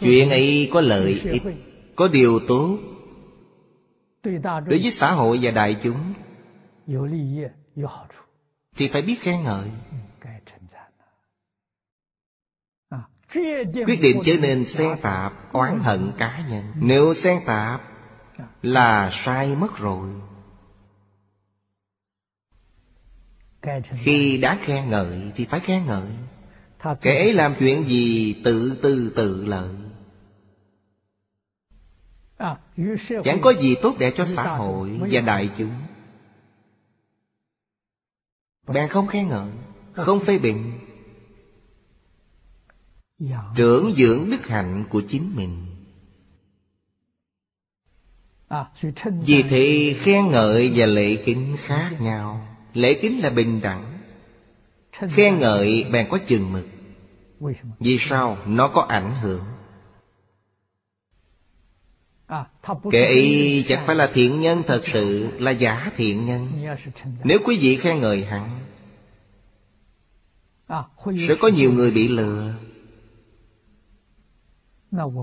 Chuyện 0.00 0.30
ấy 0.30 0.70
có 0.72 0.80
lợi 0.80 1.20
ích 1.24 1.42
Có 1.96 2.08
điều 2.08 2.40
tốt. 2.48 2.78
Đối 4.24 4.78
với 4.82 4.90
xã 4.90 5.12
hội 5.12 5.38
và 5.42 5.50
đại 5.50 5.76
chúng 5.82 6.12
Thì 8.76 8.88
phải 8.88 9.02
biết 9.02 9.20
khen 9.20 9.42
ngợi 9.42 9.68
Quyết 13.86 14.00
định 14.02 14.20
trở 14.24 14.32
nên 14.40 14.64
xen 14.64 14.98
tạp, 15.02 15.52
Oán 15.52 15.80
hận 15.80 16.12
cá 16.18 16.44
nhân. 16.50 16.72
Nếu 16.76 17.14
xen 17.14 17.38
tạp, 17.46 17.82
Là 18.62 19.10
sai 19.12 19.56
mất 19.56 19.78
rồi. 19.78 20.08
Khi 23.92 24.38
đã 24.38 24.58
khen 24.60 24.90
ngợi 24.90 25.32
thì 25.36 25.44
phải 25.44 25.60
khen 25.60 25.86
ngợi. 25.86 26.06
Kẻ 27.00 27.18
ấy 27.18 27.32
làm 27.32 27.54
chuyện 27.58 27.88
gì 27.88 28.34
tự 28.44 28.78
tư 28.82 29.12
tự 29.16 29.44
lợi. 29.46 29.68
Chẳng 33.24 33.38
có 33.42 33.52
gì 33.60 33.74
tốt 33.82 33.94
đẹp 33.98 34.12
cho 34.16 34.24
xã 34.24 34.56
hội 34.56 35.00
và 35.10 35.20
đại 35.20 35.50
chúng. 35.58 35.72
Bạn 38.66 38.88
không 38.88 39.06
khen 39.06 39.28
ngợi, 39.28 39.50
Không 39.92 40.20
phê 40.20 40.38
bình. 40.38 40.78
Trưởng 43.56 43.94
dưỡng 43.96 44.30
đức 44.30 44.46
hạnh 44.46 44.84
của 44.90 45.02
chính 45.08 45.36
mình. 45.36 45.66
Vì 49.26 49.42
thế 49.42 49.94
khen 49.98 50.28
ngợi 50.28 50.72
và 50.74 50.86
lễ 50.86 51.16
kính 51.24 51.56
khác 51.58 51.96
nhau. 52.00 52.48
Lễ 52.74 52.94
kính 52.94 53.22
là 53.22 53.30
bình 53.30 53.60
đẳng. 53.60 53.98
Khen 54.92 55.38
ngợi 55.38 55.86
bèn 55.92 56.06
có 56.10 56.18
chừng 56.26 56.52
mực. 56.52 56.66
Vì 57.80 57.98
sao? 57.98 58.38
Nó 58.46 58.68
có 58.68 58.86
ảnh 58.88 59.14
hưởng. 59.20 59.44
Kẻ 62.90 63.04
ấy 63.04 63.64
chẳng 63.68 63.86
phải 63.86 63.96
là 63.96 64.10
thiện 64.12 64.40
nhân 64.40 64.62
thật 64.66 64.82
sự 64.84 65.32
Là 65.38 65.50
giả 65.50 65.90
thiện 65.96 66.26
nhân. 66.26 66.48
Nếu 67.24 67.38
quý 67.44 67.58
vị 67.60 67.76
khen 67.76 68.00
ngợi 68.00 68.24
hắn 68.24 68.60
Sẽ 71.28 71.34
có 71.40 71.48
nhiều 71.48 71.72
người 71.72 71.90
bị 71.90 72.08
lừa 72.08 72.54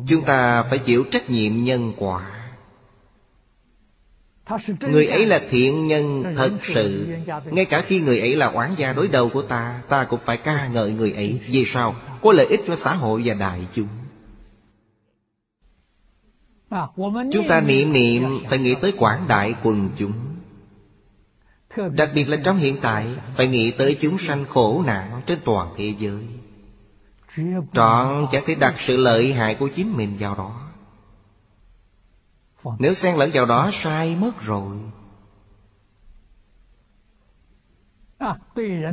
Chúng 0.07 0.25
ta 0.25 0.63
phải 0.63 0.79
chịu 0.79 1.05
trách 1.11 1.29
nhiệm 1.29 1.63
nhân 1.63 1.93
quả. 1.97 2.31
Người 4.81 5.07
ấy 5.07 5.25
là 5.25 5.41
thiện 5.49 5.87
nhân 5.87 6.23
thật 6.37 6.51
sự. 6.63 7.07
Ngay 7.45 7.65
cả 7.65 7.81
khi 7.81 7.99
người 8.01 8.19
ấy 8.19 8.35
là 8.35 8.47
oán 8.47 8.75
gia 8.77 8.93
đối 8.93 9.07
đầu 9.07 9.29
của 9.29 9.41
ta 9.41 9.81
Ta 9.89 10.03
cũng 10.03 10.19
phải 10.25 10.37
ca 10.37 10.67
ngợi 10.67 10.91
người 10.91 11.11
ấy. 11.11 11.41
Vì 11.47 11.65
sao? 11.65 11.95
Có 12.21 12.31
lợi 12.31 12.45
ích 12.45 12.61
cho 12.67 12.75
xã 12.75 12.95
hội 12.95 13.21
và 13.25 13.33
đại 13.33 13.67
chúng. 13.73 13.87
Chúng 17.31 17.47
ta 17.49 17.61
niệm 17.61 17.93
niệm 17.93 18.23
phải 18.49 18.59
nghĩ 18.59 18.75
tới 18.75 18.93
quảng 18.97 19.25
đại 19.27 19.55
quần 19.63 19.89
chúng. 19.97 20.13
Đặc 21.91 22.09
biệt 22.15 22.29
là 22.29 22.37
trong 22.43 22.57
hiện 22.57 22.77
tại 22.81 23.07
Phải 23.35 23.47
nghĩ 23.47 23.71
tới 23.71 23.97
chúng 24.01 24.17
sanh 24.17 24.45
khổ 24.45 24.83
nạn 24.85 25.21
trên 25.25 25.39
toàn 25.45 25.73
thế 25.77 25.93
giới 25.99 26.23
Trọn 27.73 28.27
chẳng 28.31 28.43
thể 28.45 28.55
đặt 28.55 28.75
sự 28.77 28.97
lợi 28.97 29.33
hại 29.33 29.55
của 29.55 29.67
chính 29.75 29.97
mình 29.97 30.17
vào 30.19 30.35
đó. 30.35 30.69
Nếu 32.79 32.93
xen 32.93 33.15
lẫn 33.15 33.29
vào 33.33 33.45
đó 33.45 33.69
sai 33.73 34.15
mất 34.15 34.41
rồi. 34.41 34.77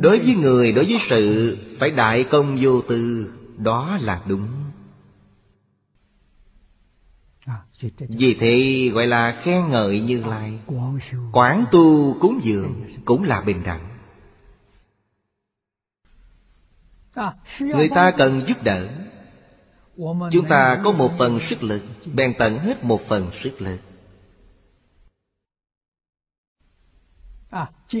Đối 0.01 0.19
với 0.19 0.35
người, 0.35 0.71
đối 0.71 0.85
với 0.85 0.97
sự 0.99 1.57
Phải 1.79 1.91
đại 1.91 2.23
công 2.23 2.57
vô 2.61 2.81
tư. 2.81 3.33
Đó 3.57 3.97
là 4.01 4.21
đúng. 4.25 4.47
Vì 7.99 8.33
thế 8.33 8.89
gọi 8.93 9.07
là 9.07 9.41
khen 9.43 9.69
ngợi 9.69 9.99
như 9.99 10.23
lai. 10.23 10.59
Quán 11.31 11.65
tu 11.71 12.17
cúng 12.19 12.39
dường 12.43 12.83
Cũng 13.05 13.23
là 13.23 13.41
bình 13.41 13.63
đẳng. 13.63 13.96
Người 17.59 17.89
ta 17.89 18.11
cần 18.17 18.41
giúp 18.47 18.63
đỡ. 18.63 18.87
Chúng 20.31 20.47
ta 20.49 20.81
có 20.83 20.91
một 20.91 21.11
phần 21.17 21.39
sức 21.39 21.63
lực. 21.63 21.81
Bèn 22.13 22.33
tận 22.39 22.59
hết 22.59 22.83
một 22.83 23.01
phần 23.07 23.31
sức 23.33 23.61
lực. 23.61 23.79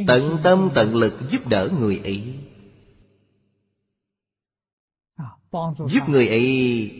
Tận 0.07 0.37
tâm 0.43 0.69
tận 0.75 0.95
lực 0.95 1.13
giúp 1.29 1.47
đỡ 1.47 1.69
người 1.79 2.01
ấy. 2.03 2.35
Giúp 5.87 6.09
người 6.09 6.27
ấy 6.27 6.91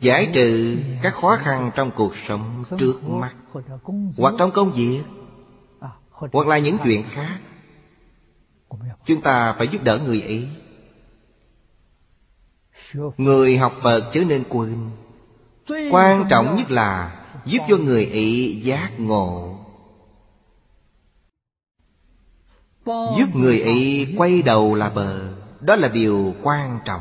Giải 0.00 0.30
trừ 0.34 0.78
các 1.02 1.14
khó 1.14 1.36
khăn 1.36 1.70
trong 1.74 1.90
cuộc 1.96 2.16
sống 2.16 2.64
trước 2.78 3.04
mắt 3.04 3.36
Hoặc 4.16 4.34
trong 4.38 4.50
công 4.50 4.72
việc 4.72 5.02
Hoặc 6.10 6.46
là 6.46 6.58
những 6.58 6.76
chuyện 6.84 7.02
khác. 7.10 7.40
Chúng 9.04 9.20
ta 9.22 9.52
phải 9.58 9.68
giúp 9.68 9.84
đỡ 9.84 9.98
người 9.98 10.22
ấy 10.22 10.48
Người 13.16 13.58
học 13.58 13.72
Phật 13.82 14.10
chớ 14.12 14.24
nên 14.24 14.44
quên. 14.48 14.90
Quan 15.90 16.26
trọng 16.30 16.56
nhất 16.56 16.70
là 16.70 17.18
Giúp 17.44 17.58
cho 17.68 17.76
người 17.76 18.04
Ý 18.04 18.60
giác 18.60 18.90
ngộ. 18.98 19.58
Giúp 22.86 23.34
người 23.34 23.60
Ý 23.60 24.14
quay 24.16 24.42
đầu 24.42 24.74
là 24.74 24.90
bờ, 24.90 25.32
Đó 25.60 25.76
là 25.76 25.88
điều 25.88 26.34
quan 26.42 26.78
trọng. 26.84 27.00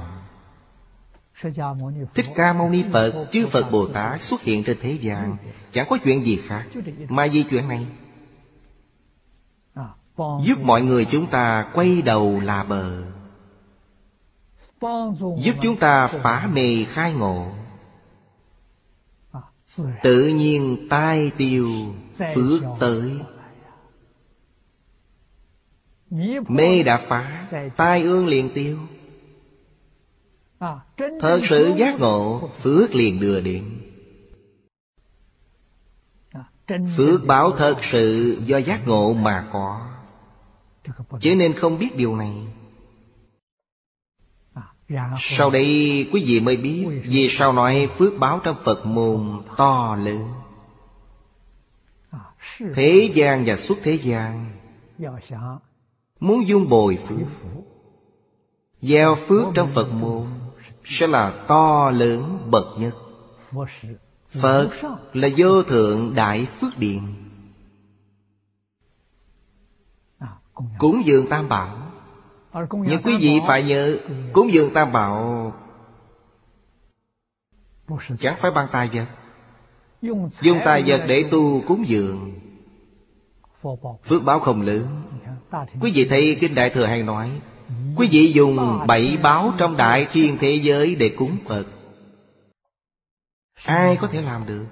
Thích 2.14 2.26
Ca 2.36 2.54
Mâu 2.54 2.70
Ni 2.70 2.84
Phật, 2.92 3.28
Chư 3.32 3.48
Phật 3.48 3.72
Bồ 3.72 3.88
Tát 3.88 4.22
xuất 4.22 4.42
hiện 4.42 4.64
trên 4.64 4.78
thế 4.82 4.92
gian, 4.92 5.38
Chẳng 5.72 5.88
có 5.90 5.98
chuyện 6.04 6.26
gì 6.26 6.40
khác, 6.48 6.66
Mà 7.10 7.28
vì 7.32 7.44
chuyện 7.44 7.68
này 7.68 7.86
Giúp 10.18 10.64
mọi 10.64 10.82
người 10.82 11.06
chúng 11.06 11.28
ta 11.28 11.70
quay 11.74 12.02
đầu 12.02 12.40
là 12.40 12.64
bờ 12.64 13.04
giúp 15.38 15.54
chúng 15.62 15.78
ta 15.78 16.08
phá 16.08 16.50
mê 16.54 16.86
khai 16.90 17.14
ngộ. 17.14 17.52
Tự 20.04 20.28
nhiên 20.28 20.88
tai 20.90 21.32
tiêu 21.38 21.70
phước 22.36 22.62
tới. 22.80 23.22
Mê 26.48 26.84
đã 26.84 26.98
phá, 26.98 27.48
tai 27.78 28.02
ương 28.02 28.28
liền 28.28 28.50
tiêu. 28.54 28.78
Thật 30.98 31.40
sự 31.44 31.74
giác 31.78 32.00
ngộ, 32.00 32.50
phước 32.62 32.96
liền 32.96 33.20
đưa 33.20 33.40
đến. 33.40 33.78
Phước 36.98 37.26
báo 37.26 37.52
thật 37.52 37.78
sự 37.82 38.38
do 38.46 38.58
giác 38.58 38.88
ngộ 38.88 39.14
mà 39.14 39.50
có. 39.54 39.88
Chứ 41.22 41.36
nên 41.36 41.54
không 41.54 41.80
biết 41.80 41.96
điều 41.96 42.16
này 42.16 42.34
sau 45.20 45.50
đây 45.50 46.08
quý 46.12 46.24
vị 46.26 46.40
mới 46.40 46.58
biết 46.58 46.88
Vì 47.04 47.30
sao 47.30 47.54
nói 47.54 47.90
phước 47.98 48.14
báo 48.20 48.40
trong 48.44 48.56
Phật 48.64 48.86
môn 48.86 49.42
to 49.58 49.96
lớn. 49.96 50.34
Thế 52.76 53.12
gian 53.14 53.44
và 53.46 53.56
xuất 53.56 53.78
thế 53.84 53.94
gian 53.94 54.52
Muốn 56.20 56.48
dung 56.48 56.70
bồi 56.70 56.98
phước. 57.08 57.28
Gieo 58.82 59.16
phước 59.16 59.46
trong 59.54 59.70
Phật 59.74 59.92
môn 59.92 60.28
Sẽ 60.86 61.08
là 61.08 61.32
to 61.48 61.92
lớn 61.92 62.48
bậc 62.52 62.68
nhất. 62.78 62.96
Phật 64.32 64.70
là 65.14 65.30
vô 65.38 65.64
thượng 65.64 66.16
đại 66.16 66.46
phước 66.46 66.78
điện. 66.78 67.16
Cúng 70.78 71.02
dường 71.06 71.28
tam 71.30 71.50
bảo 71.50 71.81
nhưng 72.54 73.02
quý 73.04 73.18
vị 73.20 73.40
phải 73.48 73.64
nhớ 73.64 73.98
Cúng 74.34 74.54
dường 74.54 74.74
tam 74.74 74.92
bảo. 74.92 75.54
Chẳng 78.20 78.36
phải 78.40 78.52
bằng 78.52 78.68
tài 78.72 78.90
vật. 78.94 79.06
Dùng 80.42 80.60
tài 80.66 80.84
vật 80.88 81.02
để 81.08 81.24
tu 81.32 81.62
cúng 81.62 81.88
dường. 81.88 82.34
Phước 84.06 84.24
báo 84.24 84.40
không 84.40 84.62
lớn. 84.62 84.88
Quý 85.82 85.92
vị 85.96 86.08
thấy 86.10 86.38
Kinh 86.40 86.56
Đại 86.56 86.70
Thừa 86.70 86.86
hay 86.86 87.04
nói 87.04 87.42
Quý 87.96 88.08
vị 88.12 88.32
dùng 88.32 88.80
bảy 88.88 89.18
báo 89.24 89.54
trong 89.58 89.78
đại 89.78 90.08
thiên 90.12 90.38
thế 90.40 90.56
giới 90.56 90.96
để 90.96 91.10
cúng 91.10 91.38
Phật. 91.48 91.66
Ai 93.64 93.98
có 94.02 94.08
thể 94.08 94.22
làm 94.22 94.46
được 94.46 94.66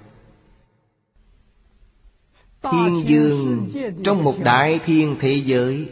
Thiên 2.62 3.08
dương, 3.08 3.70
trong 4.04 4.24
một 4.24 4.34
đại 4.38 4.80
thiên 4.86 5.16
thế 5.20 5.42
giới, 5.44 5.88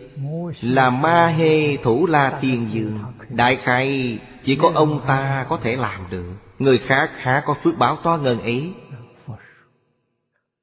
Là 0.60 0.90
ma 0.90 1.26
hê 1.26 1.76
thủ 1.76 2.06
la 2.06 2.38
thiên 2.40 2.68
dương. 2.72 2.98
Đại 3.28 3.56
khai 3.56 4.18
chỉ 4.44 4.56
có 4.56 4.72
ông 4.74 5.00
ta 5.06 5.46
có 5.48 5.56
thể 5.62 5.76
làm 5.76 6.00
được. 6.10 6.32
Người 6.58 6.78
khác 6.78 7.10
há 7.16 7.42
có 7.46 7.54
phước 7.54 7.78
báo 7.78 7.96
to 7.96 8.16
ngần 8.16 8.40
ấy. 8.40 8.72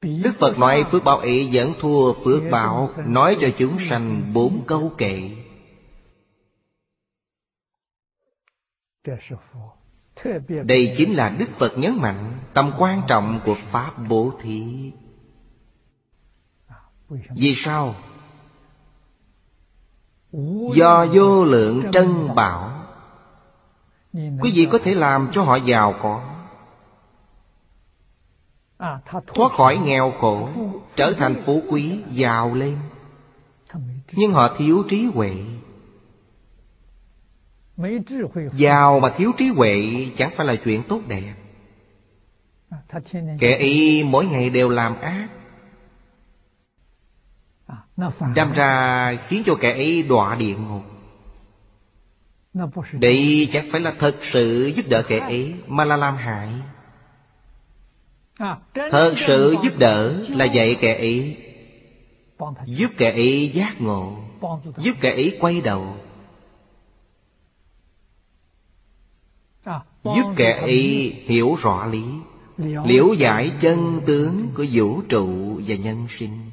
Đức 0.02 0.32
Phật 0.40 0.60
nói 0.60 0.84
phước 0.84 1.04
báo 1.04 1.18
ấy 1.18 1.50
vẫn 1.54 1.74
thua 1.80 2.14
phước 2.14 2.44
báo, 2.52 2.90
Nói 3.06 3.38
cho 3.40 3.50
chúng 3.58 3.80
sanh 3.80 4.34
bốn 4.34 4.64
câu 4.68 4.92
kệ. 4.98 5.30
Đây 10.64 10.94
chính 10.98 11.14
là 11.14 11.30
Đức 11.30 11.50
Phật 11.58 11.78
nhấn 11.78 11.96
mạnh 11.98 12.32
Tầm 12.54 12.72
quan 12.78 13.02
trọng 13.08 13.40
của 13.46 13.56
Pháp 13.56 13.94
Bố 14.10 14.34
Thí 14.42 14.92
vì 17.10 17.56
sao? 17.56 17.96
Do 20.74 21.06
vô 21.14 21.44
lượng 21.44 21.84
trân 21.92 22.36
bảo. 22.36 22.86
Quý 24.14 24.52
vị 24.54 24.68
có 24.72 24.80
thể 24.84 24.94
làm 24.94 25.30
cho 25.32 25.44
họ 25.44 25.56
giàu 25.56 25.94
có. 26.02 26.22
Thoát 29.28 29.52
khỏi 29.52 29.78
nghèo 29.78 30.12
khổ, 30.20 30.50
trở 30.96 31.14
thành 31.18 31.36
phú 31.46 31.64
quý, 31.70 32.00
giàu 32.12 32.54
lên. 32.54 32.78
Nhưng 34.12 34.32
họ 34.32 34.56
thiếu 34.58 34.84
trí 34.90 35.06
huệ. 35.06 35.36
Giàu 38.54 39.00
mà 39.00 39.10
thiếu 39.10 39.32
trí 39.38 39.48
huệ 39.48 40.08
Chẳng 40.18 40.32
phải 40.36 40.46
là 40.46 40.56
chuyện 40.56 40.84
tốt 40.84 41.02
đẹp. 41.08 41.34
Kẻ 43.40 43.58
y 43.58 44.04
mỗi 44.04 44.26
ngày 44.26 44.50
đều 44.50 44.70
làm 44.70 45.02
ác. 45.02 45.28
Đâm 48.36 48.54
ra 48.54 49.16
khiến 49.28 49.44
cho 49.46 49.56
kẻ 49.56 49.72
ấy 49.72 50.04
đọa 50.04 50.36
địa 50.36 50.56
ngục. 50.56 50.84
Đây 52.92 53.50
chẳng 53.54 53.70
phải 53.72 53.82
là 53.82 53.94
thật 54.00 54.16
sự 54.22 54.72
giúp 54.76 54.84
đỡ 54.90 55.04
kẻ 55.08 55.20
ấy 55.20 55.54
Mà 55.68 55.86
là 55.86 55.98
làm 55.98 56.16
hại. 56.16 56.50
Thật 58.92 59.14
sự 59.18 59.56
giúp 59.64 59.74
đỡ 59.80 60.24
là 60.30 60.46
dạy 60.46 60.78
kẻ 60.82 60.98
ấy. 60.98 61.38
Giúp 62.66 62.92
kẻ 62.98 63.12
ấy 63.12 63.52
giác 63.54 63.82
ngộ. 63.82 64.18
Giúp 64.78 64.94
kẻ 65.02 65.12
ấy 65.12 65.38
quay 65.40 65.62
đầu. 65.62 65.98
Giúp 70.04 70.34
kẻ 70.36 70.60
ấy 70.62 71.14
hiểu 71.26 71.58
rõ 71.62 71.86
lý. 71.86 72.04
Liễu 72.86 73.14
giải 73.14 73.52
chân 73.60 74.02
tướng 74.06 74.48
của 74.56 74.66
vũ 74.72 75.02
trụ 75.10 75.62
và 75.68 75.76
nhân 75.76 76.08
sinh 76.10 76.50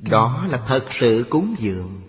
Đó 0.00 0.46
là 0.48 0.64
thật 0.66 0.84
sự 0.90 1.26
cúng 1.30 1.54
dường. 1.58 2.02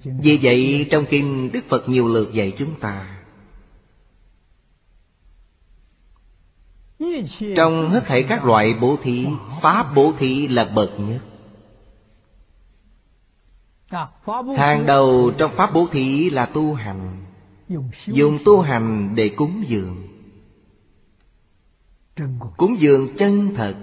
Vì 0.00 0.38
vậy, 0.42 0.88
trong 0.90 1.04
kinh 1.10 1.52
Đức 1.52 1.64
Phật 1.68 1.88
nhiều 1.88 2.08
lượt 2.08 2.32
dạy 2.32 2.52
chúng 2.58 2.80
ta. 2.80 3.20
Trong 7.56 7.90
hết 7.90 8.04
thảy 8.06 8.22
các 8.22 8.44
loại 8.44 8.74
bố 8.80 8.96
thí, 9.02 9.26
Pháp 9.62 9.94
bố 9.94 10.12
thí 10.18 10.48
là 10.48 10.64
bậc 10.74 10.90
nhất. 10.98 11.22
Hàng 14.56 14.86
đầu 14.86 15.32
trong 15.38 15.52
Pháp 15.54 15.72
bố 15.74 15.88
thí 15.92 16.30
là 16.30 16.46
tu 16.46 16.74
hành. 16.74 17.24
Dùng 18.06 18.38
tu 18.44 18.60
hành 18.60 19.14
để 19.14 19.28
cúng 19.28 19.64
dường. 19.66 20.13
Cúng 22.56 22.76
dường 22.78 23.16
chân 23.16 23.54
thật. 23.56 23.74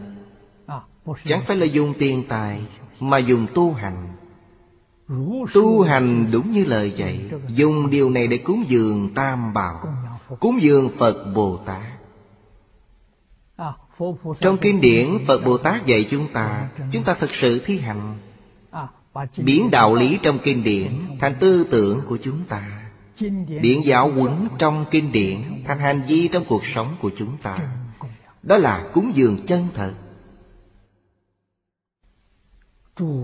Chẳng 1.25 1.41
phải 1.41 1.57
là 1.57 1.65
dùng 1.65 1.93
tiền 1.99 2.23
tài 2.27 2.61
Mà 2.99 3.17
dùng 3.17 3.47
tu 3.53 3.73
hành. 3.73 4.07
Tu 5.53 5.81
hành 5.81 6.31
đúng 6.31 6.51
như 6.51 6.65
lời 6.65 6.93
dạy. 6.97 7.19
Dùng 7.47 7.89
điều 7.89 8.09
này 8.09 8.27
để 8.27 8.37
cúng 8.37 8.63
dường 8.67 9.13
Tam 9.15 9.53
Bảo. 9.53 9.85
Cúng 10.39 10.61
dường 10.61 10.89
Phật 10.97 11.33
Bồ 11.35 11.57
Tát. 11.57 11.81
Trong 14.39 14.57
kinh 14.57 14.81
điển 14.81 15.09
Phật 15.27 15.45
Bồ 15.45 15.57
Tát 15.57 15.85
dạy 15.85 16.07
chúng 16.09 16.27
ta 16.33 16.69
Chúng 16.91 17.03
ta 17.03 17.13
thực 17.13 17.31
sự 17.31 17.61
thi 17.65 17.79
hành. 17.79 18.17
Biến 19.37 19.71
đạo 19.71 19.95
lý 19.95 20.19
trong 20.23 20.39
kinh 20.43 20.63
điển 20.63 20.91
Thành 21.19 21.35
tư 21.39 21.67
tưởng 21.71 22.01
của 22.07 22.17
chúng 22.23 22.43
ta. 22.49 22.91
Điển 23.61 23.81
giáo 23.81 24.11
huấn 24.11 24.47
trong 24.57 24.85
kinh 24.91 25.11
điển 25.11 25.63
Thành 25.67 25.79
hành 25.79 26.01
vi 26.07 26.27
trong 26.27 26.45
cuộc 26.45 26.65
sống 26.65 26.87
của 27.01 27.11
chúng 27.17 27.37
ta 27.43 27.57
đó 28.43 28.57
là 28.57 28.89
cúng 28.93 29.11
dường 29.15 29.45
chân 29.45 29.67
thật 29.73 29.93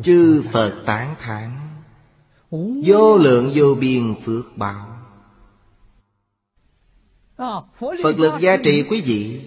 Chư 0.03 0.43
Phật 0.51 0.83
tán 0.85 1.15
thán 1.19 1.59
Vô 2.85 3.17
lượng 3.17 3.51
vô 3.55 3.75
biên 3.75 4.15
phước 4.25 4.57
báo. 4.57 4.97
Phật 7.79 8.19
lực 8.19 8.33
gia 8.39 8.57
trì 8.57 8.83
quý 8.83 9.01
vị. 9.01 9.41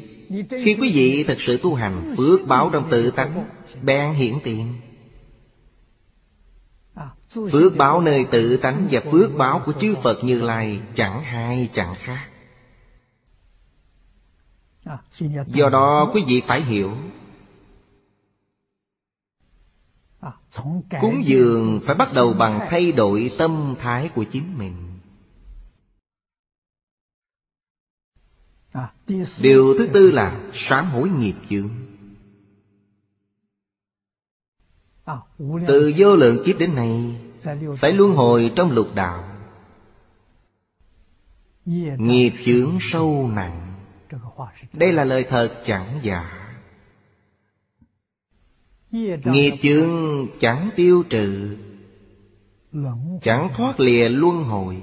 Khi 0.50 0.76
quý 0.80 0.90
vị 0.94 1.24
thật 1.28 1.36
sự 1.38 1.58
tu 1.62 1.74
hành 1.74 2.14
Phước 2.16 2.46
báo 2.46 2.70
trong 2.72 2.90
tự 2.90 3.10
tánh 3.10 3.48
Bèn 3.82 4.12
hiển 4.12 4.34
tiện, 4.44 4.80
Phước 7.52 7.76
báo 7.76 8.00
nơi 8.00 8.24
tự 8.30 8.56
tánh 8.56 8.88
Và 8.90 9.00
phước 9.12 9.36
báo 9.36 9.62
của 9.66 9.72
chư 9.80 9.94
Phật 10.02 10.24
Như 10.24 10.40
Lai 10.40 10.80
Chẳng 10.94 11.22
hai 11.22 11.68
chẳng 11.74 11.94
khác. 11.98 12.29
Do 15.46 15.68
đó 15.68 16.10
quý 16.14 16.24
vị 16.26 16.42
phải 16.46 16.62
hiểu. 16.62 16.96
Cúng 21.00 21.22
dường 21.24 21.80
phải 21.84 21.94
bắt 21.94 22.08
đầu 22.14 22.32
bằng 22.32 22.66
thay 22.70 22.92
đổi 22.92 23.32
tâm 23.38 23.74
thái 23.78 24.08
của 24.14 24.24
chính 24.24 24.58
mình. 24.58 24.74
Điều 29.40 29.74
thứ 29.78 29.88
tư 29.92 30.10
là 30.10 30.50
sám 30.52 30.90
hối 30.90 31.08
nghiệp 31.08 31.34
chướng. 31.48 31.70
Từ 35.68 35.92
vô 35.96 36.16
lượng 36.16 36.42
kiếp 36.44 36.58
đến 36.58 36.74
nay 36.74 37.20
Phải 37.78 37.92
luân 37.92 38.12
hồi 38.12 38.52
trong 38.56 38.70
lục 38.70 38.88
đạo. 38.94 39.36
Nghiệp 41.96 42.32
chướng 42.44 42.78
sâu 42.80 43.30
nặng 43.34 43.69
Đây 44.72 44.92
là 44.92 45.04
lời 45.04 45.24
thật 45.24 45.62
chẳng 45.64 46.00
giả. 46.02 46.50
Nghiệp 49.24 49.52
chướng 49.62 50.26
chẳng 50.40 50.70
tiêu 50.76 51.02
trừ 51.10 51.56
Chẳng 53.22 53.48
thoát 53.54 53.80
lìa 53.80 54.08
luân 54.08 54.42
hồi. 54.42 54.82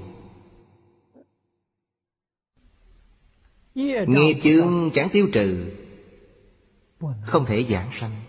Nghiệp 4.06 4.40
chướng 4.42 4.90
chẳng 4.94 5.08
tiêu 5.12 5.28
trừ 5.32 5.72
Không 7.22 7.44
thể 7.44 7.64
giảng 7.64 7.90
sanh. 7.92 8.22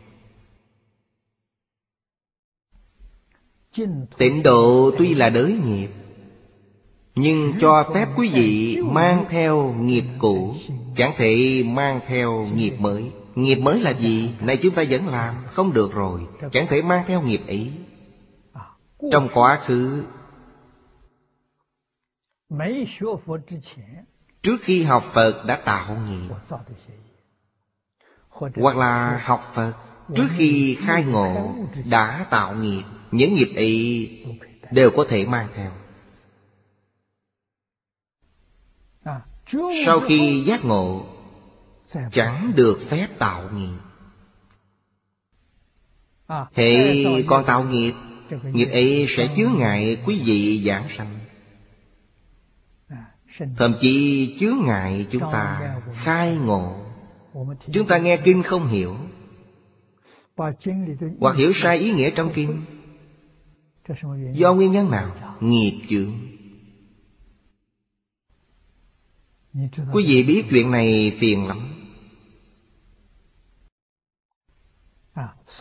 Tịnh 4.17 4.43
độ 4.43 4.91
tuy 4.97 5.13
là 5.13 5.29
đới 5.29 5.59
nghiệp 5.65 5.89
Nhưng 7.15 7.53
cho 7.61 7.91
phép 7.93 8.07
quý 8.15 8.29
vị 8.29 8.77
mang 8.81 9.25
theo 9.29 9.73
nghiệp 9.73 10.05
cũ 10.19 10.55
Chẳng 10.99 11.13
thể 11.17 11.63
mang 11.65 11.99
theo 12.07 12.47
nghiệp 12.53 12.75
mới. 12.79 13.11
Nghiệp 13.35 13.55
mới 13.55 13.79
là 13.79 13.91
gì? 13.91 14.33
Này 14.39 14.57
chúng 14.57 14.75
ta 14.75 14.83
vẫn 14.89 15.07
làm, 15.07 15.35
Không 15.51 15.73
được 15.73 15.93
rồi. 15.93 16.27
Chẳng 16.51 16.67
thể 16.67 16.81
mang 16.81 17.03
theo 17.07 17.21
nghiệp 17.21 17.41
ấy. 17.47 17.73
Trong 19.11 19.29
quá 19.33 19.59
khứ, 19.65 20.03
Trước 24.41 24.57
khi 24.61 24.83
học 24.83 25.03
Phật 25.13 25.45
đã 25.45 25.55
tạo 25.55 25.97
nghiệp. 26.09 26.29
Hoặc 28.55 28.77
là 28.77 29.21
học 29.23 29.41
Phật, 29.53 29.73
Trước 30.15 30.27
khi 30.37 30.77
khai 30.79 31.03
ngộ 31.03 31.55
Đã 31.89 32.25
tạo 32.29 32.55
nghiệp, 32.55 32.83
Những 33.11 33.35
nghiệp 33.35 33.53
ấy 33.55 34.09
Đều 34.71 34.91
có 34.91 35.05
thể 35.09 35.25
mang 35.25 35.47
theo. 35.55 35.71
Sau 39.85 39.99
khi 39.99 40.43
giác 40.45 40.65
ngộ, 40.65 41.05
Chẳng 42.11 42.51
được 42.55 42.79
phép 42.87 43.07
tạo 43.19 43.43
nghiệp. 43.53 43.77
Hệ 46.53 47.03
còn 47.27 47.45
tạo 47.45 47.63
nghiệp 47.63 47.93
Nghiệp 48.43 48.69
ấy 48.71 49.05
sẽ 49.07 49.29
chứa 49.35 49.47
ngại 49.57 49.97
quý 50.05 50.21
vị 50.25 50.63
giảng 50.65 50.89
sanh. 50.89 51.19
Thậm 53.57 53.73
chí 53.81 54.37
chứa 54.39 54.53
ngại 54.65 55.07
chúng 55.11 55.23
ta 55.31 55.75
khai 55.93 56.37
ngộ. 56.37 56.75
Chúng 57.71 57.87
ta 57.87 57.97
nghe 57.97 58.17
kinh 58.17 58.43
không 58.43 58.67
hiểu, 58.67 58.95
Hoặc 61.19 61.35
hiểu 61.35 61.53
sai 61.53 61.77
ý 61.77 61.91
nghĩa 61.91 62.09
trong 62.09 62.31
kinh. 62.33 62.61
Do 64.33 64.53
nguyên 64.53 64.71
nhân 64.71 64.91
nào? 64.91 65.37
Nghiệp 65.39 65.81
chướng. 65.89 66.11
Quý 69.91 70.05
vị 70.07 70.24
biết 70.24 70.43
chuyện 70.49 70.72
này 70.72 71.18
phiền 71.20 71.47
lắm. 71.47 71.76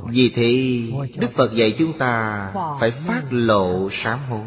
Vì 0.01 0.29
thế, 0.29 0.83
Đức 1.17 1.31
Phật 1.35 1.55
dạy 1.55 1.75
chúng 1.79 1.99
ta 1.99 2.53
Phải 2.81 2.91
phát 2.91 3.23
lộ 3.31 3.89
sám 3.93 4.19
hối. 4.29 4.47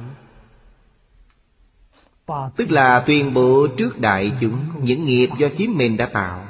Tức 2.56 2.72
là 2.72 3.04
tuyên 3.08 3.34
bố 3.34 3.68
trước 3.78 4.00
đại 4.00 4.32
chúng 4.42 4.84
Những 4.84 5.06
nghiệp 5.06 5.30
do 5.40 5.48
chính 5.58 5.78
mình 5.78 5.98
đã 5.98 6.06
tạo. 6.06 6.48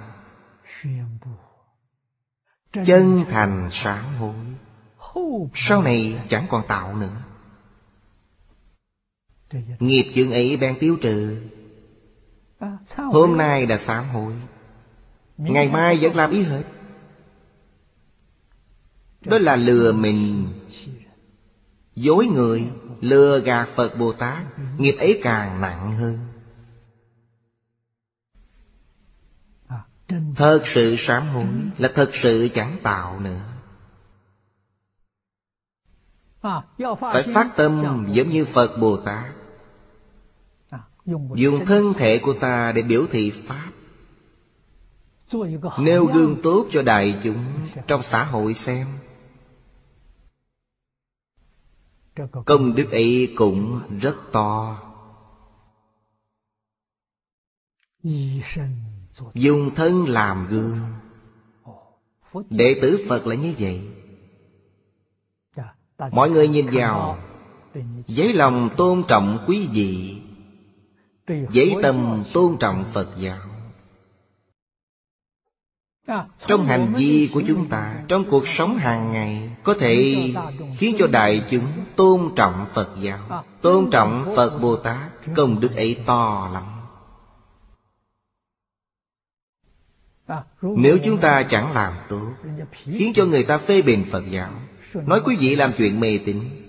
Chân 2.86 3.26
thành 3.30 3.70
sám 3.72 4.16
hối. 4.16 4.36
Sau 5.54 5.82
này 5.82 6.20
chẳng 6.30 6.46
còn 6.50 6.68
tạo 6.68 6.96
nữa. 6.96 7.22
Nghiệp 9.80 10.12
chuyện 10.14 10.32
ấy 10.32 10.58
bèn 10.58 10.76
tiêu 10.80 10.98
trừ. 11.02 11.42
Hôm 12.98 13.38
nay 13.38 13.66
đã 13.66 13.78
sám 13.78 14.10
hối. 14.10 14.34
Ngày 15.38 15.70
mai 15.70 15.98
vẫn 15.98 16.16
làm 16.16 16.32
ý 16.32 16.44
hết 16.44 16.64
đó 19.26 19.38
là 19.38 19.56
lừa 19.56 19.92
mình. 19.92 20.48
Dối 21.96 22.26
người 22.26 22.72
Lừa 23.02 23.40
gạt 23.40 23.70
Phật 23.76 23.98
Bồ 23.98 24.14
Tát 24.14 24.44
Nghiệp 24.78 24.96
ấy 25.00 25.20
càng 25.24 25.62
nặng 25.62 25.92
hơn. 25.92 26.20
Thật 30.36 30.62
sự 30.66 30.96
sám 30.98 31.28
hối 31.28 31.46
Là 31.78 31.92
thật 31.96 32.10
sự 32.14 32.50
chẳng 32.54 32.78
tạo 32.84 33.20
nữa. 33.20 33.42
Phải 37.00 37.24
phát 37.34 37.50
tâm 37.56 38.06
giống 38.12 38.30
như 38.30 38.46
Phật 38.46 38.78
Bồ 38.78 38.98
Tát 38.98 39.41
Dùng 41.06 41.66
thân 41.66 41.94
thể 41.94 42.18
của 42.18 42.34
ta 42.34 42.72
để 42.72 42.82
biểu 42.82 43.06
thị 43.12 43.32
Pháp. 43.32 43.72
Nêu 45.80 46.06
gương 46.06 46.42
tốt 46.44 46.68
cho 46.72 46.82
đại 46.82 47.20
chúng 47.24 47.46
Trong 47.88 48.04
xã 48.04 48.24
hội 48.24 48.54
xem. 48.54 48.88
Công 52.46 52.76
đức 52.76 52.92
ấy 52.92 53.34
cũng 53.36 53.82
rất 54.02 54.16
to. 54.32 54.82
Dùng 59.34 59.76
thân 59.76 60.08
làm 60.08 60.48
gương. 60.50 60.80
Đệ 62.50 62.80
tử 62.82 63.06
Phật 63.10 63.28
là 63.28 63.36
như 63.36 63.54
vậy. 63.60 63.82
Mọi 66.12 66.30
người 66.30 66.48
nhìn 66.48 66.68
vào 66.72 67.20
Giấy 68.08 68.34
lòng 68.34 68.70
tôn 68.78 69.04
trọng 69.08 69.44
quý 69.48 69.68
vị 69.72 70.22
Giấy 71.28 71.76
tâm 71.84 72.24
tôn 72.34 72.58
trọng 72.60 72.86
Phật 72.94 73.10
giáo. 73.18 73.52
Trong 76.48 76.66
hành 76.66 76.94
vi 76.94 77.30
của 77.34 77.44
chúng 77.48 77.70
ta 77.70 77.96
trong 78.08 78.30
cuộc 78.30 78.48
sống 78.48 78.78
hàng 78.78 79.12
ngày 79.12 79.50
có 79.64 79.74
thể 79.80 80.18
khiến 80.78 80.96
cho 81.00 81.08
đại 81.08 81.44
chúng 81.50 81.68
tôn 81.96 82.32
trọng 82.36 82.66
phật 82.74 82.90
giáo. 83.02 83.44
Tôn 83.62 83.92
trọng 83.92 84.34
phật 84.36 84.60
bồ 84.60 84.76
tát 84.76 85.10
công 85.36 85.60
đức 85.60 85.76
ấy 85.76 85.98
to 86.06 86.50
lắm. 86.54 86.64
Nếu 90.62 90.98
chúng 91.04 91.18
ta 91.18 91.44
chẳng 91.44 91.72
làm 91.72 91.94
tốt 92.10 92.32
khiến 92.72 93.14
cho 93.16 93.26
người 93.26 93.44
ta 93.44 93.58
phê 93.58 93.82
bình 93.82 94.06
phật 94.12 94.24
giáo. 94.30 94.52
Nói 94.94 95.22
quý 95.26 95.36
vị 95.36 95.56
làm 95.56 95.72
chuyện 95.78 96.00
mê 96.00 96.20
tín 96.26 96.61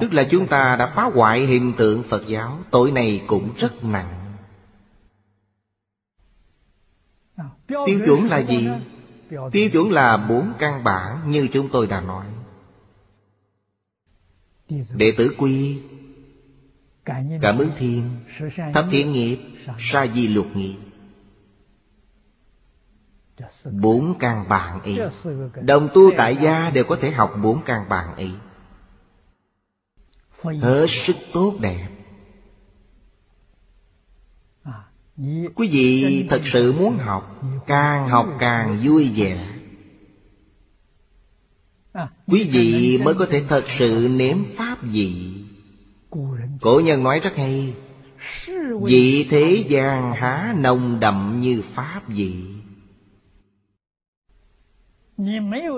tức 0.00 0.12
là 0.12 0.24
chúng 0.30 0.46
ta 0.46 0.76
đã 0.76 0.86
phá 0.86 1.02
hoại 1.02 1.46
hình 1.46 1.72
tượng 1.76 2.02
phật 2.02 2.26
giáo. 2.26 2.58
Tội 2.70 2.90
này 2.90 3.22
cũng 3.26 3.50
rất 3.56 3.84
nặng. 3.84 4.34
Tiêu 7.66 8.00
chuẩn 8.06 8.24
là 8.24 8.38
gì? 8.38 8.68
Tiêu 9.52 9.70
chuẩn 9.70 9.90
là 9.90 10.16
bốn 10.16 10.52
căn 10.58 10.84
bản 10.84 11.30
như 11.30 11.48
chúng 11.52 11.68
tôi 11.68 11.86
đã 11.86 12.00
nói. 12.00 12.26
Đệ 14.94 15.12
tử 15.16 15.34
quy, 15.38 15.80
Cảm 17.40 17.58
ứng 17.58 17.70
thiên, 17.78 18.10
Thập 18.74 18.84
thiện 18.90 19.12
nghiệp, 19.12 19.38
Sa 19.78 20.06
di 20.06 20.28
luật 20.28 20.46
nghiệp. 20.56 20.76
Bốn 23.72 24.14
căn 24.18 24.48
bản 24.48 24.82
ấy 24.82 25.00
Đồng 25.62 25.88
tu 25.94 26.10
tại 26.16 26.36
gia 26.40 26.70
đều 26.70 26.84
có 26.84 26.96
thể 27.00 27.10
học 27.10 27.34
bốn 27.42 27.62
căn 27.64 27.88
bản 27.88 28.16
ấy 28.16 28.32
Hết 30.60 30.86
sức 30.88 31.16
tốt 31.32 31.54
đẹp. 31.60 31.88
Quý 35.54 35.68
vị 35.68 36.26
thật 36.30 36.40
sự 36.44 36.72
muốn 36.72 36.98
học 36.98 37.42
Càng 37.66 38.08
học 38.08 38.28
càng 38.38 38.80
vui 38.84 39.12
vẻ. 39.16 39.38
Quý 42.26 42.48
vị 42.52 42.98
mới 43.04 43.14
có 43.14 43.26
thể 43.30 43.44
thật 43.48 43.64
sự 43.68 44.08
nếm 44.16 44.38
pháp 44.56 44.78
vị. 44.82 45.34
Cổ 46.60 46.80
nhân 46.84 47.02
nói 47.02 47.20
rất 47.20 47.36
hay 47.36 47.74
Vị 48.82 49.26
thế 49.30 49.64
gian 49.68 50.12
há 50.12 50.54
nồng 50.58 51.00
đậm 51.00 51.40
như 51.40 51.62
pháp 51.74 52.00
vị 52.08 52.53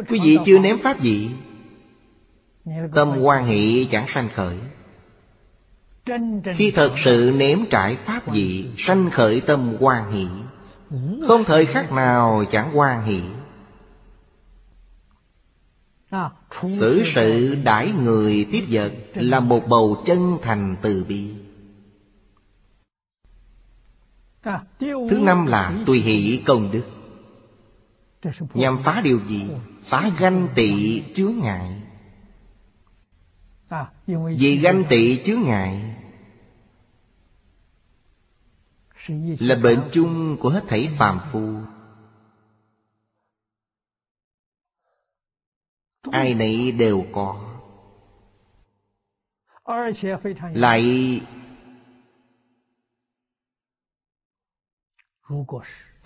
Quý 0.09 0.21
vị 0.23 0.39
chưa 0.47 0.59
nếm 0.59 0.79
pháp 0.79 1.01
vị, 1.01 1.31
Tâm 2.95 3.17
quan 3.23 3.45
hệ 3.45 3.85
chẳng 3.91 4.09
sanh 4.09 4.29
khởi. 4.29 4.57
Khi 6.55 6.71
thật 6.71 6.93
sự 6.97 7.35
nếm 7.37 7.59
trải 7.71 7.97
pháp 7.97 8.33
vị, 8.33 8.67
Sanh 8.77 9.11
khởi 9.11 9.41
tâm 9.41 9.77
quan 9.81 10.13
hỷ. 10.13 10.27
Không 11.27 11.45
thời 11.45 11.67
khắc 11.67 11.93
nào 11.93 12.45
chẳng 12.53 12.71
quan 12.75 13.05
hỷ. 13.05 13.21
Xử 16.63 17.03
sự 17.05 17.55
đãi 17.55 17.93
người 18.03 18.47
tiếp 18.53 18.65
vật 18.71 18.93
Là 19.15 19.41
một 19.41 19.69
bầu 19.69 20.03
chân 20.07 20.39
thành 20.43 20.77
từ 20.83 21.05
bi. 21.09 21.35
Thứ 24.81 25.19
năm 25.23 25.47
là 25.47 25.73
tùy 25.87 26.01
hỷ 26.01 26.43
công 26.47 26.71
đức. 26.73 26.96
Nhằm 28.55 28.79
phá 28.85 29.01
điều 29.01 29.21
gì? 29.29 29.51
Phá 29.85 30.11
ganh 30.19 30.49
tị 30.55 31.03
chứa 31.15 31.29
ngại. 31.29 31.83
Vì 34.39 34.57
ganh 34.57 34.85
tị 34.89 35.23
chứa 35.25 35.37
ngại 35.37 35.97
là 39.41 39.55
bệnh 39.63 39.81
chung 39.93 40.37
của 40.41 40.49
hết 40.49 40.65
thảy 40.69 40.89
phàm 40.99 41.21
phu. 41.33 41.61
Ai 46.13 46.35
nấy 46.35 46.73
đều 46.73 47.05
có. 47.13 47.59
Lại 50.55 51.21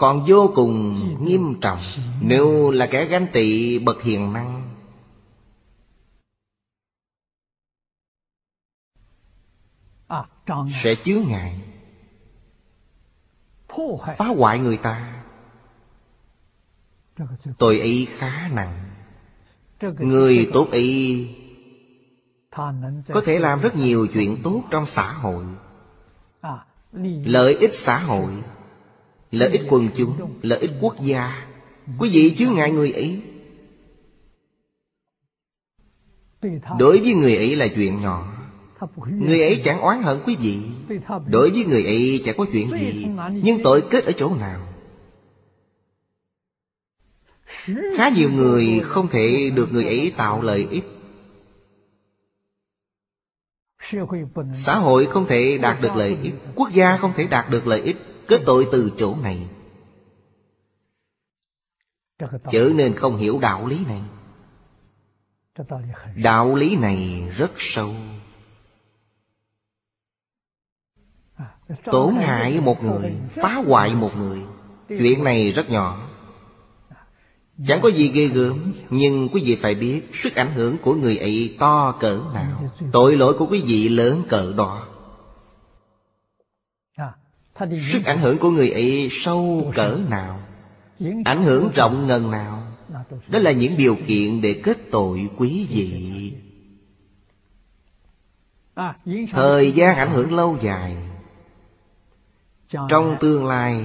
còn 0.01 0.24
vô 0.27 0.52
cùng 0.55 0.97
nghiêm 1.20 1.60
trọng 1.60 1.81
nếu 2.20 2.70
là 2.70 2.86
kẻ 2.86 3.05
ganh 3.05 3.27
tị 3.32 3.78
bậc 3.78 4.02
hiền 4.02 4.32
năng. 4.32 4.77
Sẽ 10.82 10.94
chứa 10.94 11.20
ngại, 11.28 11.60
phá 14.16 14.27
hoại 14.36 14.59
người 14.59 14.77
ta. 14.77 15.24
Tội 17.59 17.81
ấy 17.81 18.09
khá 18.10 18.48
nặng, 18.48 18.90
người 19.98 20.51
tốt 20.52 20.68
ấy 20.70 21.28
có 23.09 23.22
thể 23.24 23.39
làm 23.39 23.60
rất 23.60 23.77
nhiều 23.77 24.06
chuyện 24.14 24.40
tốt 24.43 24.62
trong 24.70 24.86
xã 24.86 25.12
hội, 25.12 25.44
lợi 27.24 27.55
ích 27.55 27.74
xã 27.74 27.98
hội 27.98 28.43
lợi 29.31 29.51
ích 29.51 29.62
quần 29.69 29.89
chúng, 29.97 30.39
lợi 30.43 30.59
ích 30.59 30.70
quốc 30.81 30.97
gia. 31.05 31.47
Quý 31.98 32.11
vị 32.12 32.35
chứ 32.39 32.48
ngại 32.48 32.70
người 32.70 32.93
ấy. 32.93 33.20
Đối 36.78 37.01
với 37.01 37.15
người 37.15 37.36
ấy 37.36 37.57
là 37.57 37.69
chuyện 37.69 38.01
nhỏ. 38.01 38.36
Người 39.07 39.43
ấy 39.43 39.62
chẳng 39.65 39.81
oán 39.81 40.02
hận 40.02 40.20
quý 40.27 40.36
vị. 40.36 40.59
Đối 41.27 41.51
với 41.51 41.65
người 41.65 41.85
ấy 41.85 42.23
chẳng 42.24 42.36
có 42.39 42.47
chuyện 42.52 42.70
gì. 42.70 43.07
Nhưng 43.43 43.62
tội 43.62 43.82
kết 43.90 44.05
ở 44.05 44.12
chỗ 44.12 44.35
nào? 44.35 44.66
Khá 47.97 48.09
nhiều 48.09 48.31
người 48.31 48.81
không 48.85 49.09
thể 49.09 49.51
được 49.55 49.73
người 49.73 49.85
ấy 49.85 50.12
tạo 50.16 50.43
lợi 50.43 50.66
ích. 50.70 50.85
Xã 54.55 54.74
hội 54.74 55.07
không 55.07 55.27
thể 55.27 55.59
đạt 55.59 55.81
được 55.81 55.97
lợi 55.97 56.19
ích. 56.23 56.35
Quốc 56.55 56.70
gia 56.73 56.97
không 56.97 57.12
thể 57.16 57.27
đạt 57.31 57.51
được 57.51 57.66
lợi 57.66 57.81
ích. 57.81 57.97
Kết 58.31 58.43
tội 58.47 58.69
từ 58.73 58.93
chỗ 58.97 59.16
này. 59.23 59.47
Chớ 62.51 62.73
nên 62.74 62.94
không 62.94 63.16
hiểu 63.16 63.39
đạo 63.39 63.66
lý 63.66 63.78
này. 63.86 64.02
Đạo 66.15 66.55
lý 66.55 66.77
này 66.77 67.28
rất 67.36 67.51
sâu. 67.57 67.94
Tổn 71.85 72.15
hại 72.15 72.61
một 72.61 72.82
người, 72.82 73.16
Phá 73.35 73.55
hoại 73.66 73.94
một 73.94 74.16
người, 74.16 74.43
Chuyện 74.89 75.24
này 75.24 75.52
rất 75.52 75.70
nhỏ. 75.70 76.09
Chẳng 77.66 77.81
có 77.82 77.89
gì 77.89 78.09
ghê 78.09 78.27
gớm, 78.27 78.73
Nhưng 78.90 79.28
quý 79.28 79.43
vị 79.44 79.57
phải 79.57 79.74
biết, 79.74 80.02
Sức 80.12 80.35
ảnh 80.35 80.52
hưởng 80.55 80.77
của 80.78 80.94
người 80.94 81.16
ấy 81.16 81.57
to 81.59 81.93
cỡ 82.01 82.20
nào. 82.35 82.70
Tội 82.93 83.16
lỗi 83.16 83.35
của 83.39 83.47
quý 83.47 83.62
vị 83.66 83.89
lớn 83.89 84.23
cỡ 84.28 84.52
đó. 84.52 84.90
Sức 87.81 88.05
ảnh 88.05 88.19
hưởng 88.19 88.39
của 88.39 88.51
người 88.51 88.70
ấy 88.70 89.09
sâu 89.11 89.73
cỡ 89.74 89.99
nào? 90.09 90.41
Ảnh 91.24 91.43
hưởng 91.45 91.70
rộng 91.74 92.07
ngần 92.07 92.31
nào? 92.31 92.62
Đó 93.28 93.39
là 93.39 93.53
những 93.53 93.77
điều 93.77 93.97
kiện 94.07 94.41
để 94.41 94.61
kết 94.65 94.78
tội 94.91 95.28
quý 95.37 95.66
vị. 95.70 96.32
Thời 99.31 99.73
gian 99.73 99.97
ảnh 99.97 100.11
hưởng 100.11 100.32
lâu 100.32 100.59
dài. 100.62 100.97
Trong 102.89 103.16
tương 103.20 103.47
lai 103.47 103.85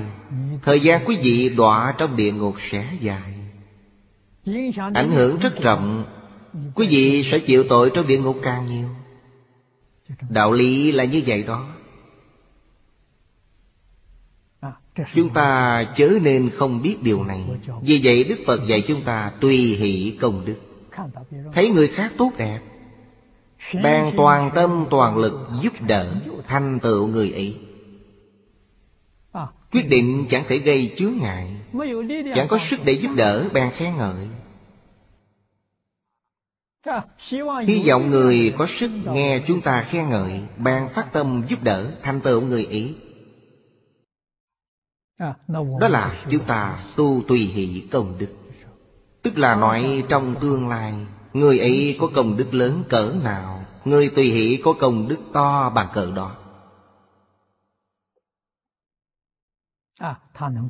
Thời 0.64 0.80
gian 0.80 1.06
quý 1.06 1.18
vị 1.22 1.50
đọa 1.58 1.94
trong 1.98 2.16
địa 2.16 2.32
ngục 2.32 2.56
sẽ 2.60 2.88
dài. 3.02 3.34
Ảnh 4.94 5.12
hưởng 5.12 5.40
rất 5.40 5.62
rộng. 5.62 6.06
Quý 6.76 6.88
vị 6.88 7.24
sẽ 7.24 7.40
chịu 7.40 7.66
tội 7.70 7.92
trong 7.94 8.08
địa 8.08 8.20
ngục 8.20 8.40
càng 8.44 8.66
nhiều. 8.66 8.88
Đạo 10.30 10.52
lý 10.52 10.92
là 10.92 11.04
như 11.04 11.22
vậy 11.26 11.44
đó 11.44 11.75
Chúng 15.14 15.30
ta 15.34 15.84
chớ 15.98 16.10
nên 16.22 16.50
không 16.50 16.82
biết 16.82 17.04
điều 17.04 17.24
này. 17.24 17.46
Vì 17.82 18.02
vậy 18.04 18.24
Đức 18.24 18.40
Phật 18.46 18.68
dạy 18.68 18.82
chúng 18.88 19.02
ta 19.02 19.32
tùy 19.40 19.58
hỷ 19.58 20.18
công 20.22 20.46
đức. 20.46 20.56
Thấy 21.54 21.70
người 21.70 21.88
khác 21.88 22.12
tốt 22.18 22.32
đẹp 22.38 22.60
Ban 23.84 24.12
toàn 24.18 24.52
tâm 24.56 24.86
toàn 24.90 25.18
lực 25.18 25.50
giúp 25.62 25.74
đỡ 25.88 26.14
Thành 26.48 26.80
tựu 26.80 27.08
người 27.08 27.32
ấy. 27.32 27.58
Quyết 29.72 29.90
định 29.90 30.26
chẳng 30.30 30.44
thể 30.48 30.58
gây 30.58 30.94
chướng 30.98 31.14
ngại, 31.18 31.56
Chẳng 32.36 32.48
có 32.48 32.58
sức 32.58 32.80
để 32.86 32.94
giúp 32.94 33.12
đỡ 33.16 33.50
Ban 33.54 33.72
khen 33.72 33.94
ngợi. 33.98 34.28
Hy 37.68 37.84
vọng 37.88 38.10
người 38.10 38.54
có 38.58 38.66
sức 38.66 38.92
nghe 39.12 39.42
chúng 39.48 39.62
ta 39.62 39.82
khen 39.82 40.10
ngợi 40.10 40.42
Ban 40.58 40.90
phát 40.90 41.14
tâm 41.14 41.44
giúp 41.48 41.64
đỡ 41.64 41.92
Thành 42.04 42.22
tựu 42.22 42.42
người 42.42 42.66
ấy. 42.66 42.96
Đó 45.80 45.88
là 45.88 46.14
chúng 46.30 46.44
ta 46.44 46.84
tu 46.96 47.22
tùy 47.28 47.40
hỷ 47.40 47.88
công 47.92 48.18
đức. 48.18 48.34
Tức 49.22 49.38
là 49.38 49.56
nói 49.56 50.04
trong 50.10 50.36
tương 50.42 50.68
lai 50.68 50.94
Người 51.34 51.60
ấy 51.60 51.98
có 52.00 52.08
công 52.16 52.38
đức 52.38 52.54
lớn 52.54 52.84
cỡ 52.90 53.14
nào 53.24 53.66
Người 53.86 54.10
tùy 54.10 54.26
hỷ 54.26 54.62
có 54.64 54.74
công 54.80 55.08
đức 55.08 55.20
to 55.34 55.70
bằng 55.70 55.88
cỡ 55.94 56.12
đó. 56.12 56.36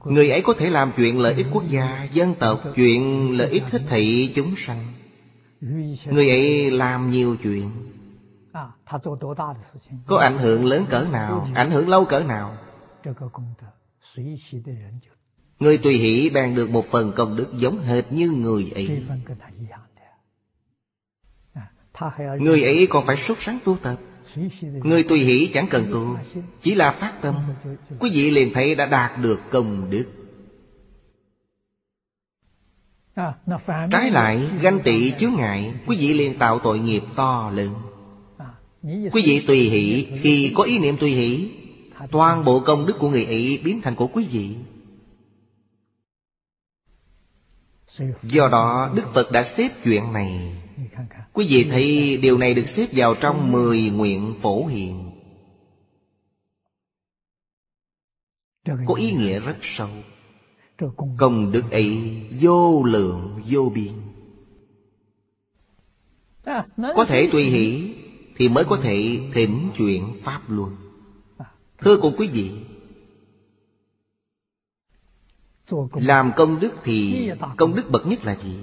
Người 0.05 0.29
ấy 0.29 0.41
có 0.41 0.53
thể 0.57 0.69
làm 0.69 0.91
chuyện 0.95 1.19
lợi 1.19 1.33
ích 1.33 1.47
quốc 1.51 1.63
gia, 1.69 2.07
dân 2.11 2.35
tộc 2.39 2.59
Chuyện 2.75 3.31
lợi 3.37 3.49
ích 3.49 3.63
thích 3.69 3.81
thị 3.89 4.33
chúng 4.35 4.53
sanh. 4.57 4.85
Người 6.05 6.29
ấy 6.29 6.71
làm 6.71 7.09
nhiều 7.09 7.37
chuyện. 7.43 7.71
Có 10.07 10.17
ảnh 10.17 10.37
hưởng 10.37 10.65
lớn 10.65 10.85
cỡ 10.89 11.07
nào 11.11 11.47
Ảnh 11.55 11.71
hưởng 11.71 11.89
lâu 11.89 12.05
cỡ 12.05 12.19
nào 12.19 12.57
Người 15.59 15.77
tùy 15.77 15.93
hỷ 15.93 16.29
ban 16.29 16.55
được 16.55 16.69
một 16.69 16.85
phần 16.91 17.11
công 17.15 17.35
đức 17.35 17.53
giống 17.57 17.79
hệt 17.79 18.11
như 18.11 18.31
người 18.31 18.71
ấy. 18.75 19.03
Người 22.39 22.63
ấy 22.63 22.87
còn 22.89 23.05
phải 23.05 23.17
sốt 23.17 23.37
sáng 23.39 23.59
tu 23.65 23.77
tập. 23.77 23.95
Người 24.61 25.03
tùy 25.03 25.19
hỷ 25.19 25.49
chẳng 25.53 25.67
cần 25.69 25.89
tu 25.91 26.17
Chỉ 26.61 26.75
là 26.75 26.91
phát 26.91 27.21
tâm. 27.21 27.35
Quý 27.99 28.09
vị 28.13 28.31
liền 28.31 28.53
thấy 28.53 28.75
đã 28.75 28.85
đạt 28.85 29.19
được 29.21 29.39
công 29.51 29.89
đức. 29.89 30.05
Trái 33.91 34.11
lại 34.11 34.47
ganh 34.61 34.79
tị 34.83 35.11
chướng 35.11 35.33
ngại 35.33 35.73
Quý 35.85 35.97
vị 35.97 36.13
liền 36.13 36.39
tạo 36.39 36.59
tội 36.59 36.79
nghiệp 36.79 37.03
to 37.15 37.51
lớn. 37.51 37.73
Quý 38.83 39.21
vị 39.25 39.43
tùy 39.47 39.57
hỷ 39.57 40.07
Khi 40.21 40.51
có 40.55 40.63
ý 40.63 40.79
niệm 40.79 40.97
tùy 40.97 41.11
hỷ 41.11 41.51
Toàn 42.11 42.45
bộ 42.45 42.59
công 42.59 42.85
đức 42.85 42.95
của 42.99 43.09
người 43.09 43.25
ấy 43.25 43.61
biến 43.63 43.81
thành 43.81 43.95
của 43.95 44.07
quý 44.07 44.27
vị. 44.31 44.55
Do 48.23 48.47
đó 48.47 48.91
Đức 48.95 49.13
Phật 49.13 49.31
đã 49.31 49.43
xếp 49.43 49.69
chuyện 49.83 50.13
này. 50.13 50.55
Quý 51.33 51.47
vị 51.49 51.67
thấy 51.71 52.17
điều 52.17 52.37
này 52.37 52.53
được 52.53 52.67
xếp 52.67 52.87
vào 52.91 53.15
trong 53.15 53.51
mười 53.51 53.89
nguyện 53.89 54.35
phổ 54.41 54.65
hiện 54.65 55.11
Có 58.85 58.93
ý 58.93 59.11
nghĩa 59.11 59.39
rất 59.39 59.57
sâu. 59.61 59.89
Công 61.17 61.51
đức. 61.51 61.71
Ấy 61.71 62.21
vô 62.41 62.83
lượng 62.83 63.41
vô 63.49 63.71
biên. 63.75 63.93
Có 66.95 67.05
thể 67.07 67.29
tùy 67.31 67.43
hỷ 67.43 67.95
Thì 68.35 68.49
mới 68.49 68.63
có 68.63 68.77
thể 68.77 69.19
thỉnh 69.33 69.69
chuyện 69.75 70.13
Pháp 70.23 70.41
luôn 70.47 70.84
Thưa 71.77 71.97
cùng 72.01 72.15
quý 72.17 72.27
vị, 72.27 72.51
Làm 75.93 76.31
công 76.35 76.59
đức 76.59 76.73
thì 76.83 77.29
Công 77.57 77.75
đức 77.75 77.89
bậc 77.89 78.07
nhất 78.07 78.25
là 78.25 78.35
gì? 78.43 78.59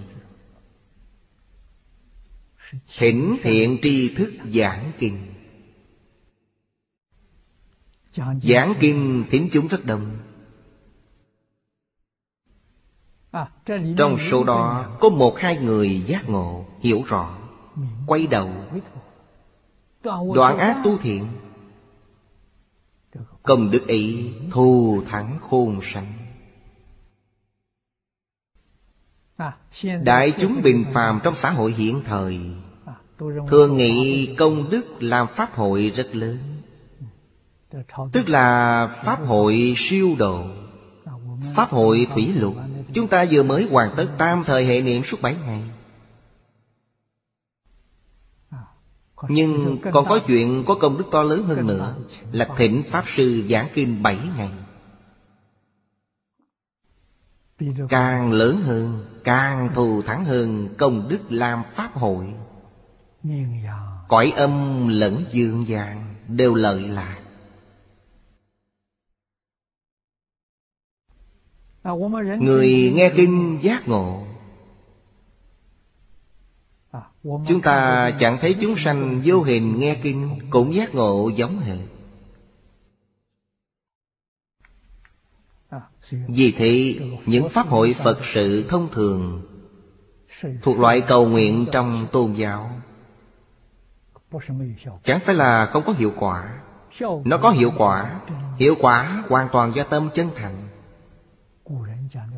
Thỉnh 2.99 3.37
thiện 3.43 3.79
tri 3.83 4.15
thức 4.15 4.33
giảng 4.55 4.93
kinh. 4.99 5.27
Giảng 8.43 8.75
kinh 8.81 9.25
thỉnh 9.31 9.49
chúng 9.53 9.69
rất 9.69 9.85
đông. 9.85 10.19
Trong 13.99 14.19
số 14.19 14.45
đó, 14.45 14.97
có 15.01 15.09
một 15.09 15.39
hai 15.39 15.59
người 15.59 16.01
giác 16.07 16.29
ngộ, 16.29 16.65
Hiểu 16.81 17.03
rõ, 17.07 17.39
Quay 18.07 18.27
đầu, 18.27 18.51
Đoạn 20.35 20.59
ác 20.59 20.81
tu 20.85 20.99
thiện. 20.99 21.27
Công 23.43 23.71
đức 23.71 23.89
ấy 23.89 24.35
thù 24.51 25.03
thắng 25.09 25.39
khôn 25.41 25.81
sanh. 25.83 26.13
Đại 30.03 30.33
chúng 30.39 30.63
bình 30.63 30.85
phàm 30.93 31.21
trong 31.25 31.35
xã 31.35 31.51
hội 31.51 31.73
hiện 31.73 32.03
thời, 32.05 32.41
Thường 33.49 33.77
nghĩ 33.77 34.35
công 34.39 34.71
đức 34.71 35.03
làm 35.03 35.27
pháp 35.35 35.55
hội 35.55 35.93
rất 35.97 36.17
lớn. 36.17 36.39
Tức 38.13 38.29
là 38.29 38.87
pháp 39.05 39.21
hội 39.27 39.75
siêu 39.77 40.15
độ, 40.19 40.47
Pháp 41.55 41.71
hội 41.71 42.07
thủy 42.15 42.33
lục 42.35 42.57
Chúng 42.95 43.09
ta 43.09 43.25
vừa 43.31 43.43
mới 43.43 43.69
hoàn 43.71 43.91
tất 43.97 44.07
tam 44.19 44.45
thời 44.47 44.65
hệ 44.67 44.81
niệm 44.81 45.03
suốt 45.03 45.23
bảy 45.23 45.37
ngày. 45.47 45.63
Nhưng 49.29 49.79
còn 49.93 50.07
có 50.09 50.19
chuyện 50.27 50.65
có 50.67 50.75
công 50.75 50.99
đức 50.99 51.05
to 51.11 51.23
lớn 51.23 51.45
hơn 51.45 51.67
nữa 51.67 51.95
Là 52.33 52.49
thỉnh 52.57 52.83
Pháp 52.91 53.05
Sư 53.07 53.45
giảng 53.51 53.69
kinh 53.75 54.03
bảy 54.03 54.19
ngày. 54.37 54.51
Càng 57.89 58.33
lớn 58.33 58.61
hơn 58.63 59.05
Càng 59.25 59.71
thù 59.75 60.03
thắng 60.03 60.25
hơn 60.25 60.69
công 60.79 61.09
đức 61.09 61.21
làm 61.29 61.63
Pháp 61.75 61.93
hội. 61.95 62.35
Cõi 64.09 64.33
âm 64.37 64.89
lẫn 64.89 65.25
dương 65.33 65.69
gian 65.69 66.15
Đều 66.29 66.55
lợi 66.55 66.89
lạc. 66.89 67.19
Người 72.41 72.93
nghe 72.95 73.13
kinh 73.17 73.59
giác 73.63 73.89
ngộ 73.89 74.27
Chúng 77.23 77.61
ta 77.63 78.11
chẳng 78.19 78.39
thấy 78.41 78.57
chúng 78.61 78.77
sanh 78.77 79.21
vô 79.25 79.43
hình 79.43 79.79
nghe 79.79 79.95
kinh, 79.95 80.39
Cũng 80.51 80.75
giác 80.75 80.95
ngộ 80.95 81.31
giống 81.37 81.59
hệt. 81.59 81.79
Vì 86.11 86.53
thế, 86.53 87.01
những 87.27 87.49
pháp 87.49 87.67
hội 87.67 87.95
Phật 87.95 88.19
sự 88.25 88.65
thông 88.69 88.89
thường 88.93 89.43
Thuộc 90.63 90.79
loại 90.79 91.01
cầu 91.01 91.29
nguyện 91.29 91.67
trong 91.73 92.07
tôn 92.13 92.33
giáo. 92.33 92.71
Chẳng 95.03 95.21
phải 95.21 95.35
là 95.35 95.67
không 95.67 95.83
có 95.87 95.93
hiệu 95.93 96.13
quả. 96.19 96.61
Nó 97.25 97.39
có 97.39 97.51
hiệu 97.51 97.73
quả. 97.79 98.21
Hiệu 98.59 98.75
quả 98.81 99.25
hoàn 99.29 99.49
toàn 99.53 99.75
do 99.75 99.83
tâm 99.83 100.09
chân 100.15 100.29
thành. 100.37 100.69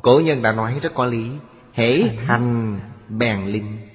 Cổ 0.03 0.21
nhân 0.25 0.43
đã 0.43 0.53
nói 0.53 0.79
rất 0.83 0.95
có 0.95 1.05
lý. 1.05 1.31
Hễ 1.73 2.17
thành 2.27 2.77
bèn 3.09 3.47
linh. 3.47 3.94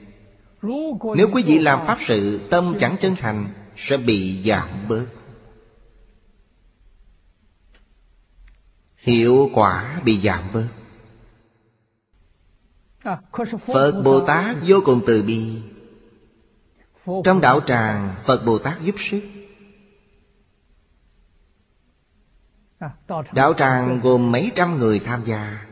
Nếu 0.62 1.30
quý 1.34 1.44
vị 1.44 1.60
làm 1.60 1.88
pháp 1.88 1.98
sự, 2.02 2.48
Tâm 2.50 2.76
chẳng 2.80 2.96
chân 3.00 3.16
thành, 3.16 3.54
Sẽ 3.76 3.98
bị 3.98 4.44
giảm 4.46 4.88
bớt. 4.88 5.06
Hiệu 8.98 9.50
quả 9.54 10.02
bị 10.06 10.22
giảm 10.22 10.44
bớt. 10.54 10.68
Phật 13.66 14.02
Bồ 14.06 14.22
Tát 14.22 14.58
vô 14.68 14.80
cùng 14.86 15.02
từ 15.08 15.24
bi. 15.24 15.62
Trong 17.24 17.42
đạo 17.42 17.62
tràng, 17.68 18.16
Phật 18.24 18.46
Bồ 18.46 18.58
Tát 18.58 18.82
giúp 18.82 18.96
sức. 18.98 19.22
Đạo 23.32 23.54
tràng 23.54 24.00
gồm 24.04 24.32
mấy 24.32 24.52
trăm 24.56 24.78
người 24.78 25.00
tham 25.00 25.24
gia. 25.26 25.66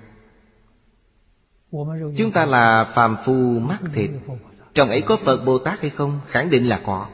Chúng 2.18 2.32
ta 2.34 2.46
là 2.46 2.84
phàm 2.96 3.18
phu 3.26 3.60
mắc 3.60 3.82
thịt. 3.94 4.12
Trong 4.78 4.90
ấy 4.90 5.02
có 5.02 5.18
Phật 5.18 5.46
Bồ 5.46 5.58
Tát 5.58 5.82
hay 5.82 5.90
không? 5.90 6.20
Khẳng 6.28 6.50
định 6.50 6.70
là 6.70 6.82
có. 6.86 7.08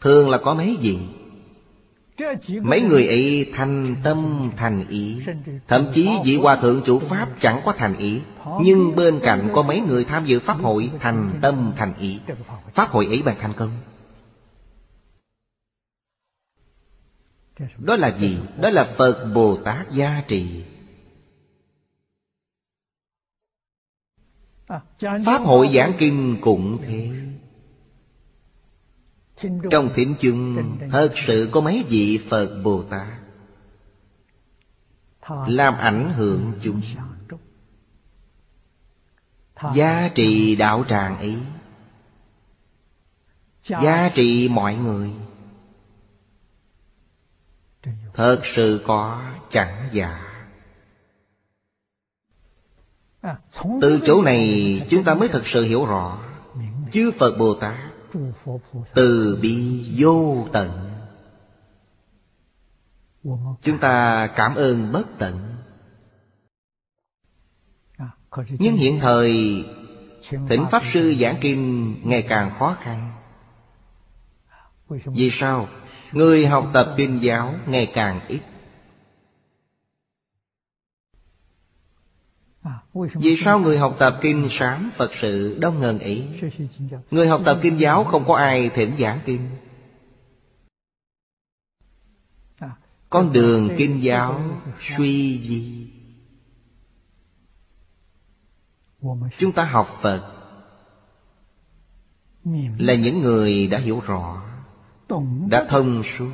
Thường 0.00 0.30
là 0.30 0.38
có 0.38 0.54
mấy 0.54 0.76
vị 0.80 0.98
Mấy 2.62 2.82
người 2.82 3.06
ấy 3.06 3.50
thành 3.54 3.96
tâm, 4.04 4.50
thành 4.56 4.88
ý. 4.88 5.22
Thậm 5.68 5.86
chí 5.94 6.10
vị 6.24 6.36
hòa 6.36 6.56
thượng 6.56 6.82
chủ 6.84 6.98
Pháp 6.98 7.28
chẳng 7.40 7.60
có 7.64 7.72
thành 7.72 7.96
ý. 7.96 8.20
Nhưng 8.60 8.96
bên 8.96 9.20
cạnh 9.22 9.50
có 9.54 9.62
mấy 9.62 9.80
người 9.80 10.04
tham 10.04 10.24
dự 10.26 10.40
Pháp 10.40 10.58
hội 10.62 10.90
Thành 11.00 11.38
tâm, 11.42 11.72
thành 11.76 11.94
ý. 12.00 12.20
Pháp 12.74 12.90
hội 12.90 13.06
ấy 13.06 13.22
bằng 13.22 13.36
thành 13.40 13.52
công. 13.56 13.70
Đó 17.78 17.96
là 17.96 18.16
gì? 18.18 18.38
Đó 18.60 18.70
là 18.70 18.84
Phật 18.84 19.24
Bồ 19.34 19.56
Tát 19.56 19.92
gia 19.92 20.22
trì. 20.28 20.64
Pháp 25.24 25.38
hội 25.38 25.70
giảng 25.74 25.92
kinh 25.98 26.38
cũng 26.40 26.78
thế. 26.82 27.10
Trong 29.70 29.88
thính 29.94 30.14
chung 30.18 30.78
Thật 30.90 31.12
sự 31.16 31.48
có 31.52 31.60
mấy 31.60 31.84
vị 31.88 32.20
Phật 32.28 32.60
Bồ 32.64 32.82
Tát. 32.82 33.08
Làm 35.48 35.74
ảnh 35.74 36.12
hưởng 36.16 36.52
chúng. 36.62 36.82
Giá 39.74 40.10
trị 40.14 40.56
đạo 40.56 40.84
tràng 40.88 41.18
ấy. 41.18 41.38
Giá 43.64 44.10
trị 44.14 44.48
mọi 44.48 44.74
người. 44.74 45.12
Thật 48.14 48.40
sự 48.44 48.82
có 48.86 49.22
chẳng 49.50 49.88
giả 49.92 50.31
từ 53.80 54.00
chỗ 54.06 54.22
này 54.22 54.80
chúng 54.90 55.04
ta 55.04 55.14
mới 55.14 55.28
thật 55.28 55.46
sự 55.46 55.64
hiểu 55.64 55.86
rõ. 55.86 56.18
Chư 56.92 57.10
phật 57.10 57.38
bồ 57.38 57.54
tát 57.54 57.74
từ 58.94 59.38
bi 59.42 59.84
vô 59.98 60.46
tận. 60.52 60.90
Chúng 63.62 63.78
ta 63.80 64.26
cảm 64.26 64.54
ơn 64.54 64.92
bất 64.92 65.06
tận. 65.18 65.56
Nhưng 68.58 68.76
hiện 68.76 69.00
thời, 69.00 69.64
thỉnh 70.30 70.64
pháp 70.70 70.84
sư 70.84 71.14
giảng 71.20 71.36
kinh 71.40 71.94
ngày 72.08 72.22
càng 72.22 72.54
khó 72.58 72.76
khăn. 72.80 73.12
Vì 74.88 75.30
sao? 75.30 75.68
Người 76.12 76.46
học 76.46 76.70
tập 76.72 76.94
kinh 76.96 77.22
giáo 77.22 77.54
ngày 77.66 77.90
càng 77.94 78.20
ít. 78.28 78.40
Vì 83.14 83.36
sao 83.36 83.58
người 83.58 83.78
học 83.78 83.96
tập 83.98 84.18
kinh 84.20 84.48
sám 84.50 84.90
Phật 84.96 85.14
sự 85.14 85.58
đông 85.60 85.80
ngần 85.80 85.98
ấy? 85.98 86.28
Người 87.10 87.28
học 87.28 87.42
tập 87.44 87.58
kinh 87.62 87.80
giáo 87.80 88.04
không 88.04 88.24
có 88.24 88.36
ai 88.36 88.68
thỉnh 88.68 88.94
giảng 88.98 89.20
kinh. 89.24 89.50
Con 93.10 93.32
đường 93.32 93.70
kinh 93.76 94.02
giáo 94.02 94.40
suy 94.80 95.42
di. 95.48 95.86
Chúng 99.38 99.52
ta 99.52 99.64
học 99.64 99.88
Phật 100.00 100.32
Là 102.78 102.94
những 102.94 103.20
người 103.20 103.66
đã 103.66 103.78
hiểu 103.78 104.02
rõ 104.06 104.42
Đã 105.48 105.64
thông 105.68 106.02
suốt 106.02 106.30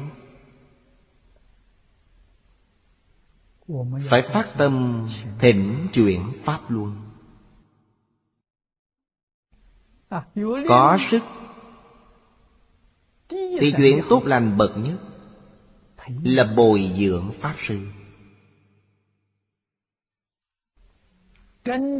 phải 4.08 4.22
phát 4.22 4.48
tâm 4.58 5.06
thỉnh 5.38 5.86
chuyển 5.92 6.32
pháp 6.42 6.60
luôn. 6.68 6.96
Có 10.68 10.98
sức 11.10 11.22
thì 13.60 13.72
chuyện 13.76 14.02
tốt 14.08 14.22
lành 14.24 14.56
bậc 14.56 14.72
nhất 14.76 14.98
là 16.22 16.52
bồi 16.56 16.90
dưỡng 16.98 17.32
pháp 17.40 17.54
sư. 17.58 17.86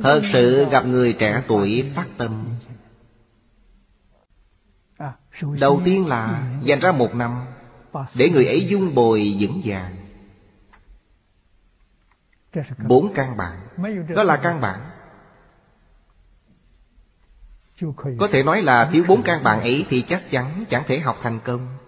Thật 0.03 0.23
sự 0.33 0.69
gặp 0.71 0.87
người 0.87 1.13
trẻ 1.13 1.45
tuổi 1.49 1.85
phát 1.95 2.09
tâm. 2.19 2.45
Đầu 5.61 5.83
tiên 5.85 6.07
là 6.07 6.53
dành 6.65 6.81
ra 6.81 6.93
một 6.93 7.15
năm 7.15 7.47
để 8.19 8.31
người 8.31 8.47
ấy 8.47 8.67
dung 8.67 8.95
bồi 8.95 9.37
vững 9.41 9.61
vàng. 9.65 10.08
Bốn 12.89 13.13
căn 13.15 13.37
bản. 13.37 13.69
Đó 14.09 14.23
là 14.23 14.37
căn 14.37 14.61
bản. 14.61 14.91
Có 18.19 18.29
thể 18.33 18.43
nói 18.43 18.63
là 18.63 18.91
thiếu 18.93 19.05
bốn 19.09 19.23
căn 19.23 19.43
bản 19.43 19.61
ấy 19.61 19.87
Thì 19.89 20.03
chắc 20.03 20.31
chắn 20.31 20.65
chẳng 20.69 20.83
thể 20.87 20.99
học 20.99 21.19
thành 21.23 21.41
công. 21.45 21.79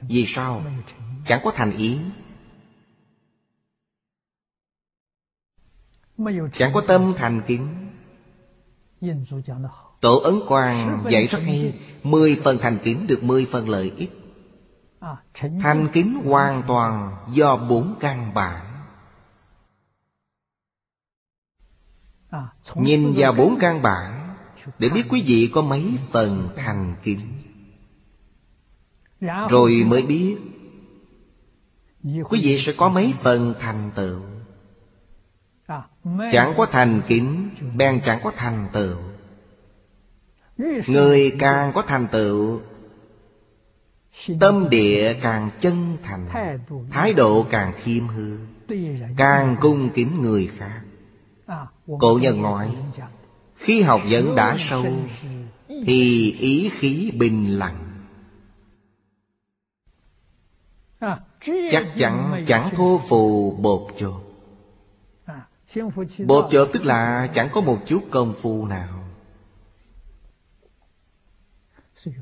Vì 0.00 0.26
sao? 0.26 0.62
Chẳng 1.26 1.40
có 1.44 1.52
thành 1.54 1.76
ý. 1.76 2.00
Chẳng 6.52 6.72
có 6.74 6.82
tâm 6.88 7.14
thành 7.16 7.42
kính. 7.46 7.90
Tổ 10.00 10.16
Ấn 10.16 10.34
Quang 10.48 11.04
dạy 11.10 11.26
rất 11.26 11.38
hay, 11.42 11.80
Mười 12.02 12.40
phần 12.44 12.58
thành 12.58 12.78
kính 12.82 13.06
được 13.06 13.22
mười 13.22 13.46
phần 13.52 13.68
lợi 13.68 13.92
ích. 13.96 14.10
Thành 15.60 15.88
kính 15.92 16.22
hoàn 16.24 16.62
toàn 16.68 17.16
do 17.32 17.56
bốn 17.56 17.94
căn 18.00 18.34
bản. 18.34 18.69
Nhìn 22.74 23.12
vào 23.16 23.32
bốn 23.32 23.58
căn 23.58 23.82
bản, 23.82 24.34
Để 24.78 24.88
biết 24.88 25.04
quý 25.08 25.22
vị 25.26 25.50
có 25.54 25.62
mấy 25.62 25.98
phần 26.10 26.48
thành 26.56 26.94
kính. 27.02 27.20
Rồi 29.48 29.84
mới 29.86 30.02
biết, 30.02 30.36
Quý 32.02 32.40
vị 32.42 32.60
sẽ 32.60 32.72
có 32.76 32.88
mấy 32.88 33.14
phần 33.22 33.54
thành 33.60 33.90
tựu. 33.94 34.20
Chẳng 36.32 36.54
có 36.56 36.66
thành 36.66 37.02
kính, 37.06 37.50
Bèn 37.76 38.00
chẳng 38.04 38.20
có 38.22 38.32
thành 38.36 38.68
tựu. 38.72 38.96
Người 40.86 41.36
càng 41.38 41.72
có 41.72 41.82
thành 41.82 42.06
tựu, 42.12 42.60
Tâm 44.40 44.68
địa 44.70 45.14
càng 45.22 45.50
chân 45.60 45.96
thành, 46.02 46.28
Thái 46.90 47.12
độ 47.12 47.46
càng 47.50 47.72
khiêm 47.76 48.08
hư, 48.08 48.38
Càng 49.16 49.56
cung 49.60 49.90
kính 49.94 50.22
người 50.22 50.46
khác. 50.46 50.80
Cổ 51.98 52.18
nhân 52.22 52.42
nói, 52.42 52.76
Khi 53.54 53.82
học 53.82 54.00
vấn 54.10 54.34
đã 54.34 54.56
sâu, 54.58 54.86
Thì 55.68 56.32
ý 56.32 56.68
khí 56.68 57.12
bình 57.18 57.58
lặng. 57.58 57.86
Chắc 61.70 61.86
chắn 61.96 62.44
chẳng 62.46 62.70
thô 62.76 63.00
phù 63.08 63.50
bột 63.50 63.86
chột. 63.96 64.22
Bột 66.26 66.48
chột 66.50 66.70
tức 66.72 66.84
là 66.84 67.30
chẳng 67.34 67.48
có 67.52 67.60
một 67.60 67.78
chút 67.86 68.02
công 68.10 68.34
phu 68.42 68.66
nào. 68.66 69.04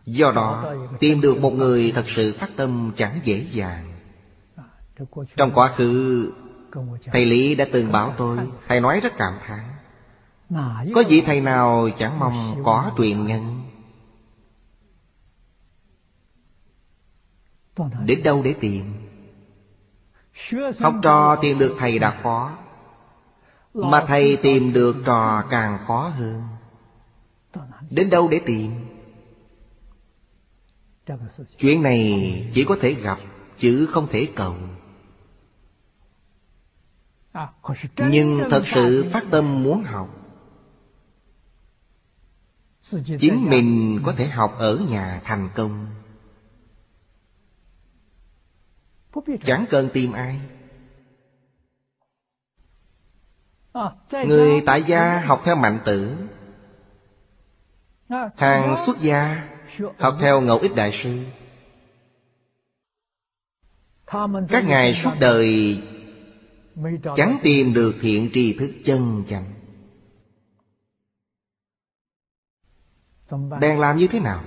Do 0.05 0.33
đó, 0.33 0.75
Tìm 1.01 1.21
được 1.21 1.41
một 1.41 1.51
người 1.51 1.93
thật 1.95 2.09
sự 2.09 2.35
phát 2.39 2.51
tâm 2.57 2.93
chẳng 2.97 3.21
dễ 3.25 3.47
dàng. 3.53 3.93
Trong 5.37 5.51
quá 5.55 5.73
khứ 5.77 6.31
Thầy 7.13 7.25
Lý 7.27 7.55
đã 7.55 7.67
từng 7.73 7.93
bảo 7.93 8.15
tôi, 8.17 8.39
Thầy 8.69 8.81
nói 8.81 9.01
rất 9.01 9.13
cảm 9.17 9.35
thán. 9.47 9.65
Có 10.95 11.03
vị 11.09 11.21
thầy 11.21 11.41
nào 11.41 11.89
chẳng 11.99 12.19
mong 12.19 12.63
có 12.65 12.93
truyền 12.97 13.27
nhân? 13.27 13.63
Đến 18.05 18.23
đâu 18.23 18.43
để 18.43 18.55
tìm? 18.61 18.85
Học 20.81 20.95
trò 21.03 21.37
tìm 21.37 21.59
được 21.59 21.77
thầy 21.79 21.99
đã 21.99 22.11
khó, 22.23 22.59
Mà 23.75 24.05
thầy 24.07 24.37
tìm 24.37 24.73
được 24.73 24.97
trò 25.05 25.45
càng 25.51 25.79
khó 25.87 26.09
hơn. 26.09 26.43
Đến 27.91 28.11
đâu 28.11 28.29
để 28.29 28.41
tìm? 28.47 28.73
Chuyện 31.59 31.83
này 31.83 32.51
chỉ 32.55 32.65
có 32.65 32.77
thể 32.81 32.95
gặp, 32.95 33.19
Chứ 33.59 33.87
không 33.91 34.07
thể 34.11 34.29
cầu 34.37 34.55
nhưng 37.97 38.41
thật 38.51 38.63
sự 38.67 39.07
phát 39.13 39.25
tâm 39.31 39.63
muốn 39.63 39.83
học. 39.83 40.09
Chính 43.21 43.51
mình 43.51 44.01
có 44.05 44.13
thể 44.17 44.27
học 44.27 44.55
ở 44.59 44.77
nhà 44.91 45.21
thành 45.25 45.51
công. 45.55 45.87
chẳng 49.45 49.67
cần 49.71 49.89
tìm 49.93 50.13
ai. 50.13 50.41
Người 54.13 54.63
tại 54.67 54.83
gia 54.83 55.21
học 55.21 55.41
theo 55.45 55.57
mạnh 55.57 55.79
tử. 55.85 56.17
Hàng 58.37 58.77
xuất 58.87 59.01
gia 59.01 59.49
học 59.99 60.17
theo 60.21 60.41
ngẫu 60.41 60.59
ích 60.59 60.75
đại 60.77 60.93
sư. 60.93 61.25
Các 64.49 64.65
ngài 64.67 64.95
suốt 64.95 65.13
đời 65.21 65.81
Chẳng 67.17 67.39
tìm 67.43 67.75
được 67.75 67.95
thiện 68.01 68.31
tri 68.33 68.53
thức 68.53 68.73
chân 68.85 69.25
chánh. 69.29 69.55
Đang 73.61 73.79
làm 73.79 73.99
như 73.99 74.07
thế 74.07 74.21
nào? 74.21 74.45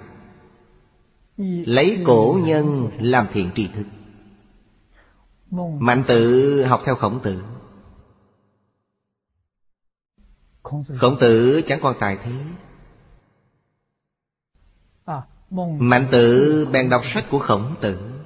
Lấy 1.65 2.03
cổ 2.05 2.39
nhân 2.43 2.89
làm 2.99 3.27
thiện 3.33 3.51
tri 3.55 3.67
thức. 3.67 3.85
Mạnh 5.79 6.03
tự 6.07 6.63
học 6.65 6.81
theo 6.85 6.95
khổng 6.95 7.19
tử. 7.23 7.43
Khổng 10.97 11.17
tử. 11.19 11.61
Chẳng 11.67 11.79
còn 11.81 11.95
tài 11.99 12.17
thế. 12.17 12.31
Mạnh 15.79 16.07
tự 16.11 16.67
bèn 16.71 16.89
đọc 16.89 17.05
sách 17.05 17.25
của 17.29 17.39
khổng 17.39 17.75
tử 17.81 18.20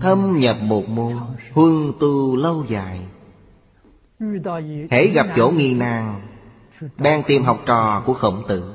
Thâm 0.00 0.38
nhập 0.38 0.56
một 0.60 0.88
môn, 0.88 1.16
Huân 1.52 1.92
tu 2.00 2.36
lâu 2.36 2.64
dài. 2.68 3.06
Hãy 4.90 5.08
gặp 5.08 5.26
chỗ 5.36 5.50
nghi 5.50 5.74
nan 5.74 6.20
Đang 6.96 7.22
tìm 7.22 7.44
học 7.44 7.58
trò 7.66 8.02
của 8.06 8.14
khổng 8.14 8.42
tử. 8.48 8.74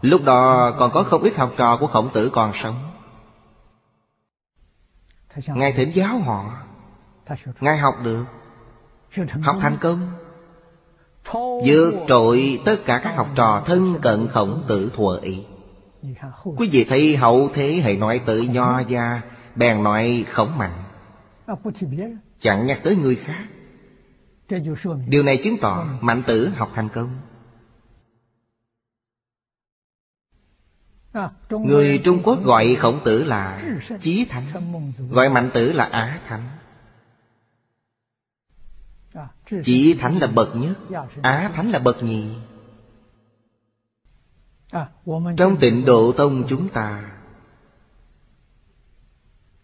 Lúc 0.00 0.24
đó 0.24 0.70
còn 0.78 0.90
có 0.92 1.02
không 1.02 1.22
ít 1.22 1.36
học 1.36 1.52
trò 1.56 1.76
của 1.76 1.86
khổng 1.86 2.08
tử 2.12 2.30
còn 2.32 2.52
sống. 2.54 2.74
Ngài 5.46 5.72
thỉnh 5.72 5.90
giáo 5.94 6.18
họ. 6.18 6.52
Ngài 7.60 7.78
học 7.78 7.94
được. 8.02 8.24
Học 9.42 9.56
thành 9.60 9.76
công. 9.80 10.10
Vượt 11.66 11.94
trội 12.08 12.60
tất 12.64 12.76
cả 12.84 13.00
các 13.04 13.16
học 13.16 13.28
trò 13.34 13.62
thân 13.66 13.94
cận 14.02 14.28
khổng 14.28 14.62
tử 14.68 14.92
thuở 14.96 15.18
ý. 15.22 15.44
Quý 16.56 16.68
vị 16.72 16.84
thấy 16.84 17.16
hậu 17.16 17.48
thế 17.54 17.80
hãy 17.84 17.96
nói 17.96 18.20
tự 18.26 18.42
nho 18.42 18.80
gia 18.80 19.22
bèn 19.58 19.82
nói 19.82 20.24
khổng 20.28 20.58
mạnh 20.58 20.84
chẳng 22.40 22.66
nhắc 22.66 22.80
tới 22.84 22.96
người 22.96 23.16
khác. 23.16 23.46
Điều 25.08 25.22
này 25.22 25.40
chứng 25.44 25.56
tỏ 25.60 25.86
mạnh 26.00 26.22
tử 26.26 26.48
học 26.48 26.70
thành 26.74 26.88
công. 26.88 27.20
Người 31.50 32.00
trung 32.04 32.22
quốc 32.24 32.44
gọi 32.44 32.74
khổng 32.74 33.00
tử 33.04 33.24
là 33.24 33.62
chí 34.00 34.24
thánh. 34.24 34.44
gọi 35.10 35.28
mạnh 35.28 35.50
tử 35.54 35.72
là 35.72 35.84
á 35.84 36.20
thánh. 36.26 36.48
Chỉ 39.64 39.94
thánh 39.94 40.18
là 40.18 40.26
bậc 40.26 40.48
nhất 40.56 40.78
Á 41.22 41.50
thánh 41.54 41.70
là 41.70 41.78
bậc 41.78 42.02
nhì. 42.02 42.36
Trong 45.36 45.56
tịnh 45.60 45.84
độ 45.84 46.12
tông 46.12 46.44
chúng 46.48 46.68
ta 46.68 47.17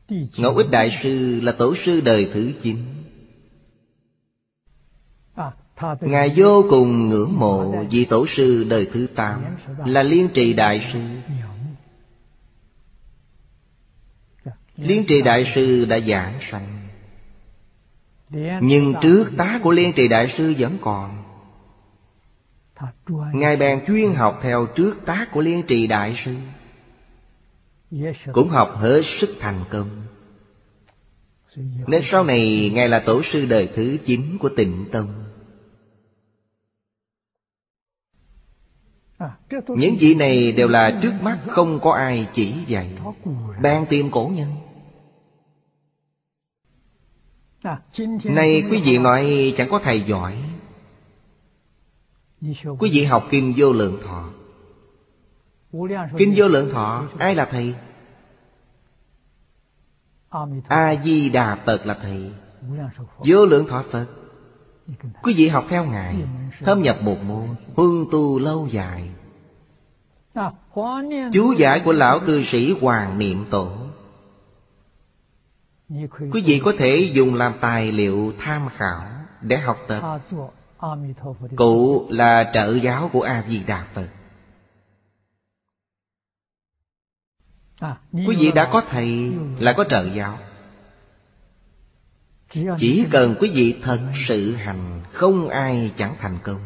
Ngẫu 0.09 0.57
ích 0.57 0.71
Đại 0.71 0.99
Sư 1.03 1.41
là 1.41 1.53
tổ 1.53 1.75
sư 1.75 2.01
đời 2.01 2.31
thứ. 2.33 2.53
Chín 2.63 2.77
Ngài 6.01 6.33
vô 6.37 6.65
cùng 6.71 7.09
ngưỡng 7.09 7.39
mộ 7.39 7.85
vị 7.91 8.05
tổ 8.05 8.27
sư 8.27 8.67
đời 8.69 8.89
thứ 8.93 9.07
tám 9.15 9.45
Là 9.85 10.03
Liên 10.03 10.29
Trì 10.35 10.53
Đại 10.53 10.91
Sư. 10.93 11.01
Liên 14.77 15.05
Trì 15.05 15.23
Đại 15.23 15.45
Sư 15.45 15.85
đã 15.85 16.01
giảng 16.01 16.39
sanh. 16.41 16.89
Nhưng 18.61 18.95
trước 19.03 19.31
tá 19.37 19.61
của 19.63 19.71
Liên 19.71 19.93
Trì 19.93 20.09
Đại 20.09 20.29
Sư 20.29 20.55
vẫn 20.59 20.79
còn. 20.81 21.25
Ngài 23.33 23.57
bèn 23.57 23.85
chuyên 23.87 24.15
học 24.15 24.39
theo 24.43 24.67
trước 24.67 24.97
tác 25.07 25.29
của 25.33 25.41
Liên 25.41 25.63
Trì 25.63 25.87
Đại 25.87 26.17
Sư 26.25 26.35
Cũng 28.33 28.49
học 28.49 28.73
hết 28.77 29.03
sức 29.05 29.37
thành 29.41 29.65
công. 29.71 30.07
Nên 31.87 32.03
sau 32.05 32.25
này 32.25 32.71
Ngài 32.75 32.89
là 32.89 33.01
tổ 33.01 33.23
sư 33.23 33.47
đời 33.47 33.69
thứ 33.75 33.99
chín 34.07 34.39
của 34.39 34.49
tịnh 34.49 34.85
Tông. 34.93 35.25
Những 39.69 39.97
vị 40.01 40.15
này 40.15 40.53
đều 40.53 40.69
là 40.69 41.01
trước 41.03 41.13
mắt 41.23 41.39
không 41.47 41.81
có 41.81 41.93
ai 41.93 42.29
chỉ 42.33 42.55
dạy. 42.67 42.91
Ban 43.63 43.87
tìm 43.87 44.11
cổ 44.11 44.33
nhân. 44.35 44.55
Nay 48.25 48.63
quý 48.71 48.81
vị 48.85 48.99
nói 48.99 49.55
chẳng 49.57 49.69
có 49.71 49.79
thầy 49.79 50.01
giỏi. 50.01 50.37
Quý 52.79 52.91
vị 52.93 53.05
học 53.05 53.27
Kinh 53.31 53.55
Vô 53.57 53.73
Lượng 53.73 54.01
Thọ. 54.05 54.31
Kinh 56.19 56.33
Vô 56.37 56.49
Lượng 56.49 56.71
Thọ 56.73 57.09
ai 57.19 57.35
là 57.35 57.45
thầy? 57.45 57.75
A-di-đà 60.69 61.55
Phật 61.55 61.87
là 61.87 61.95
thầy. 62.03 62.33
Vô 63.19 63.47
Lượng 63.47 63.67
Thọ 63.69 63.83
Phật. 63.91 64.07
Quý 65.23 65.35
vị 65.37 65.49
học 65.49 65.65
theo 65.69 65.85
Ngài. 65.85 66.17
Thâm 66.61 66.83
nhập 66.83 67.03
một 67.03 67.23
môn, 67.23 67.49
Huân 67.77 68.05
tu 68.13 68.39
lâu 68.39 68.69
dài. 68.71 69.11
Chú 71.33 71.55
giải 71.59 71.81
của 71.85 71.93
lão 71.93 72.21
cư 72.21 72.43
sĩ 72.45 72.75
Hoàng 72.81 73.19
Niệm 73.19 73.45
Tổ. 73.51 73.73
Quý 76.33 76.43
vị 76.47 76.61
có 76.65 76.73
thể 76.79 77.11
dùng 77.13 77.35
làm 77.35 77.53
tài 77.61 77.93
liệu 77.93 78.33
tham 78.39 78.69
khảo 78.77 79.03
để 79.41 79.57
học 79.57 79.79
tập. 79.89 80.21
Cụ 81.57 82.07
là 82.11 82.51
trợ 82.55 82.75
giáo 82.75 83.11
của 83.13 83.23
A-di-đà 83.23 83.87
Phật. 83.95 84.09
Quý 88.13 88.37
vị 88.39 88.53
đã 88.55 88.69
có 88.73 88.83
thầy 88.89 89.33
là 89.59 89.73
có 89.73 89.85
trợ 89.91 90.05
giáo. 90.05 90.39
Chỉ 92.79 93.07
cần 93.11 93.35
quý 93.41 93.51
vị 93.55 93.77
thật 93.83 94.01
sự 94.27 94.55
hành 94.55 95.03
Không 95.13 95.49
ai 95.49 95.93
chẳng 95.97 96.17
thành 96.19 96.39
công. 96.43 96.61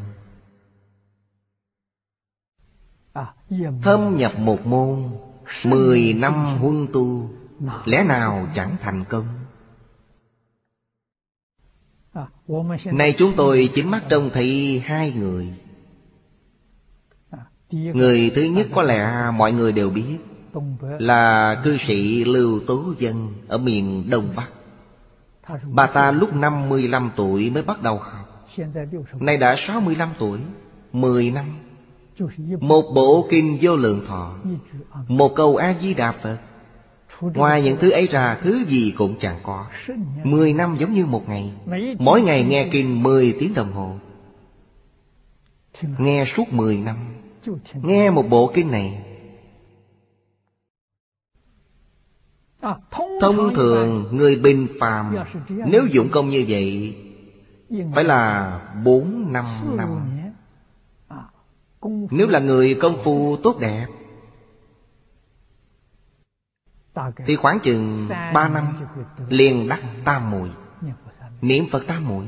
Thâm 3.83 4.17
nhập 4.17 4.39
một 4.39 4.67
môn 4.67 5.11
Mười 5.65 6.13
năm 6.13 6.59
huân 6.59 6.87
tu 6.93 7.31
Lẽ 7.85 8.05
nào 8.05 8.49
chẳng 8.55 8.77
thành 8.83 9.05
công? 9.09 9.27
Nay 12.85 13.15
chúng 13.19 13.33
tôi 13.37 13.71
chính 13.75 13.91
mắt 13.91 14.05
trông 14.09 14.31
thấy 14.33 14.83
hai 14.85 15.13
người. 15.13 15.55
Người 17.71 18.33
thứ 18.35 18.43
nhất 18.43 18.67
có 18.75 18.83
lẽ 18.83 19.31
mọi 19.35 19.53
người 19.53 19.73
đều 19.73 19.91
biết 19.91 20.19
Là 20.99 21.55
cư 21.65 21.77
sĩ 21.77 22.25
Lưu 22.25 22.61
Tố 22.67 22.95
Dân 22.99 23.35
Ở 23.49 23.59
miền 23.59 24.11
Đông 24.11 24.29
Bắc. 24.37 24.49
Bà 25.65 25.87
ta 25.87 26.11
lúc 26.11 26.35
55 26.35 27.11
tuổi 27.17 27.51
mới 27.51 27.63
bắt 27.63 27.83
đầu 27.83 27.99
học. 27.99 28.47
Nay 29.21 29.37
đã 29.37 29.57
65 29.59 30.09
tuổi 30.19 30.39
10 30.93 31.31
năm. 31.31 31.45
Một 32.61 32.83
bộ 32.95 33.27
kinh 33.31 33.59
vô 33.61 33.77
lượng 33.77 34.07
thọ 34.07 34.35
Một 35.09 35.35
câu 35.35 35.57
A-di-đà 35.57 36.13
Phật. 36.13 36.39
Ngoài 37.21 37.63
những 37.63 37.77
thứ 37.81 37.91
ấy 37.91 38.07
ra 38.07 38.39
Thứ 38.43 38.65
gì 38.69 38.95
cũng 38.97 39.15
chẳng 39.21 39.37
có. 39.43 39.67
Mười 40.25 40.53
năm 40.53 40.77
giống 40.79 40.93
như 40.93 41.07
một 41.07 41.29
ngày. 41.29 41.53
Mỗi 41.99 42.23
ngày 42.23 42.45
nghe 42.45 42.69
kinh 42.73 43.03
mười 43.03 43.37
tiếng 43.41 43.55
đồng 43.55 43.73
hồ. 43.73 43.95
Nghe 45.99 46.25
suốt 46.25 46.53
mười 46.53 46.77
năm. 46.77 46.97
Nghe 47.75 48.11
một 48.11 48.29
bộ 48.29 48.53
kinh 48.55 48.71
này 48.71 49.08
Thông 53.21 53.55
thường 53.55 54.09
người 54.13 54.37
bình 54.37 54.67
phàm 54.81 55.17
Nếu 55.49 55.87
dụng 55.87 56.09
công 56.13 56.29
như 56.29 56.45
vậy 56.49 56.97
Phải 57.95 58.05
là 58.05 58.61
bốn 58.85 59.33
năm 59.33 59.45
năm. 59.73 60.19
Nếu 62.11 62.29
là 62.29 62.39
người 62.39 62.79
công 62.81 62.99
phu 63.05 63.37
tốt 63.43 63.57
đẹp 63.61 63.87
thì 67.27 67.37
khoảng 67.37 67.61
chừng 67.61 68.09
ba 68.35 68.49
năm 68.49 68.65
liền 69.29 69.69
đắc 69.69 69.81
tam 70.05 70.31
muội. 70.31 70.51
Niệm 71.41 71.65
Phật 71.71 71.85
tam 71.87 72.09
muội. 72.09 72.27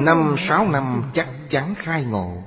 Năm 0.00 0.34
sáu 0.38 0.68
năm 0.68 1.02
chắc 1.14 1.28
chắn 1.48 1.74
khai 1.74 2.04
ngộ 2.04 2.42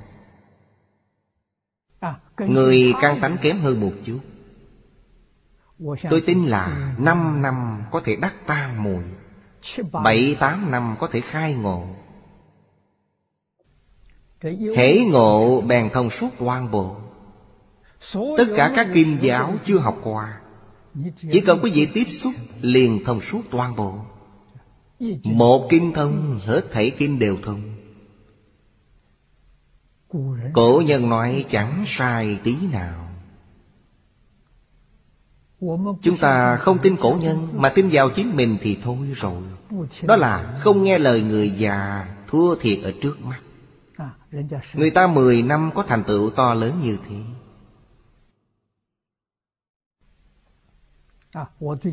Người 2.48 2.94
căn 3.00 3.20
tánh 3.20 3.36
kém 3.42 3.60
hơn 3.60 3.80
một 3.80 3.92
chút. 4.04 4.18
Tôi 6.10 6.20
tin 6.20 6.44
là 6.44 6.94
năm 6.98 7.42
năm 7.42 7.82
có 7.90 8.00
thể 8.00 8.16
đắc 8.16 8.34
tam 8.46 8.82
muội 8.82 9.04
bảy 9.92 10.36
tám 10.40 10.70
năm 10.70 10.96
có 10.98 11.06
thể 11.06 11.20
khai 11.20 11.54
ngộ. 11.54 11.86
Hễ 14.76 15.04
ngộ 15.04 15.60
bèn 15.60 15.90
thông 15.92 16.10
suốt 16.10 16.28
toàn 16.38 16.70
bộ. 16.70 16.96
Tất 18.12 18.44
cả 18.56 18.72
các 18.76 18.88
kinh 18.94 19.18
giáo 19.20 19.54
chưa 19.64 19.78
học 19.78 19.98
qua. 20.02 20.40
Chỉ 21.32 21.40
cần 21.40 21.60
quý 21.62 21.70
vị 21.70 21.86
tiếp 21.94 22.04
xúc 22.04 22.32
liền 22.60 23.04
thông 23.04 23.20
suốt 23.20 23.42
toàn 23.50 23.76
bộ. 23.76 23.94
Một 25.24 25.66
kinh 25.70 25.92
thông 25.92 26.38
hết 26.46 26.62
thảy 26.72 26.90
kinh 26.90 27.18
đều 27.18 27.36
thông 27.42 27.79
Cổ 30.52 30.82
nhân 30.86 31.08
nói 31.08 31.44
chẳng 31.50 31.84
sai 31.86 32.38
tí 32.44 32.56
nào. 32.72 33.06
Chúng 36.02 36.18
ta 36.20 36.56
không 36.56 36.78
tin 36.78 36.96
cổ 37.00 37.18
nhân, 37.20 37.48
Mà 37.52 37.68
tin 37.68 37.88
vào 37.92 38.10
chính 38.10 38.36
mình 38.36 38.56
thì 38.60 38.78
thôi 38.82 38.96
rồi. 39.16 39.42
Đó 40.02 40.16
là 40.16 40.58
không 40.60 40.82
nghe 40.82 40.98
lời 40.98 41.22
người 41.22 41.50
già 41.50 42.06
Thua 42.28 42.54
thiệt 42.54 42.78
ở 42.82 42.92
trước 43.02 43.20
mắt. 43.20 43.40
Người 44.74 44.90
ta 44.90 45.06
mười 45.06 45.42
năm 45.42 45.70
có 45.74 45.82
thành 45.82 46.04
tựu 46.04 46.30
to 46.30 46.54
lớn 46.54 46.80
như 46.82 46.98
thế. 47.08 47.16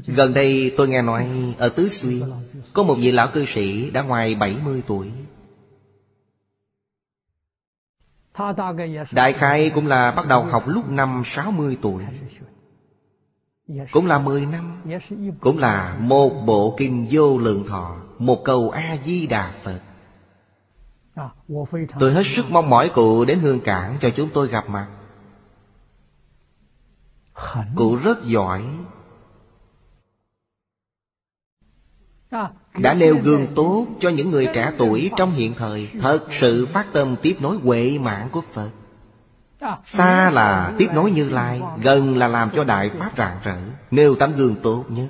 Gần 0.07 0.33
đây 0.33 0.73
tôi 0.77 0.87
nghe 0.87 1.01
nói, 1.01 1.29
ở 1.57 1.69
Tứ 1.69 1.89
Xuyên, 1.89 2.21
Có 2.73 2.83
một 2.83 2.95
vị 2.95 3.11
lão 3.11 3.27
cư 3.33 3.45
sĩ 3.45 3.91
đã 3.91 4.01
ngoài 4.01 4.35
70 4.35 4.83
tuổi. 4.87 5.11
Đại 9.11 9.33
khai 9.33 9.71
cũng 9.75 9.87
là 9.87 10.11
bắt 10.11 10.27
đầu 10.27 10.43
học 10.43 10.63
lúc 10.65 10.89
năm 10.89 11.21
60 11.25 11.77
tuổi. 11.81 12.03
Cũng 13.91 14.05
là 14.05 14.19
10 14.19 14.45
năm, 14.45 14.81
Cũng 15.39 15.57
là 15.57 15.97
một 15.99 16.29
bộ 16.45 16.75
kinh 16.77 17.07
vô 17.11 17.37
lượng 17.37 17.65
thọ, 17.67 17.95
Một 18.19 18.43
câu 18.43 18.69
A-di-đà 18.69 19.51
Phật. 19.63 19.81
Tôi 21.99 22.13
hết 22.13 22.23
sức 22.25 22.45
mong 22.51 22.69
mỏi 22.69 22.91
cụ 22.93 23.25
đến 23.25 23.39
Hương 23.39 23.59
Cảng 23.59 23.97
cho 24.01 24.09
chúng 24.09 24.29
tôi 24.33 24.47
gặp 24.47 24.69
mặt. 24.69 24.87
Cụ 27.75 27.95
rất 27.95 28.23
giỏi. 28.23 28.65
Đã 32.77 32.93
nêu 32.93 33.17
gương 33.23 33.47
tốt 33.55 33.87
cho 33.99 34.09
những 34.09 34.31
người 34.31 34.47
trẻ 34.53 34.71
tuổi 34.77 35.11
trong 35.17 35.31
hiện 35.31 35.53
thời, 35.57 35.89
Thật 36.01 36.19
sự 36.31 36.65
phát 36.65 36.85
tâm 36.93 37.15
tiếp 37.21 37.35
nối 37.39 37.57
huệ 37.57 37.97
mạng 37.97 38.29
của 38.31 38.41
Phật. 38.53 38.69
Xa 39.85 40.29
là 40.29 40.73
tiếp 40.77 40.87
nối 40.93 41.11
Như 41.11 41.29
Lai, 41.29 41.61
Gần 41.81 42.17
là 42.17 42.27
làm 42.27 42.49
cho 42.55 42.63
Đại 42.63 42.89
Pháp 42.89 43.11
rạng 43.17 43.37
rỡ, 43.43 43.57
Nêu 43.91 44.15
tấm 44.15 44.35
gương 44.35 44.55
tốt 44.63 44.85
nhất. 44.89 45.07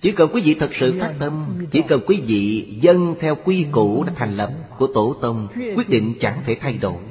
Chỉ 0.00 0.12
cần 0.12 0.30
quý 0.32 0.42
vị 0.44 0.54
thật 0.54 0.74
sự 0.74 1.00
phát 1.00 1.14
tâm, 1.18 1.44
Chỉ 1.70 1.82
cần 1.82 2.00
quý 2.06 2.22
vị 2.26 2.68
dân 2.80 3.14
theo 3.20 3.34
quy 3.44 3.66
củ 3.72 4.04
đã 4.04 4.12
thành 4.16 4.36
lập 4.36 4.50
của 4.78 4.86
Tổ 4.94 5.16
Tông, 5.20 5.48
Quyết 5.76 5.88
định 5.88 6.14
chẳng 6.20 6.42
thể 6.46 6.56
thay 6.60 6.78
đổi. 6.78 7.02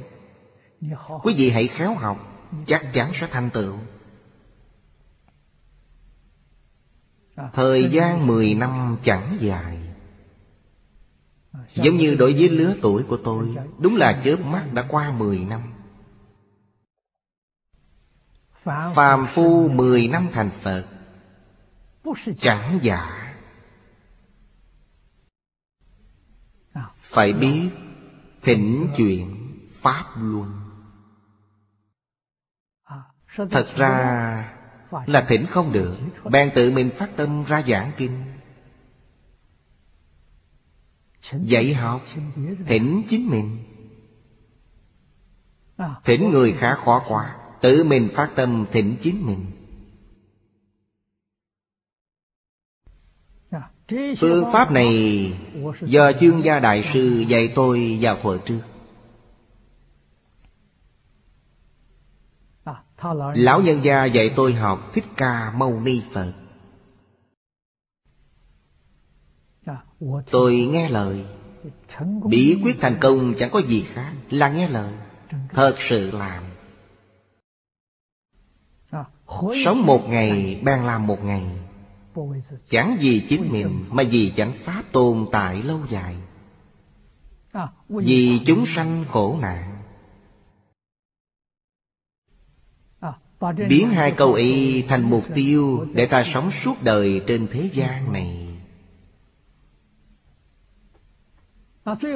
Quý 1.23 1.33
vị 1.37 1.49
hãy 1.49 1.67
khéo 1.67 1.93
học, 1.93 2.27
Chắc 2.65 2.93
chắn 2.93 3.11
sẽ 3.13 3.27
thành 3.31 3.49
tựu. 3.49 3.73
Thời 7.53 7.89
gian 7.89 8.27
10 8.27 8.55
năm 8.55 8.97
chẳng 9.03 9.37
dài. 9.39 9.77
Giống 11.73 11.97
như 11.97 12.15
đối 12.15 12.33
với 12.33 12.49
lứa 12.49 12.73
tuổi 12.81 13.03
của 13.03 13.17
tôi, 13.17 13.55
Đúng 13.79 13.95
là 13.95 14.21
chớp 14.23 14.35
mắt 14.39 14.67
đã 14.73 14.85
qua 14.89 15.11
10 15.11 15.39
năm. 15.39 15.61
Phàm 18.95 19.27
phu 19.27 19.69
10 19.69 20.07
năm 20.07 20.27
thành 20.33 20.49
Phật, 20.61 20.85
Chẳng 22.37 22.79
giả. 22.81 23.33
Phải 26.97 27.33
biết 27.33 27.69
Thỉnh 28.41 28.87
chuyện 28.97 29.57
Pháp 29.81 30.05
luôn 30.17 30.47
Thật 33.35 33.67
ra 33.75 34.60
là 35.05 35.25
thỉnh 35.27 35.45
không 35.45 35.71
được. 35.71 35.97
Bèn 36.23 36.51
tự 36.55 36.71
mình 36.71 36.89
phát 36.97 37.09
tâm 37.15 37.43
ra 37.43 37.61
giảng 37.67 37.91
kinh. 37.97 38.23
Dạy 41.43 41.73
học, 41.73 42.05
Thỉnh 42.67 43.03
chính 43.09 43.29
mình. 43.29 43.57
Thỉnh 46.03 46.29
người 46.29 46.51
khá 46.53 46.75
khó 46.75 47.03
quá, 47.07 47.35
Tự 47.61 47.83
mình 47.83 48.09
phát 48.13 48.31
tâm 48.35 48.65
thỉnh 48.71 48.95
chính 49.01 49.25
mình. 49.25 49.45
Phương 54.17 54.45
pháp 54.53 54.71
này 54.71 55.33
Do 55.81 56.11
chương 56.19 56.43
gia 56.43 56.59
đại 56.59 56.83
sư 56.83 57.25
dạy 57.27 57.51
tôi 57.55 57.97
vào 58.01 58.17
thuở 58.23 58.37
trước. 58.45 58.59
Lão 63.35 63.61
nhân 63.61 63.83
gia 63.83 64.05
dạy 64.05 64.33
tôi 64.35 64.53
học 64.53 64.91
Thích 64.93 65.05
Ca 65.17 65.51
Mâu 65.51 65.79
Ni 65.79 66.01
Phật. 66.13 66.33
Tôi 70.31 70.55
nghe 70.71 70.89
lời. 70.89 71.25
Bí 72.25 72.59
quyết 72.63 72.77
thành 72.81 72.97
công 73.01 73.33
chẳng 73.37 73.49
có 73.51 73.61
gì 73.61 73.81
khác 73.81 74.13
Là 74.29 74.49
nghe 74.49 74.69
lời. 74.69 74.93
Thật 75.49 75.75
sự 75.79 76.11
làm. 76.11 76.43
Sống 79.65 79.85
một 79.85 80.09
ngày 80.09 80.61
ban 80.63 80.85
làm 80.85 81.07
một 81.07 81.23
ngày. 81.23 81.43
Chẳng 82.69 82.97
vì 82.99 83.25
chính 83.29 83.51
mình 83.51 83.85
Mà 83.89 84.03
vì 84.11 84.33
chánh 84.35 84.53
pháp 84.53 84.83
tồn 84.91 85.25
tại 85.31 85.63
lâu 85.63 85.79
dài. 85.89 86.15
Vì 87.89 88.41
chúng 88.45 88.65
sanh 88.65 89.05
khổ 89.09 89.37
nạn 89.41 89.80
Biến 93.69 93.89
hai 93.89 94.11
câu 94.11 94.33
ấy 94.33 94.85
thành 94.87 95.09
mục 95.09 95.23
tiêu 95.35 95.87
Để 95.93 96.05
ta 96.05 96.23
sống 96.23 96.51
suốt 96.51 96.83
đời 96.83 97.21
trên 97.27 97.47
thế 97.51 97.69
gian 97.73 98.13
này. 98.13 98.47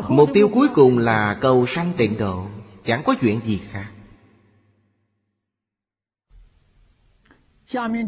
Mục 0.10 0.30
tiêu 0.34 0.49
cuối 0.53 0.68
cùng 0.73 0.97
là 0.97 1.38
cầu 1.41 1.65
sanh 1.68 1.91
tịnh 1.97 2.18
độ, 2.18 2.47
Chẳng 2.85 3.03
có 3.06 3.15
chuyện 3.22 3.39
gì 3.45 3.61
khác. 3.72 3.91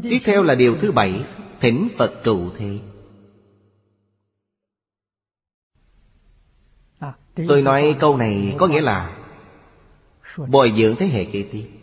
Tiếp 0.04 0.20
theo 0.24 0.44
là 0.44 0.56
điều 0.56 0.78
thứ 0.78 0.92
bảy, 0.92 1.24
Thỉnh 1.62 1.90
Phật 1.98 2.22
trụ 2.24 2.52
thế. 2.58 2.80
Tôi 7.48 7.62
nói 7.62 7.96
câu 8.00 8.18
này 8.18 8.56
có 8.58 8.68
nghĩa 8.68 8.82
là 8.82 9.18
Bồi 10.48 10.74
dưỡng 10.78 10.96
thế 10.96 11.08
hệ 11.08 11.26
kế 11.26 11.46
tiếp. 11.52 11.77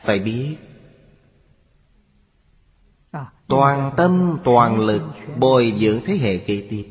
Phải 0.00 0.18
biết. 0.18 0.56
Toàn 3.48 3.92
tâm 3.96 4.38
toàn 4.44 4.80
lực 4.80 5.02
Bồi 5.38 5.74
dưỡng 5.80 6.00
thế 6.04 6.16
hệ 6.16 6.38
kế 6.38 6.66
tiếp. 6.70 6.86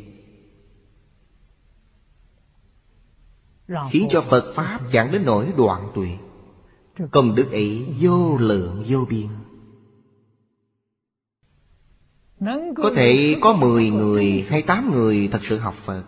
Khiến 3.91 4.08
cho 4.10 4.22
Phật 4.22 4.54
Pháp 4.56 4.80
chẳng 4.91 5.12
đến 5.12 5.26
nỗi 5.26 5.54
đoạn 5.58 5.91
tuyệt 5.95 6.18
Công 7.12 7.36
đức 7.36 7.52
ấy 7.52 7.95
vô 7.99 8.38
lượng 8.38 8.84
vô 8.88 9.06
biên. 9.10 9.28
Có 12.76 12.91
thể 12.95 13.36
có 13.41 13.54
10 13.54 13.90
người 13.90 14.45
hay 14.49 14.62
8 14.62 14.91
người 14.94 15.30
thật 15.32 15.40
sự 15.44 15.58
học 15.58 15.74
Phật. 15.74 16.04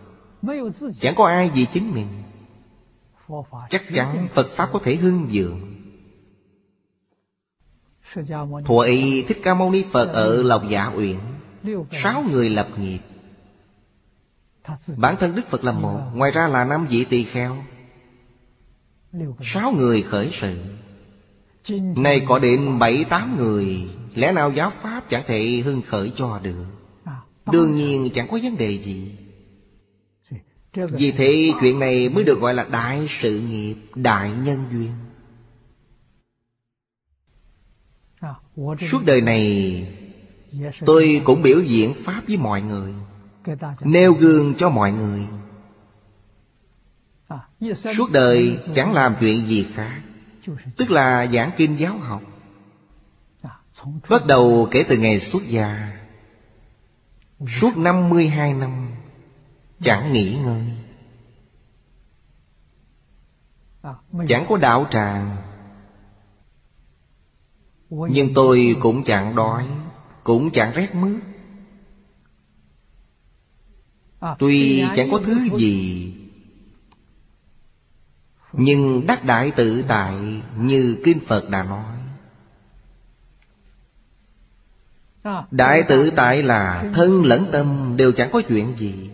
Chẳng 1.00 1.14
có 1.16 1.26
ai 1.26 1.50
vì 1.54 1.66
chính 1.72 1.94
mình. 1.94 2.08
Chắc 3.70 3.82
chắn 3.94 4.28
Phật 4.32 4.48
Pháp 4.50 4.70
có 4.72 4.80
thể 4.84 4.96
hưng 4.96 5.28
dượng 5.32 5.79
Thuở 8.64 8.82
ấy 8.84 9.24
Thích 9.28 9.40
Ca 9.42 9.54
Mâu 9.54 9.70
Ni 9.70 9.84
Phật 9.92 10.12
ở 10.12 10.42
Lộc 10.42 10.68
Giả 10.68 10.92
Uyển. 10.96 11.16
Sáu 11.92 12.24
người 12.30 12.50
lập 12.50 12.68
nghiệp. 12.78 12.98
Bản 14.96 15.16
thân 15.20 15.34
Đức 15.34 15.46
Phật 15.46 15.64
là 15.64 15.72
một 15.72 16.00
Ngoài 16.14 16.30
ra 16.30 16.48
là 16.48 16.64
năm 16.64 16.86
vị 16.90 17.04
tỳ 17.04 17.24
kheo. 17.24 17.56
Sáu 19.42 19.72
người 19.72 20.02
khởi 20.02 20.30
sự. 20.32 20.56
Nay 21.96 22.22
có 22.28 22.38
đến 22.38 22.78
bảy 22.78 23.04
tám 23.04 23.36
người. 23.38 23.88
Lẽ 24.14 24.32
nào 24.32 24.52
giáo 24.52 24.72
Pháp 24.80 25.10
chẳng 25.10 25.22
thể 25.26 25.62
hưng 25.64 25.82
khởi 25.82 26.12
cho 26.16 26.40
được? 26.42 26.64
Đương 27.52 27.74
nhiên 27.74 28.10
chẳng 28.14 28.28
có 28.28 28.38
vấn 28.42 28.56
đề 28.56 28.70
gì. 28.70 29.16
Vì 30.74 31.12
thế 31.12 31.52
chuyện 31.60 31.78
này 31.78 32.08
mới 32.08 32.24
được 32.24 32.40
gọi 32.40 32.54
là 32.54 32.64
đại 32.64 33.06
sự 33.08 33.40
nghiệp 33.40 33.74
Đại 33.94 34.30
nhân 34.44 34.64
duyên 34.72 34.90
Suốt 38.90 39.00
đời 39.06 39.20
này 39.20 39.86
Tôi 40.86 41.22
cũng 41.24 41.42
biểu 41.42 41.60
diễn 41.60 41.94
Pháp 42.04 42.22
với 42.26 42.36
mọi 42.36 42.62
người 42.62 42.94
Nêu 43.80 44.12
gương 44.12 44.54
cho 44.54 44.70
mọi 44.70 44.92
người. 44.92 45.26
Suốt 47.96 48.10
đời 48.12 48.58
chẳng 48.74 48.92
làm 48.92 49.16
chuyện 49.20 49.46
gì 49.46 49.66
khác 49.74 50.00
Tức 50.76 50.90
là 50.90 51.26
giảng 51.26 51.50
kinh 51.56 51.76
giáo 51.78 51.98
học. 51.98 52.22
Bắt 54.08 54.26
đầu 54.26 54.68
kể 54.70 54.84
từ 54.88 54.96
ngày 54.96 55.20
xuất 55.20 55.42
gia 55.46 55.92
Suốt 57.48 57.76
52 57.76 58.54
năm 58.54 58.90
Chẳng 59.80 60.12
nghỉ 60.12 60.38
ngơi. 60.44 60.64
Chẳng 64.28 64.46
có 64.48 64.56
đạo 64.56 64.86
tràng 64.90 65.36
Nhưng 67.90 68.34
tôi 68.34 68.76
cũng 68.80 69.04
chẳng 69.04 69.34
đói 69.34 69.66
Cũng 70.24 70.50
chẳng 70.50 70.72
rét 70.74 70.94
mướt. 70.94 71.20
Tuy 74.38 74.84
chẳng 74.96 75.10
có 75.10 75.20
thứ 75.24 75.48
gì 75.56 76.14
Nhưng 78.52 79.06
đắc 79.06 79.24
đại 79.24 79.50
tự 79.50 79.84
tại 79.88 80.42
Như 80.58 80.96
Kinh 81.04 81.20
Phật 81.20 81.50
đã 81.50 81.62
nói. 81.62 81.84
Đại 85.50 85.82
tự 85.82 86.10
tại 86.10 86.42
là 86.42 86.90
thân 86.94 87.24
lẫn 87.24 87.46
tâm 87.52 87.94
Đều 87.96 88.12
chẳng 88.12 88.30
có 88.32 88.42
chuyện 88.48 88.74
gì. 88.78 89.10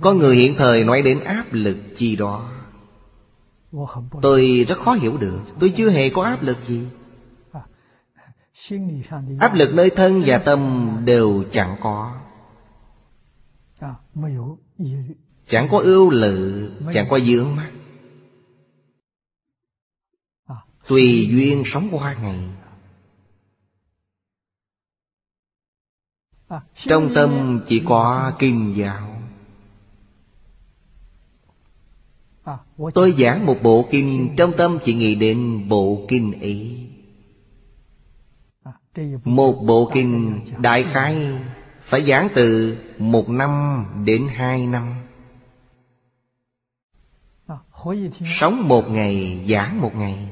Có 0.00 0.14
người 0.14 0.36
hiện 0.36 0.54
thời 0.54 0.84
nói 0.84 1.02
đến 1.02 1.20
áp 1.24 1.44
lực 1.50 1.76
chi 1.96 2.16
đó 2.16 2.53
Tôi 4.22 4.64
rất 4.68 4.78
khó 4.78 4.92
hiểu 4.92 5.16
được. 5.16 5.40
Tôi 5.60 5.72
chưa 5.76 5.90
hề 5.90 6.10
có 6.10 6.22
áp 6.22 6.42
lực 6.42 6.56
gì. 6.66 6.86
Áp 9.38 9.54
lực 9.54 9.74
nơi 9.74 9.90
thân 9.90 10.22
và 10.26 10.38
tâm 10.38 10.90
đều 11.04 11.44
chẳng 11.52 11.76
có. 11.80 12.20
Chẳng 15.46 15.68
có 15.70 15.78
ưu 15.78 16.10
lự 16.10 16.70
Chẳng 16.92 17.06
có 17.10 17.18
dướng 17.20 17.56
mắt 17.56 17.70
Tùy 20.88 21.28
duyên 21.30 21.62
sống 21.66 21.88
qua 21.92 22.14
ngày. 22.14 22.48
Trong 26.76 27.14
tâm 27.14 27.60
chỉ 27.68 27.82
có 27.86 28.32
kim 28.38 28.72
giáo 28.72 29.13
Tôi 32.94 33.14
giảng 33.18 33.46
một 33.46 33.56
bộ 33.62 33.88
kinh 33.90 34.34
Trong 34.36 34.52
tâm 34.56 34.78
chỉ 34.84 34.94
nghĩ 34.94 35.14
đến 35.14 35.68
bộ 35.68 36.04
kinh 36.08 36.40
ấy. 36.40 36.88
Một 39.24 39.52
bộ 39.66 39.90
kinh 39.94 40.40
đại 40.58 40.82
khái 40.82 41.16
Phải 41.82 42.02
giảng 42.02 42.28
từ 42.34 42.78
một 42.98 43.28
năm 43.28 43.84
đến 44.04 44.28
hai 44.34 44.66
năm. 44.66 44.94
Sống 48.24 48.68
một 48.68 48.90
ngày, 48.90 49.46
giảng 49.48 49.80
một 49.80 49.94
ngày. 49.94 50.28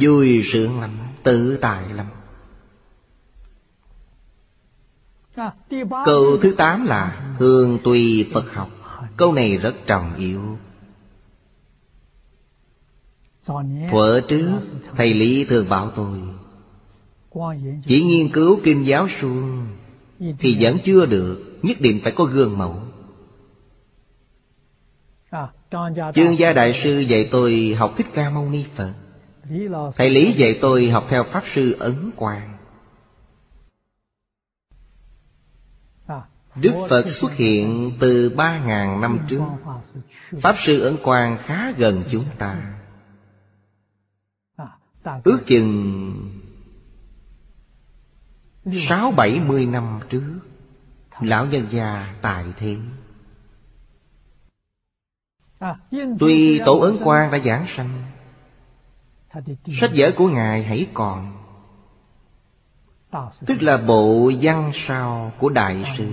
Vui 0.00 0.42
sướng 0.44 0.80
lắm, 0.80 0.90
Tự 1.22 1.58
tại 1.60 1.84
lắm. 1.94 2.06
Câu 6.04 6.38
thứ 6.42 6.54
tám 6.58 6.86
là 6.86 7.34
Thường 7.38 7.78
tùy 7.84 8.30
Phật 8.32 8.52
học. 8.54 8.79
Câu 9.20 9.32
này 9.32 9.56
rất 9.56 9.74
trọng 9.86 10.16
yếu. 10.16 10.40
Thuở 13.90 14.20
trước, 14.28 14.60
Thầy 14.96 15.14
Lý 15.14 15.44
thường 15.44 15.68
bảo 15.68 15.90
tôi, 15.90 16.18
Chỉ 17.86 18.02
nghiên 18.02 18.28
cứu 18.32 18.60
kinh 18.64 18.86
giáo 18.86 19.08
suông 19.08 19.66
Thì 20.38 20.56
vẫn 20.60 20.78
chưa 20.82 21.06
được, 21.06 21.58
Nhất 21.62 21.76
định 21.80 22.00
phải 22.02 22.12
có 22.12 22.24
gương 22.24 22.58
mẫu. 22.58 22.76
Chương 26.14 26.38
gia 26.38 26.52
đại 26.52 26.72
sư 26.72 27.00
dạy 27.00 27.28
tôi 27.30 27.74
học 27.78 27.94
Thích 27.96 28.06
Ca 28.14 28.30
Mâu 28.30 28.50
Ni 28.50 28.64
Phật. 28.74 28.92
Thầy 29.96 30.10
Lý 30.10 30.32
dạy 30.32 30.58
tôi 30.60 30.90
học 30.90 31.06
theo 31.08 31.24
Pháp 31.24 31.42
Sư 31.46 31.76
Ấn 31.78 32.10
Quang. 32.16 32.59
Đức 36.54 36.86
Phật 36.88 37.08
xuất 37.08 37.32
hiện 37.32 37.92
từ 38.00 38.30
ba 38.36 38.58
ngàn 38.58 39.00
năm 39.00 39.18
trước. 39.28 39.40
Pháp 40.40 40.54
Sư 40.58 40.80
Ấn 40.80 40.96
Quang 41.02 41.38
khá 41.38 41.70
gần 41.70 42.02
chúng 42.10 42.24
ta. 42.38 42.74
Ước 45.24 45.40
chừng 45.46 46.12
Sáu 48.72 49.10
bảy 49.10 49.40
mươi 49.40 49.66
năm 49.66 50.00
trước, 50.08 50.38
Lão 51.20 51.46
nhân 51.46 51.66
già 51.70 52.14
tại 52.22 52.44
thế. 52.56 52.76
Tuy 56.18 56.60
Tổ 56.66 56.78
Ấn 56.78 56.96
Quang 57.04 57.30
đã 57.30 57.38
giảng 57.38 57.66
sanh, 57.66 58.04
Sách 59.80 59.90
vở 59.94 60.10
của 60.16 60.28
Ngài 60.28 60.64
hãy 60.64 60.86
còn 60.94 61.39
Tức 63.46 63.62
là 63.62 63.76
bộ 63.76 64.32
văn 64.40 64.70
sao 64.74 65.32
của 65.38 65.48
Đại 65.48 65.84
sư. 65.96 66.08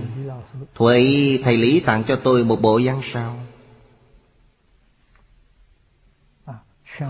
Thuệ 0.74 1.38
Thầy 1.44 1.56
Lý 1.56 1.80
tặng 1.80 2.04
cho 2.04 2.16
tôi 2.16 2.44
một 2.44 2.60
bộ 2.62 2.80
văn 2.84 3.00
sao. 3.02 3.40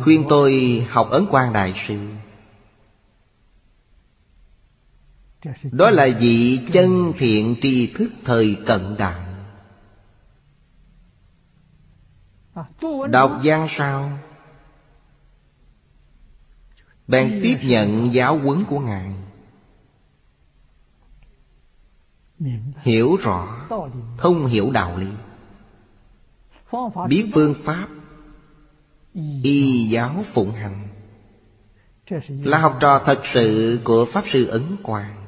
Khuyên 0.03 0.25
tôi 0.29 0.87
học 0.91 1.11
Ấn 1.11 1.27
Quang 1.27 1.53
Đại 1.53 1.75
sư. 1.87 2.09
Đó 5.73 5.91
là 5.91 6.09
vị 6.21 6.61
chân 6.73 7.13
thiện 7.19 7.57
tri 7.63 7.87
thức 7.87 8.11
thời 8.25 8.57
cận 8.67 8.97
đại. 8.99 9.21
Đọc 13.11 13.41
văn 13.45 13.67
sao? 13.71 14.19
Bạn 17.07 17.41
tiếp 17.43 17.59
nhận 17.63 18.15
giáo 18.15 18.39
huấn 18.39 18.65
của 18.65 18.81
Ngài. 18.81 19.13
Hiểu 22.83 23.17
rõ 23.17 23.67
Thông 24.19 24.47
hiểu 24.47 24.71
đạo 24.71 24.97
lý. 24.97 25.07
Biết 27.09 27.31
phương 27.35 27.55
pháp, 27.65 27.89
Y 29.43 29.89
giáo 29.89 30.25
phụng 30.33 30.53
hành. 30.53 30.89
Là 32.29 32.59
học 32.59 32.77
trò 32.81 33.03
thật 33.05 33.21
sự 33.25 33.81
của 33.85 34.05
Pháp 34.05 34.25
Sư 34.27 34.47
Ấn 34.47 34.77
Quang. 34.83 35.27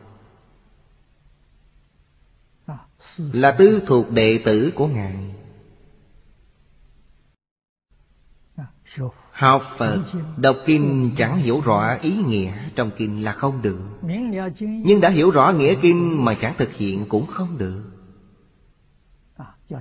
Là 3.18 3.50
tư 3.50 3.82
thuộc 3.86 4.10
đệ 4.10 4.40
tử 4.44 4.72
của 4.74 4.86
Ngài. 4.86 5.34
Học 9.40 9.62
Phật 9.76 10.02
Đọc 10.36 10.56
kinh 10.66 11.10
chẳng 11.16 11.38
hiểu 11.38 11.60
rõ 11.64 11.96
ý 12.02 12.16
nghĩa 12.26 12.52
trong 12.74 12.90
kinh 12.96 13.24
là 13.24 13.32
không 13.32 13.62
được. 13.62 13.80
Nhưng 14.60 15.00
đã 15.00 15.08
hiểu 15.08 15.30
rõ 15.30 15.52
nghĩa 15.52 15.74
kinh 15.74 16.24
mà 16.24 16.34
chẳng 16.34 16.54
thực 16.58 16.74
hiện 16.74 17.04
cũng 17.08 17.26
không 17.26 17.58
được. 17.58 17.82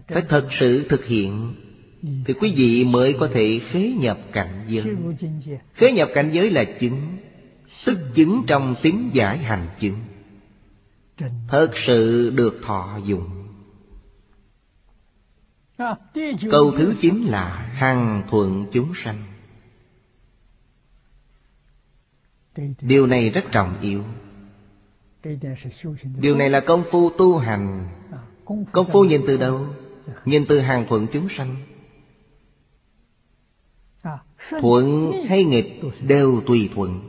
Phải 0.08 0.24
thật 0.30 0.48
sự 0.52 0.88
thực 0.90 1.06
hiện 1.06 1.54
Thì 2.02 2.34
quý 2.34 2.54
vị 2.56 2.86
mới 2.86 3.16
có 3.20 3.30
thể 3.34 3.60
khế 3.60 3.92
nhập 4.02 4.18
cảnh 4.32 4.66
giới. 4.68 4.96
Khế 5.74 5.92
nhập 5.92 6.10
cảnh 6.14 6.30
giới 6.34 6.50
là 6.52 6.64
chứng, 6.64 7.18
Tức 7.86 8.00
chứng 8.14 8.44
trong 8.48 8.76
tính 8.82 9.10
giải 9.14 9.38
hành 9.38 9.68
chứng. 9.80 10.00
Thật 11.48 11.72
sự 11.76 12.30
được 12.36 12.60
thọ 12.64 13.00
dụng. 13.06 13.30
Câu 16.52 16.72
thứ 16.78 16.96
chín 17.02 17.24
là 17.28 17.50
Hằng 17.74 18.24
thuận 18.30 18.66
chúng 18.72 18.94
sanh. 18.96 19.29
Điều 22.82 23.08
này 23.08 23.30
rất 23.30 23.46
trọng 23.52 23.82
yếu. 23.82 24.04
Điều 26.20 26.36
này 26.36 26.50
là 26.50 26.60
công 26.60 26.84
phu 26.92 27.10
tu 27.10 27.38
hành. 27.38 27.88
Công 28.72 28.86
phu 28.92 29.04
nhìn 29.04 29.22
từ 29.28 29.38
đâu? 29.38 29.66
Nhìn 30.26 30.46
từ 30.50 30.60
hàng 30.60 30.86
thuận 30.90 31.08
chúng 31.12 31.30
sanh. 31.30 31.56
Thuận 34.62 35.12
hay 35.28 35.44
nghịch 35.44 35.82
đều 36.02 36.42
tùy 36.48 36.70
thuận. 36.76 37.00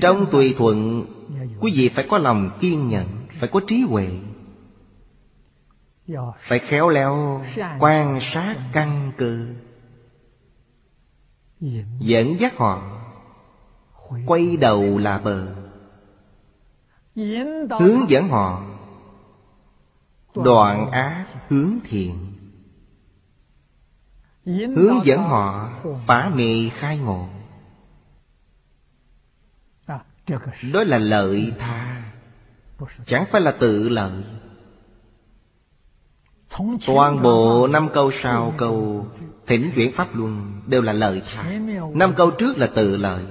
Trong 0.00 0.26
tùy 0.32 0.54
thuận, 0.58 1.06
Quý 1.60 1.72
vị 1.74 1.88
phải 1.88 2.06
có 2.10 2.18
lòng 2.18 2.50
kiên 2.60 2.88
nhẫn, 2.88 3.06
Phải 3.38 3.48
có 3.48 3.60
trí 3.66 3.80
huệ. 3.80 4.08
Phải 6.38 6.58
khéo 6.58 6.88
léo, 6.88 7.44
Quan 7.78 8.18
sát 8.20 8.56
căn 8.72 9.12
cơ. 9.16 9.46
Dẫn 11.98 12.40
dắt 12.40 12.56
họ, 12.56 13.00
Quay 14.26 14.56
đầu 14.56 14.98
là 14.98 15.18
bờ. 15.18 15.54
Hướng 17.80 18.08
dẫn 18.08 18.28
họ, 18.28 18.64
Đoạn 20.34 20.90
ác 20.90 21.26
hướng 21.48 21.78
thiện. 21.84 22.32
Hướng 24.46 25.04
dẫn 25.04 25.22
họ, 25.22 25.70
phá 26.06 26.30
mê 26.34 26.68
khai 26.68 26.98
ngộ. 26.98 27.28
Đó 30.72 30.84
là 30.84 30.98
lợi 30.98 31.52
tha, 31.58 32.12
Chẳng 33.06 33.24
phải 33.30 33.40
là 33.40 33.52
tự 33.52 33.88
lợi. 33.88 34.24
Toàn 36.86 37.22
bộ 37.22 37.66
năm 37.66 37.88
câu 37.94 38.10
sau 38.10 38.54
câu 38.56 39.06
Thỉnh 39.46 39.70
chuyển 39.74 39.92
Pháp 39.92 40.16
Luân 40.16 40.62
Đều 40.66 40.82
là 40.82 40.92
lời 40.92 41.22
tha 41.34 41.60
Năm 41.94 42.14
câu 42.16 42.30
trước 42.30 42.58
là 42.58 42.70
từ 42.74 42.96
lời. 42.96 43.24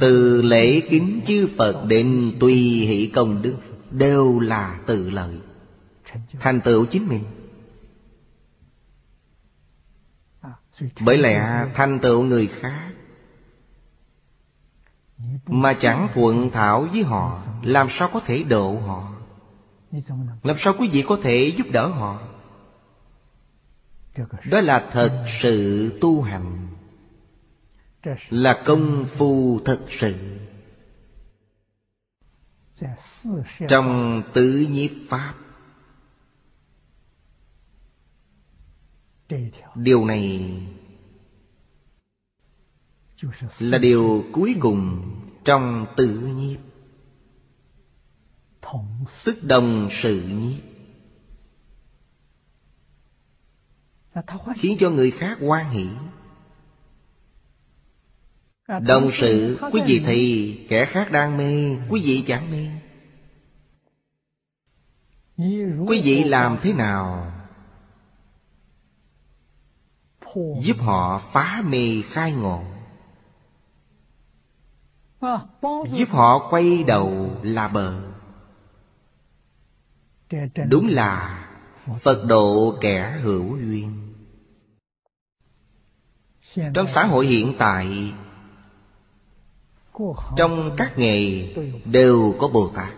Từ 0.00 0.42
lễ 0.42 0.80
kính 0.80 1.20
chư 1.26 1.48
Phật 1.56 1.84
đến 1.88 2.32
tùy 2.40 2.54
hỷ 2.54 3.10
công 3.14 3.42
đức 3.42 3.56
Đều 3.90 4.38
là 4.40 4.80
từ 4.86 5.10
lời. 5.10 5.34
Thành 6.40 6.60
tựu 6.60 6.86
chính 6.86 7.08
mình. 7.08 7.24
Bởi 11.00 11.18
lẽ 11.18 11.66
thành 11.74 11.98
tựu 11.98 12.22
người 12.22 12.46
khác 12.46 12.90
Mà 15.46 15.72
chẳng 15.72 16.08
thuận 16.14 16.50
thảo 16.50 16.88
với 16.92 17.02
họ, 17.02 17.42
Làm 17.62 17.86
sao 17.90 18.10
có 18.12 18.20
thể 18.20 18.42
độ 18.42 18.80
họ? 18.86 19.12
Làm 20.42 20.56
sao 20.58 20.74
quý 20.78 20.88
vị 20.88 21.04
có 21.08 21.18
thể 21.22 21.52
giúp 21.56 21.66
đỡ 21.72 21.86
họ? 21.86 22.29
Đó 24.50 24.60
là 24.60 24.88
thật 24.92 25.24
sự 25.40 25.90
tu 26.00 26.22
hành. 26.22 26.68
Là 28.28 28.62
công 28.64 29.06
phu 29.06 29.60
thật 29.64 29.80
sự. 29.88 30.14
Trong 33.68 34.22
tứ 34.34 34.66
nhiếp 34.70 34.90
Pháp. 35.08 35.34
Điều 39.74 40.04
này 40.04 40.56
Là 43.58 43.78
điều 43.78 44.24
cuối 44.32 44.56
cùng 44.60 45.10
trong 45.44 45.86
tự 45.96 46.32
nhiếp. 46.36 46.60
Tức 49.24 49.38
đồng 49.42 49.88
sự 49.90 50.22
nhiếp. 50.22 50.69
Khiến 54.56 54.76
cho 54.80 54.90
người 54.90 55.10
khác 55.10 55.38
quan 55.40 55.70
hỷ. 55.70 55.88
Đồng 58.80 59.10
sự 59.10 59.58
Quý 59.72 59.82
vị 59.86 60.02
thì 60.06 60.66
kẻ 60.68 60.84
khác 60.84 61.12
đang 61.12 61.36
mê 61.36 61.76
Quý 61.88 62.02
vị 62.04 62.24
chẳng 62.26 62.50
mê. 62.50 62.68
Quý 65.86 66.00
vị 66.04 66.24
làm 66.24 66.58
thế 66.62 66.72
nào? 66.72 67.32
Giúp 70.62 70.76
họ 70.78 71.18
phá 71.32 71.62
mê 71.66 72.02
khai 72.02 72.32
ngộ. 72.32 72.64
Giúp 75.92 76.08
họ 76.10 76.48
quay 76.50 76.84
đầu 76.84 77.36
là 77.42 77.68
bờ. 77.68 78.02
Đúng 80.68 80.88
là 80.88 81.46
phật 82.02 82.24
độ 82.24 82.74
kẻ 82.80 83.18
hữu 83.22 83.58
duyên. 83.58 84.14
Trong 86.74 86.86
xã 86.88 87.04
hội 87.04 87.26
hiện 87.26 87.54
tại, 87.58 88.14
trong 90.36 90.74
các 90.76 90.98
nghề 90.98 91.54
đều 91.84 92.34
có 92.38 92.48
bồ 92.48 92.68
tát. 92.68 92.94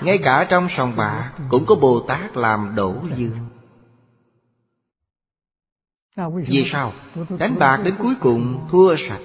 Ngay 0.00 0.18
cả 0.22 0.46
trong 0.50 0.68
sòng 0.68 0.96
bạc 0.96 1.32
cũng 1.50 1.64
có 1.66 1.74
bồ 1.74 2.00
tát 2.00 2.36
làm 2.36 2.72
đổ 2.76 2.94
dương 3.16 3.38
vì 6.46 6.64
sao? 6.64 6.92
Đánh 7.38 7.58
bạc 7.58 7.80
đến 7.84 7.94
cuối 7.98 8.14
cùng 8.20 8.66
thua 8.70 8.96
sạch 8.96 9.20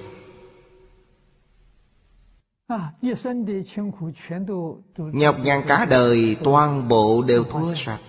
nhọc 4.96 5.36
nhằn 5.38 5.62
cả 5.68 5.86
đời 5.90 6.36
toàn 6.44 6.88
bộ 6.88 7.22
đều 7.22 7.44
thua 7.44 7.74
sạch. 7.74 8.00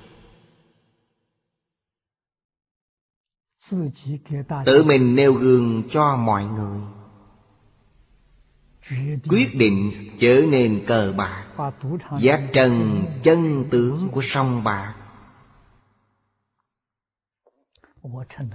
Tự 4.66 4.84
mình 4.84 5.16
nêu 5.16 5.34
gương 5.34 5.84
cho 5.90 6.16
mọi 6.16 6.46
người. 6.46 6.80
Quyết 9.30 9.56
định 9.56 9.92
trở 10.20 10.42
nên 10.52 10.84
cờ 10.88 11.14
bạc. 11.18 11.48
giác 12.20 12.42
trần 12.54 13.04
chân 13.24 13.66
tướng 13.72 14.10
của 14.10 14.22
sông 14.24 14.64
bạc. 14.64 14.96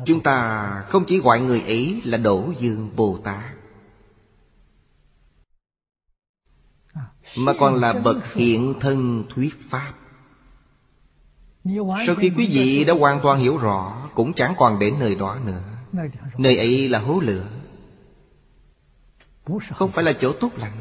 Chúng 0.06 0.22
ta 0.22 0.68
không 0.88 1.04
chỉ 1.06 1.18
gọi 1.18 1.40
người 1.40 1.60
ấy 1.60 2.02
là 2.04 2.18
đổ 2.18 2.52
dương 2.58 2.90
bồ 2.96 3.18
tát 3.24 3.61
mà 7.36 7.52
còn 7.58 7.74
là 7.74 7.92
bậc 7.92 8.34
hiện 8.34 8.74
thân 8.80 9.24
thuyết 9.34 9.70
pháp. 9.70 9.92
Sau 12.06 12.14
khi 12.14 12.30
quý 12.36 12.48
vị 12.52 12.84
đã 12.84 12.94
hoàn 12.94 13.20
toàn 13.22 13.38
hiểu 13.38 13.56
rõ, 13.56 14.08
cũng 14.14 14.32
chẳng 14.32 14.54
còn 14.58 14.78
đến 14.78 14.94
nơi 15.00 15.14
đó 15.14 15.38
nữa. 15.44 15.62
Nơi 16.38 16.56
ấy 16.56 16.88
là 16.88 16.98
hố 16.98 17.20
lửa. 17.20 17.46
Không 19.74 19.90
phải 19.90 20.04
là 20.04 20.12
chỗ 20.12 20.32
tốt 20.32 20.50
lành. 20.56 20.72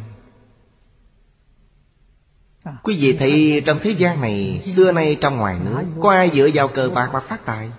Quý 2.83 2.97
vị 2.99 3.13
thấy 3.19 3.63
trong 3.65 3.79
thế 3.81 3.91
gian 3.91 4.21
này, 4.21 4.61
xưa 4.65 4.91
nay 4.91 5.17
trong 5.21 5.37
ngoài 5.37 5.59
nước, 5.59 5.83
có 6.01 6.11
ai 6.11 6.31
dựa 6.33 6.49
vào 6.53 6.67
cờ 6.67 6.89
bạc 6.89 7.09
mà 7.13 7.19
phát 7.19 7.45
tài? 7.45 7.71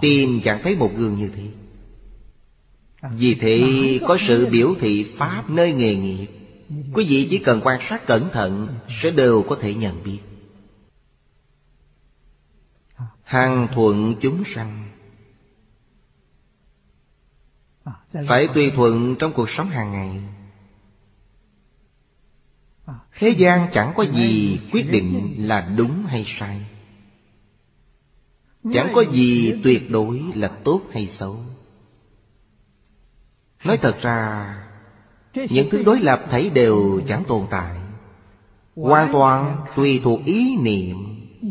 Tìm 0.00 0.40
chẳng 0.44 0.60
thấy 0.62 0.76
một 0.76 0.90
gương 0.96 1.16
như 1.16 1.30
thế. 1.36 1.44
Vì 3.10 3.34
thế, 3.34 3.98
có 4.08 4.16
sự 4.20 4.46
biểu 4.46 4.74
thị 4.80 5.06
pháp 5.16 5.50
nơi 5.50 5.72
nghề 5.72 5.94
nghiệp. 5.94 6.26
Quý 6.70 7.06
vị 7.08 7.26
chỉ 7.30 7.38
cần 7.38 7.60
quan 7.64 7.80
sát 7.80 8.06
cẩn 8.06 8.28
thận 8.32 8.78
Sẽ 8.88 9.10
đều 9.10 9.44
có 9.48 9.58
thể 9.60 9.74
nhận 9.74 10.02
biết. 10.04 10.20
Hàng 13.22 13.68
thuận 13.74 14.14
chúng 14.20 14.44
sanh. 14.44 14.90
Phải 18.28 18.48
tùy 18.54 18.70
thuận 18.70 19.16
trong 19.18 19.32
cuộc 19.32 19.50
sống 19.50 19.68
hàng 19.68 19.92
ngày. 19.92 20.22
Thế 23.18 23.28
gian 23.28 23.70
chẳng 23.72 23.92
có 23.96 24.02
gì 24.02 24.60
quyết 24.72 24.90
định 24.90 25.34
là 25.38 25.74
đúng 25.76 26.06
hay 26.06 26.24
sai. 26.26 26.66
Chẳng 28.72 28.92
có 28.94 29.04
gì 29.12 29.60
tuyệt 29.64 29.90
đối 29.90 30.22
là 30.34 30.48
tốt 30.64 30.82
hay 30.92 31.06
xấu. 31.06 31.44
Nói 33.64 33.76
thật 33.76 33.98
ra 34.02 34.69
những 35.34 35.70
thứ 35.70 35.82
đối 35.82 36.00
lập 36.00 36.24
thấy 36.30 36.50
đều 36.50 37.00
chẳng 37.08 37.24
tồn 37.28 37.46
tại. 37.50 37.76
Hoàn 38.76 39.12
toàn 39.12 39.64
tùy 39.76 40.00
thuộc 40.04 40.24
ý 40.24 40.56
niệm 40.56 40.96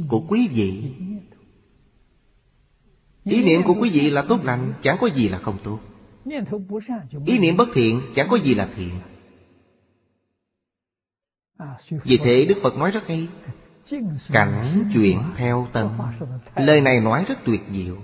của 0.08 0.20
quý 0.28 0.48
vị. 0.48 0.92
Ý 3.24 3.44
niệm 3.44 3.64
của 3.64 3.74
quý 3.80 3.90
vị 3.90 4.10
là 4.10 4.22
tốt 4.22 4.40
lành, 4.44 4.74
Chẳng 4.82 4.98
có 5.02 5.08
gì 5.08 5.30
là 5.30 5.38
không 5.38 5.58
tốt. 5.64 5.80
Ý 7.26 7.40
niệm 7.40 7.58
bất 7.58 7.70
thiện, 7.74 8.02
Chẳng 8.16 8.28
có 8.30 8.38
gì 8.38 8.54
là 8.54 8.70
thiện. 8.76 8.92
Vì 11.90 12.18
thế 12.18 12.46
Đức 12.46 12.58
Phật 12.62 12.78
nói 12.78 12.92
rất 12.92 13.08
hay, 13.08 13.28
Cảnh 14.32 14.90
chuyển 14.94 15.22
theo 15.36 15.68
tâm 15.74 15.90
Lời 16.56 16.82
này 16.82 17.00
nói 17.00 17.26
rất 17.28 17.40
tuyệt 17.46 17.62
diệu. 17.72 17.98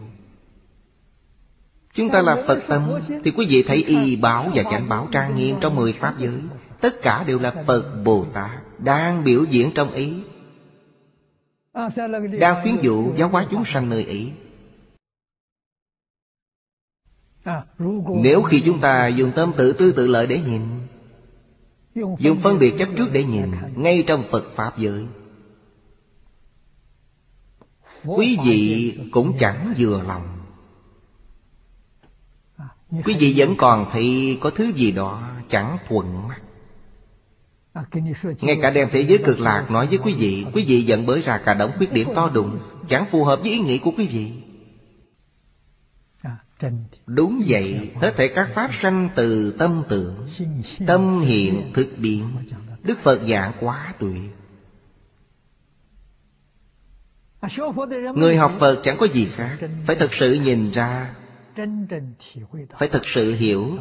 Chúng 1.96 2.10
ta 2.10 2.22
là 2.22 2.44
Phật 2.48 2.62
tâm, 2.68 2.82
Thì 3.24 3.32
quý 3.32 3.46
vị 3.50 3.64
thấy 3.68 3.84
y 3.84 4.16
báo 4.16 4.52
và 4.56 4.64
cảnh 4.64 4.90
báo 4.90 5.08
trang 5.12 5.36
nghiêm 5.36 5.56
Trong 5.62 5.76
mười 5.76 5.94
Pháp 5.94 6.16
giới. 6.20 6.40
Tất 6.82 7.02
cả 7.02 7.24
đều 7.28 7.40
là 7.40 7.52
Phật 7.52 8.04
Bồ 8.04 8.26
Tát 8.34 8.52
Đang 8.80 9.24
biểu 9.24 9.44
diễn 9.50 9.72
trong 9.76 9.92
ý. 9.92 10.14
Đang 12.40 12.64
khuyến 12.64 12.76
dụ 12.82 13.14
giáo 13.18 13.30
hóa 13.30 13.48
chúng 13.52 13.66
sanh 13.66 13.90
nơi 13.90 14.04
ý. 14.04 14.32
Nếu 18.24 18.42
khi 18.42 18.62
chúng 18.66 18.80
ta 18.80 19.08
dùng 19.08 19.32
tâm 19.36 19.52
tự 19.58 19.74
tư 19.74 19.92
tự 19.92 20.08
lợi 20.08 20.28
để 20.28 20.40
nhìn, 20.48 20.62
Dùng 22.20 22.40
phân 22.44 22.60
biệt 22.60 22.74
chấp 22.80 22.90
trước 22.98 23.10
để 23.12 23.24
nhìn 23.24 23.52
Ngay 23.76 24.04
trong 24.08 24.24
Phật 24.32 24.46
Pháp 24.56 24.78
giới, 24.78 25.06
Quý 28.06 28.38
vị 28.46 28.94
cũng 29.12 29.38
chẳng 29.40 29.74
vừa 29.78 30.02
lòng. 30.02 30.35
Quý 33.04 33.16
vị 33.20 33.34
vẫn 33.38 33.56
còn 33.58 33.86
thấy 33.92 34.38
có 34.42 34.50
thứ 34.50 34.74
gì 34.74 34.92
đó 34.92 35.30
chẳng 35.50 35.78
thuận 35.88 36.28
mắt. 36.28 36.42
Ngay 38.42 38.60
cả 38.62 38.70
đem 38.70 38.90
thế 38.92 39.02
giới 39.02 39.18
cực 39.18 39.40
lạc 39.40 39.72
nói 39.72 39.88
với 39.88 39.98
quý 39.98 40.14
vị 40.14 40.46
Quý 40.54 40.66
vị 40.68 40.82
giận 40.82 41.06
bới 41.06 41.22
ra 41.22 41.38
cả 41.38 41.54
đống 41.54 41.72
khuyết 41.78 41.94
điểm 41.94 42.10
to 42.16 42.30
đùng, 42.34 42.60
Chẳng 42.88 43.06
phù 43.06 43.24
hợp 43.24 43.40
với 43.42 43.52
ý 43.52 43.60
nghĩ 43.60 43.78
của 43.78 43.92
quý 43.98 44.08
vị. 44.08 44.32
Đúng 47.06 47.44
vậy, 47.48 47.92
Hết 47.96 48.14
thể 48.18 48.28
các 48.28 48.50
pháp 48.54 48.74
sanh 48.74 49.10
từ 49.16 49.56
tâm 49.60 49.84
tưởng, 49.90 50.28
Tâm 50.88 51.22
hiện 51.22 51.72
thực 51.74 51.90
biến, 51.98 52.24
Đức 52.84 53.00
Phật 53.00 53.22
giảng 53.28 53.52
quá 53.60 53.94
tuyệt. 54.00 54.22
Người 58.16 58.38
học 58.38 58.54
Phật 58.60 58.82
chẳng 58.84 58.98
có 58.98 59.08
gì 59.08 59.26
khác, 59.26 59.58
Phải 59.86 59.96
thật 59.96 60.14
sự 60.14 60.34
nhìn 60.34 60.72
ra 60.72 61.16
phải 62.80 62.88
thật 62.88 63.02
sự 63.04 63.36
hiểu 63.36 63.78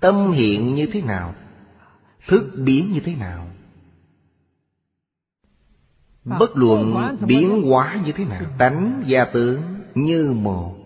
Tâm 0.00 0.32
hiện 0.32 0.74
như 0.74 0.86
thế 0.92 1.02
nào 1.02 1.34
Thức 2.26 2.52
biến 2.58 2.92
như 2.92 3.00
thế 3.00 3.14
nào. 3.14 3.48
Bất 6.24 6.56
luận 6.56 7.16
biến 7.26 7.62
hóa 7.62 8.00
như 8.04 8.12
thế 8.12 8.24
nào 8.24 8.42
Tánh 8.58 9.04
và 9.08 9.24
tướng 9.24 9.62
như 9.94 10.32
một. 10.32 10.76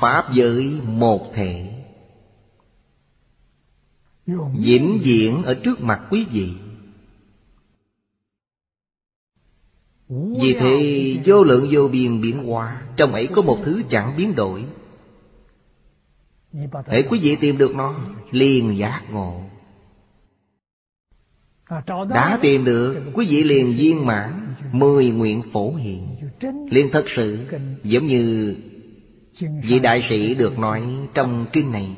Pháp 0.00 0.24
giới 0.32 0.80
một 0.84 1.30
thể. 1.34 1.84
Vĩnh 4.56 4.98
viễn 5.02 5.42
ở 5.42 5.54
trước 5.54 5.80
mặt 5.80 6.02
quý 6.10 6.26
vị 6.30 6.54
Vì 10.08 10.56
thế 10.60 11.16
vô 11.24 11.44
lượng 11.44 11.68
vô 11.70 11.88
biên 11.88 12.20
biến 12.20 12.46
hóa 12.46 12.82
Trong 12.96 13.12
ấy 13.12 13.26
có 13.26 13.42
một 13.42 13.58
thứ 13.64 13.82
chẳng 13.88 14.14
biến 14.16 14.34
đổi. 14.34 14.64
Hãy 16.86 17.02
quý 17.02 17.18
vị 17.22 17.36
tìm 17.36 17.58
được 17.58 17.76
nó 17.76 17.94
liền 18.30 18.78
giác 18.78 19.02
ngộ. 19.10 19.40
Đã 22.08 22.38
tìm 22.42 22.64
được 22.64 23.02
Quý 23.14 23.26
vị 23.28 23.44
liền 23.44 23.74
viên 23.76 24.06
mãn 24.06 24.54
Mười 24.72 25.10
nguyện 25.10 25.42
phổ 25.52 25.74
hiện. 25.74 26.06
Liền 26.70 26.90
thật 26.92 27.08
sự 27.08 27.38
Giống 27.84 28.06
như 28.06 28.56
Vị 29.62 29.78
đại 29.78 30.02
sĩ 30.08 30.34
được 30.34 30.58
nói 30.58 30.82
trong 31.14 31.46
kinh 31.52 31.72
này. 31.72 31.96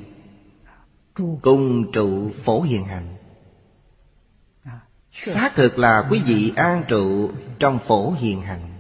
Cung 1.42 1.92
trụ 1.92 2.30
phổ 2.44 2.62
hiền 2.62 2.84
hành 2.84 3.16
Xác 5.12 5.54
thực 5.54 5.78
là 5.78 6.08
quý 6.10 6.22
vị 6.26 6.52
an 6.56 6.84
trụ 6.88 7.30
trong 7.58 7.78
phổ 7.86 8.10
hiền 8.10 8.42
hành. 8.42 8.70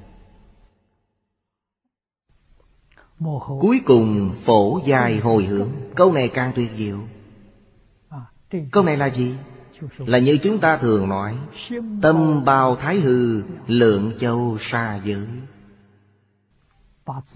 Cuối 3.60 3.80
cùng 3.84 4.32
phổ 4.44 4.80
dài 4.86 5.16
hồi 5.16 5.44
hướng. 5.44 5.68
Câu 5.94 6.12
này 6.12 6.28
càng 6.28 6.52
tuyệt 6.56 6.70
diệu. 6.76 6.98
Câu 8.70 8.82
này 8.84 8.96
là 8.96 9.06
gì? 9.06 9.34
Là 9.98 10.18
như 10.18 10.38
chúng 10.42 10.58
ta 10.58 10.76
thường 10.76 11.08
nói, 11.08 11.36
Tâm 12.02 12.44
bao 12.44 12.76
thái 12.76 13.00
hư, 13.00 13.42
Lượng 13.66 14.12
châu 14.20 14.56
xa 14.60 15.00
giới. 15.04 15.26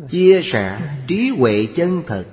Chia 0.08 0.40
sẻ 0.44 0.96
trí 1.06 1.28
huệ 1.28 1.66
chân 1.76 2.02
thật 2.06 2.26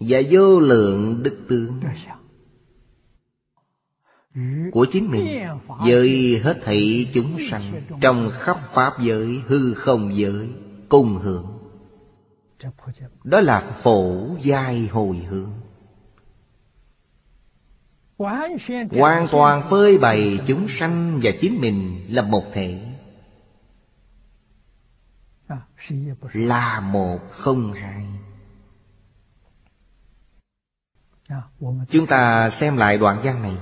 Và 0.00 0.20
vô 0.30 0.60
lượng 0.60 1.22
đức 1.22 1.38
tướng 1.48 1.80
của 4.72 4.86
chính 4.92 5.10
mình, 5.10 5.48
với 5.78 6.40
hết 6.44 6.58
thảy 6.64 7.10
chúng 7.14 7.36
sanh 7.50 7.62
trong 8.00 8.30
khắp 8.32 8.56
pháp 8.60 8.92
giới, 9.00 9.42
hư 9.46 9.74
không 9.74 10.16
giới 10.16 10.50
cùng 10.88 11.14
hưởng. 11.14 11.58
Đó 13.24 13.40
là 13.40 13.60
phổ 13.82 14.28
giai 14.42 14.86
hồi 14.86 15.16
hướng. 15.16 15.50
Hoàn 18.90 19.28
toàn 19.30 19.62
phơi 19.70 19.98
bày 19.98 20.38
chúng 20.46 20.68
sanh 20.68 21.20
và 21.22 21.30
chính 21.40 21.60
mình 21.60 22.06
là 22.08 22.22
một 22.22 22.44
thể. 22.52 22.80
Là 26.32 26.80
một 26.80 27.18
không 27.30 27.72
hai. 27.72 28.06
Chúng 31.88 32.06
ta 32.06 32.50
xem 32.50 32.76
lại 32.76 32.98
đoạn 32.98 33.20
văn 33.24 33.42
này 33.42 33.56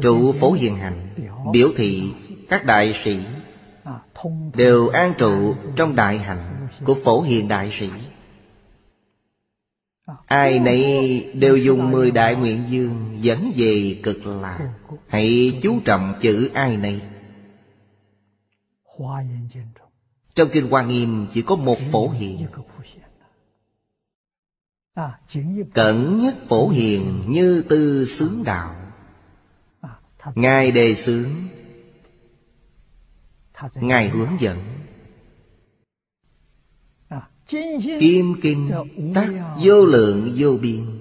trụ 0.00 0.32
phổ 0.40 0.52
hiền 0.52 0.76
hành, 0.76 1.08
biểu 1.52 1.68
thị 1.76 2.12
các 2.48 2.64
đại 2.64 2.92
sĩ 3.04 3.18
đều 4.54 4.88
an 4.88 5.14
trụ 5.18 5.54
trong 5.76 5.96
đại 5.96 6.18
hạnh 6.18 6.68
của 6.84 6.94
phổ 7.04 7.22
hiền 7.22 7.48
đại 7.48 7.70
sĩ. 7.78 7.88
Ai 10.26 10.58
nấy 10.58 11.32
đều 11.34 11.56
dùng 11.56 11.90
mười 11.90 12.10
đại 12.10 12.36
nguyện 12.36 12.64
dương 12.68 13.18
dẫn 13.20 13.52
về 13.56 14.00
cực 14.02 14.26
lạc. 14.26 14.70
Hãy 15.06 15.58
chú 15.62 15.80
trọng 15.84 16.14
chữ 16.20 16.50
ai 16.54 16.76
nấy. 16.76 17.00
Trong 20.34 20.48
kinh 20.52 20.70
hoa 20.70 20.82
nghiêm 20.82 21.26
chỉ 21.34 21.42
có 21.42 21.56
một 21.56 21.78
phổ 21.92 22.10
hiền. 22.10 22.46
Cẩn 25.74 26.18
nhất 26.18 26.34
phổ 26.48 26.68
hiền 26.68 27.24
như 27.28 27.64
tư 27.68 28.06
sướng 28.06 28.44
đạo 28.44 28.74
ngài 30.34 30.70
đề 30.70 30.94
xướng. 30.94 31.30
Ngài 33.74 34.08
hướng 34.08 34.40
dẫn. 34.40 34.58
Kim 38.00 38.34
kinh 38.42 38.68
tác 39.14 39.28
vô 39.62 39.84
lượng 39.86 40.32
vô 40.36 40.58
biên. 40.62 41.00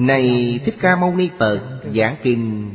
Này 0.00 0.60
thích 0.64 0.74
ca 0.80 0.96
mâu 0.96 1.14
ni 1.14 1.30
phật 1.38 1.82
giảng 1.94 2.16
kinh 2.22 2.70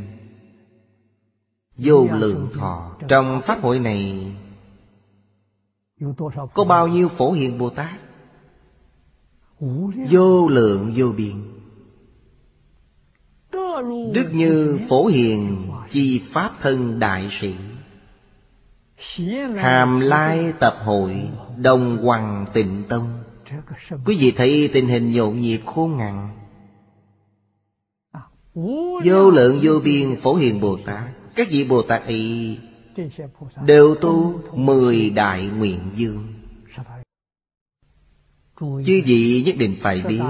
vô 1.77 2.07
lượng 2.11 2.49
thọ 2.53 2.97
trong 3.07 3.41
pháp 3.41 3.61
hội 3.61 3.79
này, 3.79 4.31
có 6.53 6.65
bao 6.65 6.87
nhiêu 6.87 7.09
phổ 7.09 7.31
hiện 7.31 7.57
bồ 7.57 7.69
tát? 7.69 7.99
Vô 10.09 10.47
lượng 10.47 10.93
vô 10.95 11.11
biên 11.17 11.59
đức 14.14 14.30
như 14.34 14.80
phổ 14.89 15.06
hiền 15.06 15.72
chi 15.89 16.22
pháp 16.31 16.51
thân 16.61 16.99
đại 16.99 17.30
sĩ. 17.31 17.56
Hàm 19.57 19.99
lai 19.99 20.53
tập 20.60 20.76
hội 20.84 21.30
đồng 21.57 21.97
hoàng 21.97 22.45
tịnh 22.53 22.84
tông. 22.89 23.23
Quý 24.06 24.18
vị 24.19 24.34
thấy 24.35 24.69
tình 24.73 24.88
hình 24.88 25.11
nhộn 25.11 25.39
nhịp 25.39 25.60
khôn 25.65 25.97
ngàn. 25.97 26.30
Vô 29.03 29.31
lượng 29.31 29.60
vô 29.61 29.80
biên 29.84 30.15
phổ 30.15 30.35
hiền 30.35 30.60
bồ 30.60 30.77
tát, 30.85 31.03
các 31.35 31.47
vị 31.49 31.65
bồ 31.69 31.81
tát 31.81 32.06
ấy 32.06 32.57
đều 33.65 33.95
tu 33.95 34.41
mười 34.53 35.10
đại 35.10 35.45
nguyện 35.57 35.80
dương. 35.95 36.27
Chư 38.60 39.01
vị 39.06 39.43
nhất 39.45 39.56
định 39.60 39.76
phải 39.81 40.01
biết 40.01 40.22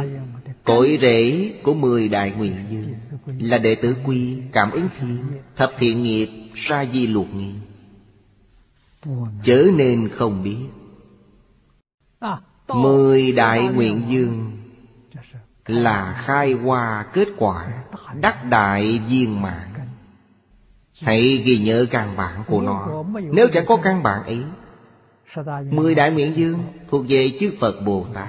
Cội 0.64 0.98
rễ 1.02 1.52
của 1.64 1.74
mười 1.74 2.10
đại 2.10 2.32
nguyện 2.32 2.56
dương 2.70 2.94
là 3.40 3.58
đệ 3.58 3.76
tử 3.76 3.98
quy, 4.06 4.42
cảm 4.52 4.72
ứng 4.72 4.90
thiên 5.00 5.18
Thập 5.56 5.72
thiện 5.78 6.04
nghiệp, 6.04 6.30
sa 6.56 6.86
di 6.94 7.08
luộc 7.08 7.34
nghi. 7.34 7.54
Chớ 9.44 9.68
nên 9.78 10.10
không 10.10 10.44
biết. 10.44 10.58
Mười 12.68 13.32
đại 13.32 13.68
nguyện 13.68 14.02
dương 14.10 14.52
Là 15.66 16.24
khai 16.26 16.54
hoa 16.54 17.06
kết 17.14 17.28
quả 17.38 17.84
Đắc 18.22 18.46
đại 18.46 19.02
viên 19.10 19.42
mạng 19.42 19.74
Hãy 21.02 21.42
ghi 21.46 21.58
nhớ 21.58 21.86
căn 21.92 22.18
bản 22.18 22.44
của 22.48 22.62
nó. 22.62 23.04
Nếu 23.32 23.48
chẳng 23.54 23.66
có 23.66 23.78
căn 23.84 24.04
bản 24.04 24.24
ấy 24.24 24.44
Mười 25.72 25.96
đại 25.96 26.12
nguyện 26.12 26.34
dương 26.36 26.60
thuộc 26.90 27.06
về 27.10 27.32
chư 27.40 27.52
Phật 27.60 27.82
Bồ 27.86 28.06
Tát 28.14 28.28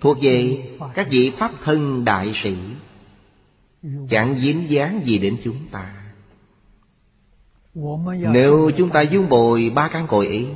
Thuộc 0.00 0.18
về 0.22 0.68
các 0.94 1.06
vị 1.10 1.32
Pháp 1.38 1.50
thân 1.64 2.04
đại 2.04 2.32
sĩ. 2.34 2.56
Chẳng 4.08 4.40
dính 4.40 4.70
dáng 4.70 5.00
gì 5.04 5.18
đến 5.18 5.36
chúng 5.44 5.68
ta. 5.70 5.94
Nếu 8.32 8.70
chúng 8.76 8.90
ta 8.90 9.00
dung 9.00 9.28
bồi 9.28 9.72
ba 9.74 9.88
căn 9.88 10.06
cội 10.06 10.26
ấy 10.26 10.48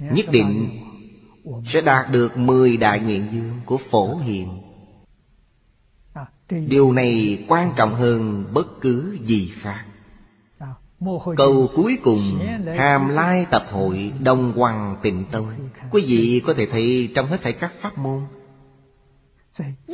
Nhất 0.00 0.26
định 0.30 0.80
sẽ 1.66 1.80
đạt 1.80 2.10
được 2.10 2.36
mười 2.36 2.76
đại 2.76 3.00
nguyện 3.00 3.26
dương 3.32 3.60
của 3.66 3.78
Phổ 3.78 4.16
Hiền. 4.16 4.62
Điều 6.50 6.92
này 6.92 7.44
quan 7.48 7.72
trọng 7.76 7.94
hơn 7.94 8.44
bất 8.52 8.80
cứ 8.80 9.18
gì 9.22 9.52
khác. 9.54 9.84
Câu 11.36 11.70
cuối 11.74 11.98
cùng 12.02 12.20
Hàm 12.76 13.08
lai 13.08 13.46
tập 13.50 13.64
hội 13.70 14.12
Đông 14.22 14.52
Hoàng 14.52 14.96
tịnh 15.02 15.24
tông 15.30 15.46
Quý 15.90 16.04
vị 16.06 16.42
có 16.46 16.54
thể 16.54 16.66
thấy 16.66 17.12
trong 17.14 17.26
hết 17.26 17.42
thảy 17.42 17.52
các 17.52 17.72
pháp 17.80 17.98
môn 17.98 18.22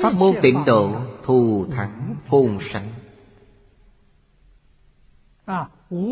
Pháp 0.02 0.14
môn 0.14 0.34
tịnh 0.42 0.64
độ 0.66 0.96
Thù 1.22 1.66
thắng 1.70 2.14
khôn 2.28 2.58
sanh. 2.60 2.92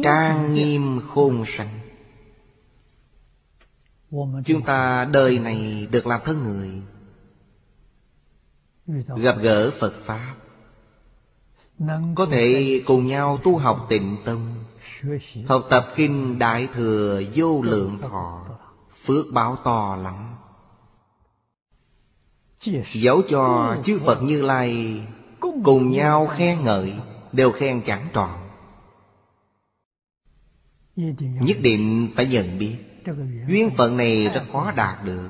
Trang 0.04 0.54
nghiêm 0.54 1.00
khôn 1.08 1.44
sanh. 1.46 1.80
Chúng 4.44 4.62
ta 4.66 5.04
đời 5.04 5.38
này 5.38 5.88
được 5.90 6.06
làm 6.06 6.20
thân 6.24 6.42
người, 6.44 6.82
Gặp 9.16 9.36
gỡ 9.40 9.70
Phật 9.78 9.92
Pháp. 10.04 10.34
Có 12.14 12.26
thể 12.30 12.82
cùng 12.86 13.06
nhau 13.06 13.38
tu 13.44 13.58
học 13.58 13.86
tịnh 13.88 14.16
tông 14.24 14.64
Học 15.48 15.66
tập 15.70 15.86
kinh 15.96 16.38
Đại 16.38 16.68
Thừa 16.74 17.22
vô 17.34 17.62
lượng 17.62 17.98
thọ, 18.02 18.44
Phước 19.04 19.26
báo 19.32 19.56
to 19.64 19.96
lắm. 19.96 20.34
Dẫu 22.92 23.22
cho 23.28 23.76
chư 23.84 23.98
Phật 23.98 24.22
Như 24.22 24.42
Lai 24.42 25.02
Cùng 25.64 25.90
nhau 25.90 26.26
khen 26.26 26.60
ngợi, 26.64 26.94
Đều 27.32 27.52
khen 27.52 27.82
chẳng 27.82 28.06
trọn. 28.14 28.30
Nhất 31.40 31.56
định 31.62 32.08
phải 32.16 32.26
nhận 32.26 32.58
biết, 32.58 32.76
Duyên 33.48 33.70
phận 33.70 33.96
này 33.96 34.28
rất 34.34 34.42
khó 34.52 34.72
đạt 34.76 35.04
được. 35.04 35.28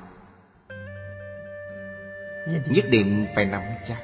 Nhất 2.70 2.85
định 2.90 3.27
phải 3.35 3.44
nắm 3.44 3.62
chắc. 3.89 3.98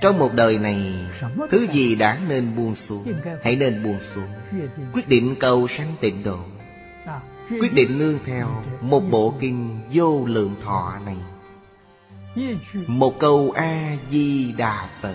Trong 0.00 0.18
một 0.18 0.30
đời 0.34 0.58
này, 0.58 1.08
Thứ 1.50 1.66
gì 1.72 1.94
đáng 1.94 2.28
nên 2.28 2.56
buông 2.56 2.74
xuống, 2.74 3.12
Hãy 3.42 3.56
nên 3.56 3.84
buông 3.84 4.00
xuống. 4.00 4.28
Quyết 4.92 5.08
định 5.08 5.34
cầu 5.40 5.68
sanh 5.68 5.94
tịnh 6.00 6.22
độ. 6.22 6.38
Quyết 7.50 7.72
định 7.74 7.98
nương 7.98 8.18
theo 8.24 8.62
Một 8.80 9.00
bộ 9.10 9.34
kinh 9.40 9.80
vô 9.92 10.26
lượng 10.26 10.54
thọ 10.62 10.98
này. 11.04 11.16
Một 12.86 13.18
câu 13.18 13.52
A-di-đà 13.56 14.88
Phật. 15.00 15.14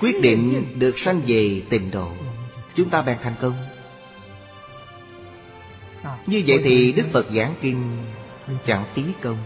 Quyết 0.00 0.20
định 0.22 0.64
được 0.78 0.98
sanh 0.98 1.20
về 1.26 1.62
tịnh 1.70 1.90
độ. 1.90 2.12
Chúng 2.74 2.90
ta 2.90 3.02
bèn 3.02 3.16
thành 3.22 3.34
công. 3.40 3.54
Như 6.26 6.42
vậy 6.46 6.60
thì 6.64 6.92
Đức 6.92 7.06
Phật 7.12 7.26
giảng 7.34 7.54
kinh 7.60 8.04
Chẳng 8.66 8.84
phí 8.94 9.02
công. 9.22 9.36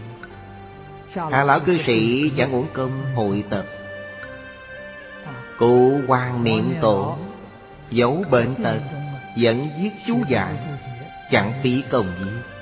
Hạ 1.31 1.43
lão 1.43 1.59
cư 1.59 1.77
sĩ 1.77 2.29
chẳng 2.37 2.51
uổng 2.51 2.67
công 2.73 3.15
hội 3.15 3.43
tập. 3.49 3.65
Cụ 5.57 6.01
hoàng 6.07 6.43
niệm 6.43 6.73
tổ, 6.81 7.17
Giấu 7.89 8.23
bệnh 8.31 8.63
tật 8.63 8.81
Dẫn 9.37 9.69
giết 9.79 9.93
chú 10.07 10.19
giải 10.29 10.55
Chẳng 11.31 11.53
phí 11.63 11.83
công 11.89 12.07
gì. 12.19 12.52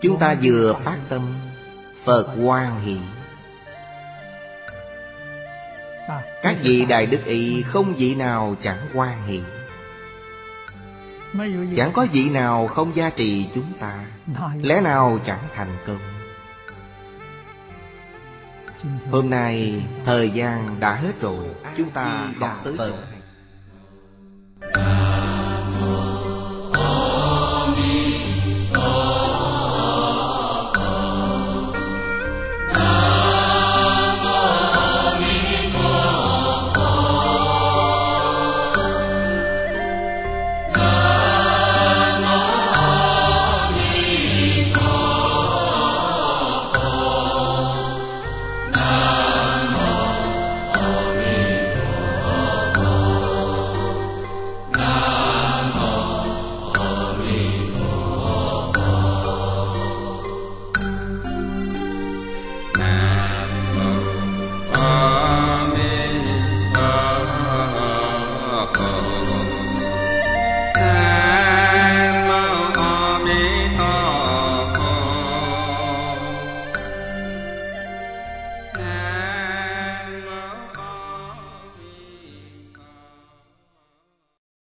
Chúng 0.00 0.18
ta 0.18 0.36
vừa 0.42 0.74
phát 0.84 0.96
tâm 1.08 1.34
Phật 2.04 2.26
quan 2.42 2.80
hỷ. 2.80 2.96
Các 6.42 6.56
vị 6.62 6.86
đại 6.88 7.06
đức 7.06 7.24
ý 7.24 7.62
không 7.62 7.94
vị 7.94 8.14
nào 8.14 8.56
chẳng 8.62 8.88
quan 8.94 9.26
hỷ. 9.26 9.40
Chẳng 11.76 11.92
có 11.92 12.06
vị 12.12 12.30
nào 12.30 12.66
không 12.66 12.96
gia 12.96 13.10
trì 13.10 13.48
chúng 13.54 13.72
ta. 13.80 14.04
Lẽ 14.62 14.80
nào 14.80 15.18
chẳng 15.26 15.48
thành 15.54 15.76
công? 15.86 15.98
Hôm 19.10 19.30
nay 19.30 19.82
thời 20.04 20.30
gian 20.30 20.80
đã 20.80 20.94
hết 20.94 21.20
rồi. 21.20 21.44
Chúng 21.76 21.90
ta 21.90 22.28
đã 22.40 22.56
tới 22.64 22.76
rồi 22.76 22.92